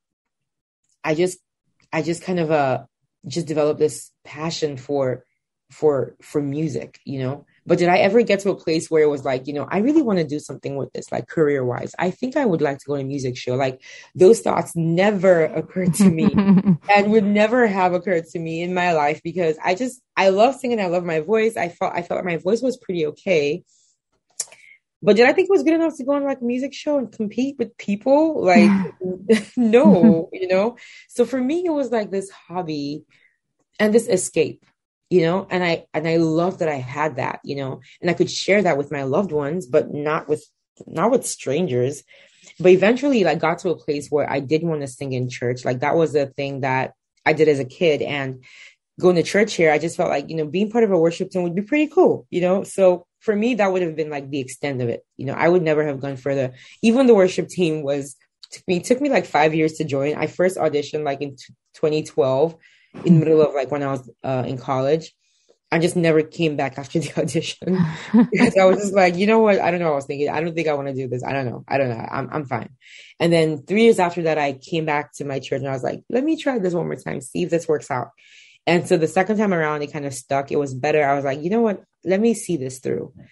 I 1.03 1.15
just 1.15 1.39
I 1.91 2.01
just 2.01 2.23
kind 2.23 2.39
of 2.39 2.51
uh 2.51 2.83
just 3.27 3.47
developed 3.47 3.79
this 3.79 4.11
passion 4.23 4.77
for 4.77 5.23
for 5.71 6.15
for 6.21 6.41
music, 6.41 6.99
you 7.05 7.19
know. 7.19 7.45
But 7.65 7.79
did 7.79 7.89
I 7.89 7.97
ever 7.97 8.21
get 8.21 8.39
to 8.41 8.51
a 8.51 8.55
place 8.55 8.89
where 8.89 9.03
it 9.03 9.09
was 9.09 9.25
like, 9.25 9.45
you 9.45 9.53
know, 9.53 9.67
I 9.69 9.79
really 9.79 10.01
want 10.01 10.19
to 10.19 10.25
do 10.25 10.39
something 10.39 10.77
with 10.77 10.93
this, 10.93 11.11
like 11.11 11.27
career 11.27 11.65
wise? 11.65 11.93
I 11.99 12.11
think 12.11 12.37
I 12.37 12.45
would 12.45 12.61
like 12.61 12.79
to 12.79 12.85
go 12.85 12.95
to 12.95 13.01
a 13.01 13.03
music 13.03 13.35
show. 13.35 13.55
Like 13.55 13.81
those 14.15 14.39
thoughts 14.39 14.73
never 14.73 15.43
occurred 15.43 15.93
to 15.95 16.09
me 16.09 16.33
and 16.95 17.11
would 17.11 17.25
never 17.25 17.67
have 17.67 17.93
occurred 17.93 18.25
to 18.27 18.39
me 18.39 18.61
in 18.61 18.73
my 18.73 18.93
life 18.93 19.19
because 19.21 19.57
I 19.61 19.75
just, 19.75 20.01
I 20.15 20.29
love 20.29 20.55
singing. 20.55 20.79
I 20.79 20.85
love 20.85 21.03
my 21.03 21.19
voice. 21.19 21.57
I 21.57 21.67
felt, 21.67 21.93
I 21.93 22.03
felt 22.03 22.19
like 22.19 22.33
my 22.33 22.37
voice 22.37 22.61
was 22.61 22.77
pretty 22.77 23.05
okay. 23.07 23.65
But 25.01 25.15
did 25.15 25.27
I 25.27 25.33
think 25.33 25.49
it 25.49 25.51
was 25.51 25.63
good 25.63 25.75
enough 25.75 25.95
to 25.97 26.03
go 26.03 26.13
on 26.13 26.23
like 26.23 26.41
a 26.41 26.45
music 26.45 26.73
show 26.73 26.97
and 26.97 27.11
compete 27.11 27.57
with 27.59 27.77
people? 27.77 28.43
Like, 28.43 28.93
no, 29.57 30.29
you 30.31 30.47
know? 30.47 30.77
So 31.07 31.25
for 31.25 31.39
me, 31.39 31.63
it 31.65 31.71
was 31.71 31.91
like 31.91 32.09
this 32.09 32.29
hobby 32.29 33.03
and 33.79 33.93
this 33.93 34.07
escape 34.07 34.65
you 35.09 35.21
know? 35.21 35.47
And 35.49 35.63
i 35.63 35.85
and 35.93 36.07
i 36.07 36.17
love 36.17 36.59
that 36.59 36.69
i 36.69 36.75
had 36.75 37.15
that 37.17 37.39
you 37.43 37.55
know? 37.55 37.81
And 38.01 38.09
i 38.09 38.13
could 38.13 38.29
share 38.29 38.61
that 38.61 38.77
with 38.77 38.91
my 38.91 39.03
loved 39.03 39.31
ones 39.31 39.65
but 39.65 39.93
not 39.93 40.27
with 40.27 40.45
not 40.85 41.11
with 41.11 41.25
strangers. 41.25 42.03
But 42.59 42.71
eventually 42.71 43.23
like 43.23 43.39
got 43.39 43.59
to 43.59 43.69
a 43.69 43.77
place 43.77 44.09
where 44.09 44.29
i 44.29 44.39
did 44.39 44.63
want 44.63 44.81
to 44.81 44.87
sing 44.87 45.13
in 45.13 45.29
church. 45.29 45.65
Like 45.65 45.79
that 45.79 45.95
was 45.95 46.15
a 46.15 46.27
thing 46.27 46.61
that 46.61 46.93
i 47.25 47.33
did 47.33 47.47
as 47.47 47.59
a 47.59 47.65
kid. 47.65 48.01
And 48.01 48.43
going 48.99 49.15
to 49.15 49.23
church 49.23 49.53
here 49.53 49.71
i 49.71 49.77
just 49.77 49.97
felt 49.97 50.09
like 50.09 50.29
you 50.29 50.35
know 50.35 50.45
being 50.45 50.71
part 50.71 50.83
of 50.83 50.91
a 50.91 50.97
worship 50.97 51.29
team 51.29 51.43
would 51.43 51.55
be 51.55 51.61
pretty 51.61 51.87
cool 51.87 52.25
you 52.29 52.41
know 52.41 52.63
so 52.63 53.05
for 53.19 53.35
me 53.35 53.55
that 53.55 53.71
would 53.71 53.81
have 53.81 53.95
been 53.95 54.09
like 54.09 54.29
the 54.29 54.39
extent 54.39 54.81
of 54.81 54.89
it 54.89 55.05
you 55.17 55.25
know 55.25 55.33
i 55.33 55.47
would 55.47 55.61
never 55.61 55.85
have 55.85 55.99
gone 55.99 56.17
further 56.17 56.53
even 56.81 57.07
the 57.07 57.15
worship 57.15 57.47
team 57.47 57.83
was 57.83 58.15
took 58.51 58.67
me 58.67 58.79
took 58.79 59.01
me 59.01 59.09
like 59.09 59.25
five 59.25 59.53
years 59.53 59.73
to 59.73 59.83
join 59.83 60.15
i 60.15 60.25
first 60.25 60.57
auditioned 60.57 61.03
like 61.03 61.21
in 61.21 61.35
t- 61.35 61.53
2012 61.75 62.55
in 63.05 63.19
the 63.19 63.25
middle 63.25 63.41
of 63.41 63.53
like 63.53 63.71
when 63.71 63.83
I 63.83 63.91
was 63.91 64.09
uh, 64.23 64.43
in 64.45 64.57
college. 64.57 65.13
I 65.69 65.79
just 65.79 65.97
never 65.97 66.21
came 66.21 66.55
back 66.55 66.77
after 66.77 66.99
the 66.99 67.19
audition 67.19 67.77
because 68.31 68.57
I 68.57 68.65
was 68.65 68.77
just 68.77 68.93
like, 68.93 69.15
you 69.15 69.27
know 69.27 69.39
what? 69.39 69.59
I 69.59 69.69
don't 69.69 69.79
know. 69.79 69.87
What 69.87 69.93
I 69.93 69.95
was 69.95 70.05
thinking, 70.05 70.29
I 70.29 70.39
don't 70.39 70.55
think 70.55 70.67
I 70.67 70.73
want 70.73 70.87
to 70.87 70.93
do 70.93 71.09
this. 71.09 71.23
I 71.23 71.33
don't 71.33 71.45
know. 71.45 71.65
I 71.67 71.77
don't 71.77 71.89
know. 71.89 72.07
I'm, 72.09 72.29
I'm 72.31 72.45
fine. 72.45 72.69
And 73.19 73.33
then 73.33 73.63
three 73.63 73.83
years 73.83 73.99
after 73.99 74.23
that, 74.23 74.37
I 74.37 74.53
came 74.53 74.85
back 74.85 75.13
to 75.15 75.25
my 75.25 75.39
church 75.39 75.59
and 75.59 75.67
I 75.67 75.73
was 75.73 75.83
like, 75.83 76.03
let 76.09 76.23
me 76.23 76.37
try 76.37 76.57
this 76.59 76.73
one 76.73 76.85
more 76.85 76.95
time, 76.95 77.19
see 77.19 77.43
if 77.43 77.49
this 77.49 77.67
works 77.67 77.91
out. 77.91 78.11
And 78.67 78.85
so 78.85 78.97
the 78.97 79.07
second 79.07 79.37
time 79.37 79.53
around, 79.53 79.81
it 79.81 79.93
kind 79.93 80.05
of 80.05 80.13
stuck. 80.13 80.51
It 80.51 80.59
was 80.59 80.73
better. 80.75 81.03
I 81.03 81.15
was 81.15 81.23
like, 81.23 81.41
you 81.41 81.49
know 81.49 81.61
what? 81.61 81.83
Let 82.03 82.19
me 82.19 82.33
see 82.33 82.57
this 82.57 82.79
through. 82.79 83.13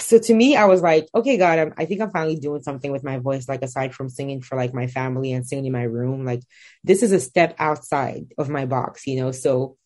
So 0.00 0.18
to 0.18 0.34
me, 0.34 0.56
I 0.56 0.64
was 0.64 0.82
like, 0.82 1.06
okay, 1.14 1.36
God, 1.36 1.58
I'm, 1.58 1.74
I 1.78 1.84
think 1.84 2.00
I'm 2.00 2.10
finally 2.10 2.34
doing 2.34 2.62
something 2.62 2.90
with 2.90 3.04
my 3.04 3.18
voice. 3.18 3.48
Like 3.48 3.62
aside 3.62 3.94
from 3.94 4.08
singing 4.08 4.42
for 4.42 4.56
like 4.56 4.74
my 4.74 4.88
family 4.88 5.32
and 5.32 5.46
singing 5.46 5.66
in 5.66 5.72
my 5.72 5.84
room, 5.84 6.24
like 6.24 6.42
this 6.82 7.04
is 7.04 7.12
a 7.12 7.20
step 7.20 7.54
outside 7.60 8.26
of 8.36 8.48
my 8.48 8.66
box, 8.66 9.06
you 9.06 9.20
know? 9.20 9.30
So 9.30 9.76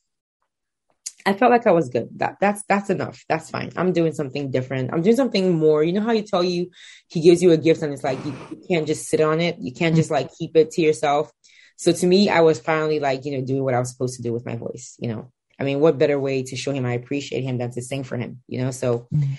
I 1.26 1.34
felt 1.34 1.52
like 1.52 1.66
I 1.66 1.72
was 1.72 1.90
good. 1.90 2.08
That 2.16 2.36
that's 2.40 2.62
that's 2.68 2.90
enough. 2.90 3.22
That's 3.28 3.50
fine. 3.50 3.72
I'm 3.76 3.92
doing 3.92 4.12
something 4.12 4.50
different. 4.50 4.92
I'm 4.92 5.02
doing 5.02 5.16
something 5.16 5.54
more. 5.54 5.84
You 5.84 5.92
know 5.92 6.02
how 6.02 6.12
you 6.12 6.22
tell 6.22 6.42
you 6.42 6.70
he 7.08 7.20
gives 7.20 7.42
you 7.42 7.52
a 7.52 7.56
gift 7.56 7.82
and 7.82 7.92
it's 7.92 8.04
like 8.04 8.24
you, 8.24 8.34
you 8.50 8.62
can't 8.68 8.86
just 8.86 9.08
sit 9.08 9.20
on 9.20 9.40
it. 9.40 9.56
You 9.60 9.72
can't 9.72 9.94
mm. 9.94 9.98
just 9.98 10.10
like 10.10 10.30
keep 10.38 10.56
it 10.56 10.70
to 10.72 10.82
yourself. 10.82 11.30
So 11.76 11.92
to 11.92 12.06
me, 12.06 12.28
I 12.28 12.40
was 12.40 12.60
finally 12.60 13.00
like, 13.00 13.24
you 13.24 13.32
know, 13.32 13.44
doing 13.44 13.64
what 13.64 13.74
I 13.74 13.78
was 13.78 13.90
supposed 13.90 14.16
to 14.16 14.22
do 14.22 14.32
with 14.32 14.46
my 14.46 14.56
voice, 14.56 14.96
you 14.98 15.08
know. 15.08 15.30
I 15.58 15.64
mean, 15.64 15.78
what 15.78 15.98
better 15.98 16.18
way 16.18 16.42
to 16.42 16.56
show 16.56 16.72
him 16.72 16.84
I 16.84 16.94
appreciate 16.94 17.44
him 17.44 17.58
than 17.58 17.70
to 17.72 17.82
sing 17.82 18.02
for 18.02 18.16
him, 18.16 18.42
you 18.48 18.60
know? 18.60 18.70
So 18.70 19.06
mm-hmm 19.12 19.34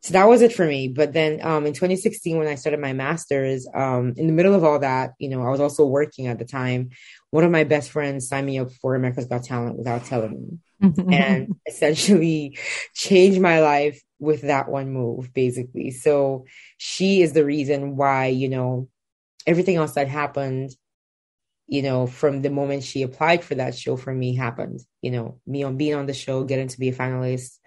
so 0.00 0.12
that 0.12 0.28
was 0.28 0.42
it 0.42 0.52
for 0.52 0.64
me. 0.64 0.88
But 0.88 1.12
then 1.12 1.40
um, 1.44 1.66
in 1.66 1.72
2016, 1.72 2.38
when 2.38 2.46
I 2.46 2.54
started 2.54 2.80
my 2.80 2.92
master's, 2.92 3.66
um, 3.74 4.14
in 4.16 4.26
the 4.26 4.32
middle 4.32 4.54
of 4.54 4.64
all 4.64 4.78
that, 4.78 5.14
you 5.18 5.28
know, 5.28 5.42
I 5.42 5.50
was 5.50 5.60
also 5.60 5.84
working 5.84 6.28
at 6.28 6.38
the 6.38 6.44
time. 6.44 6.90
One 7.30 7.44
of 7.44 7.50
my 7.50 7.64
best 7.64 7.90
friends 7.90 8.28
signed 8.28 8.46
me 8.46 8.58
up 8.58 8.70
for 8.80 8.94
America's 8.94 9.26
Got 9.26 9.44
Talent 9.44 9.76
without 9.76 10.04
telling 10.04 10.58
me, 10.80 10.94
and 11.12 11.56
essentially 11.66 12.58
changed 12.94 13.40
my 13.40 13.60
life 13.60 14.00
with 14.20 14.42
that 14.42 14.68
one 14.68 14.90
move, 14.90 15.32
basically. 15.34 15.90
So 15.90 16.44
she 16.76 17.20
is 17.20 17.32
the 17.32 17.44
reason 17.44 17.96
why, 17.96 18.26
you 18.26 18.48
know, 18.48 18.88
everything 19.46 19.76
else 19.76 19.92
that 19.92 20.08
happened, 20.08 20.70
you 21.68 21.82
know, 21.82 22.06
from 22.06 22.40
the 22.40 22.50
moment 22.50 22.82
she 22.82 23.02
applied 23.02 23.44
for 23.44 23.54
that 23.54 23.76
show 23.76 23.96
for 23.96 24.12
me 24.12 24.34
happened. 24.34 24.80
You 25.02 25.10
know, 25.10 25.40
me 25.46 25.62
on 25.62 25.76
being 25.76 25.94
on 25.94 26.06
the 26.06 26.14
show, 26.14 26.42
getting 26.44 26.68
to 26.68 26.80
be 26.80 26.88
a 26.88 26.94
finalist 26.94 27.58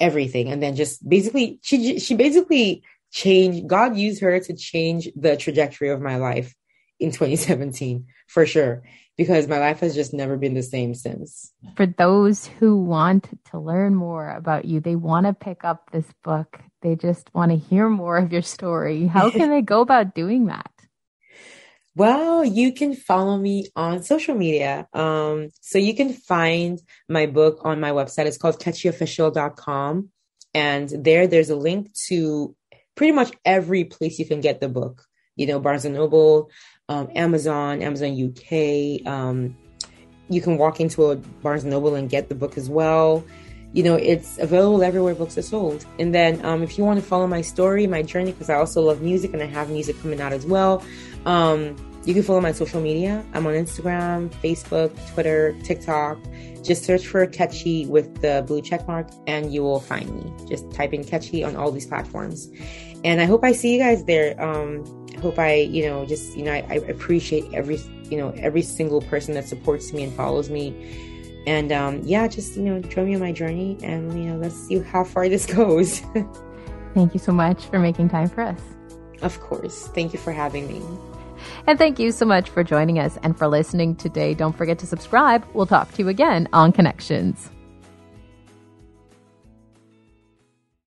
everything. 0.00 0.48
And 0.48 0.62
then 0.62 0.74
just 0.74 1.06
basically 1.08 1.60
she 1.62 2.00
she 2.00 2.14
basically 2.14 2.82
changed 3.12 3.68
god 3.68 3.96
used 3.96 4.20
her 4.22 4.40
to 4.40 4.56
change 4.56 5.08
the 5.14 5.36
trajectory 5.36 5.90
of 5.90 6.00
my 6.00 6.16
life 6.16 6.52
in 6.98 7.12
2017 7.12 8.06
for 8.26 8.46
sure. 8.46 8.82
Because 9.16 9.46
my 9.46 9.60
life 9.60 9.78
has 9.78 9.94
just 9.94 10.12
never 10.12 10.36
been 10.36 10.54
the 10.54 10.62
same 10.62 10.92
since. 10.92 11.52
For 11.76 11.86
those 11.86 12.46
who 12.46 12.82
want 12.82 13.28
to 13.50 13.60
learn 13.60 13.94
more 13.94 14.30
about 14.30 14.64
you 14.64 14.80
they 14.80 14.96
want 14.96 15.26
to 15.26 15.34
pick 15.34 15.64
up 15.64 15.90
this 15.92 16.06
book. 16.24 16.58
They 16.82 16.96
just 16.96 17.32
want 17.32 17.52
to 17.52 17.56
hear 17.56 17.88
more 17.88 18.16
of 18.16 18.32
your 18.32 18.42
story. 18.42 19.06
How 19.06 19.30
can 19.38 19.50
they 19.50 19.62
go 19.62 19.82
about 19.82 20.14
doing 20.14 20.46
that 20.46 20.73
well, 21.96 22.44
you 22.44 22.72
can 22.72 22.94
follow 22.94 23.36
me 23.36 23.68
on 23.76 24.02
social 24.02 24.34
media. 24.34 24.88
Um, 24.92 25.50
so 25.60 25.78
you 25.78 25.94
can 25.94 26.12
find 26.12 26.80
my 27.08 27.26
book 27.26 27.60
on 27.62 27.80
my 27.80 27.90
website. 27.90 28.26
It's 28.26 28.38
called 28.38 28.58
kechiofficial.com. 28.58 30.08
And 30.54 30.88
there, 30.88 31.26
there's 31.26 31.50
a 31.50 31.56
link 31.56 31.92
to 32.08 32.54
pretty 32.96 33.12
much 33.12 33.32
every 33.44 33.84
place 33.84 34.18
you 34.18 34.26
can 34.26 34.40
get 34.40 34.60
the 34.60 34.68
book. 34.68 35.04
You 35.36 35.46
know, 35.46 35.60
Barnes 35.60 35.84
and 35.84 35.94
Noble, 35.94 36.50
um, 36.88 37.08
Amazon, 37.14 37.82
Amazon 37.82 38.12
UK. 38.12 39.06
Um, 39.06 39.56
you 40.28 40.40
can 40.40 40.58
walk 40.58 40.80
into 40.80 41.10
a 41.10 41.16
Barnes 41.16 41.64
and 41.64 41.72
Noble 41.72 41.94
and 41.94 42.08
get 42.08 42.28
the 42.28 42.34
book 42.34 42.56
as 42.56 42.68
well. 42.68 43.24
You 43.72 43.82
know, 43.82 43.96
it's 43.96 44.38
available 44.38 44.84
everywhere 44.84 45.16
books 45.16 45.36
are 45.36 45.42
sold. 45.42 45.84
And 45.98 46.14
then, 46.14 46.44
um, 46.44 46.62
if 46.62 46.78
you 46.78 46.84
want 46.84 47.00
to 47.00 47.04
follow 47.04 47.26
my 47.26 47.40
story, 47.40 47.88
my 47.88 48.02
journey, 48.02 48.30
because 48.30 48.48
I 48.48 48.54
also 48.54 48.80
love 48.80 49.02
music 49.02 49.32
and 49.32 49.42
I 49.42 49.46
have 49.46 49.68
music 49.70 50.00
coming 50.00 50.20
out 50.20 50.32
as 50.32 50.46
well, 50.46 50.84
um, 51.26 51.76
you 52.04 52.12
can 52.12 52.22
follow 52.22 52.40
my 52.40 52.52
social 52.52 52.80
media. 52.80 53.24
I'm 53.32 53.46
on 53.46 53.54
Instagram, 53.54 54.30
Facebook, 54.42 54.92
Twitter, 55.12 55.56
TikTok. 55.62 56.18
Just 56.62 56.84
search 56.84 57.06
for 57.06 57.26
Kechi 57.26 57.88
with 57.88 58.20
the 58.20 58.44
blue 58.46 58.60
check 58.60 58.86
mark 58.86 59.08
and 59.26 59.52
you 59.52 59.62
will 59.62 59.80
find 59.80 60.10
me. 60.14 60.46
Just 60.46 60.70
type 60.72 60.92
in 60.92 61.02
Kechi 61.02 61.46
on 61.46 61.56
all 61.56 61.70
these 61.70 61.86
platforms. 61.86 62.50
And 63.04 63.20
I 63.20 63.24
hope 63.24 63.44
I 63.44 63.52
see 63.52 63.74
you 63.74 63.78
guys 63.78 64.04
there. 64.04 64.40
Um, 64.42 65.06
I 65.16 65.20
hope 65.20 65.38
I, 65.38 65.54
you 65.54 65.86
know, 65.86 66.04
just, 66.04 66.36
you 66.36 66.44
know, 66.44 66.52
I, 66.52 66.64
I 66.70 66.74
appreciate 66.74 67.44
every, 67.54 67.78
you 68.10 68.18
know, 68.18 68.30
every 68.36 68.62
single 68.62 69.00
person 69.00 69.34
that 69.34 69.48
supports 69.48 69.92
me 69.92 70.04
and 70.04 70.12
follows 70.14 70.50
me. 70.50 71.42
And 71.46 71.72
um, 71.72 72.00
yeah, 72.02 72.26
just, 72.28 72.56
you 72.56 72.62
know, 72.62 72.80
join 72.80 73.06
me 73.06 73.14
on 73.14 73.20
my 73.20 73.32
journey 73.32 73.78
and, 73.82 74.12
you 74.18 74.30
know, 74.30 74.36
let's 74.36 74.56
see 74.56 74.78
how 74.78 75.04
far 75.04 75.28
this 75.28 75.46
goes. 75.54 76.02
Thank 76.94 77.14
you 77.14 77.20
so 77.20 77.32
much 77.32 77.64
for 77.66 77.78
making 77.78 78.10
time 78.10 78.28
for 78.28 78.42
us. 78.42 78.60
Of 79.22 79.40
course. 79.40 79.88
Thank 79.88 80.12
you 80.12 80.18
for 80.18 80.32
having 80.32 80.68
me. 80.68 80.82
And 81.66 81.78
thank 81.78 81.98
you 81.98 82.12
so 82.12 82.24
much 82.24 82.50
for 82.50 82.64
joining 82.64 82.98
us 82.98 83.18
and 83.22 83.36
for 83.36 83.48
listening 83.48 83.96
today. 83.96 84.34
Don't 84.34 84.56
forget 84.56 84.78
to 84.80 84.86
subscribe. 84.86 85.46
We'll 85.54 85.66
talk 85.66 85.92
to 85.92 86.02
you 86.02 86.08
again 86.08 86.48
on 86.52 86.72
Connections. 86.72 87.50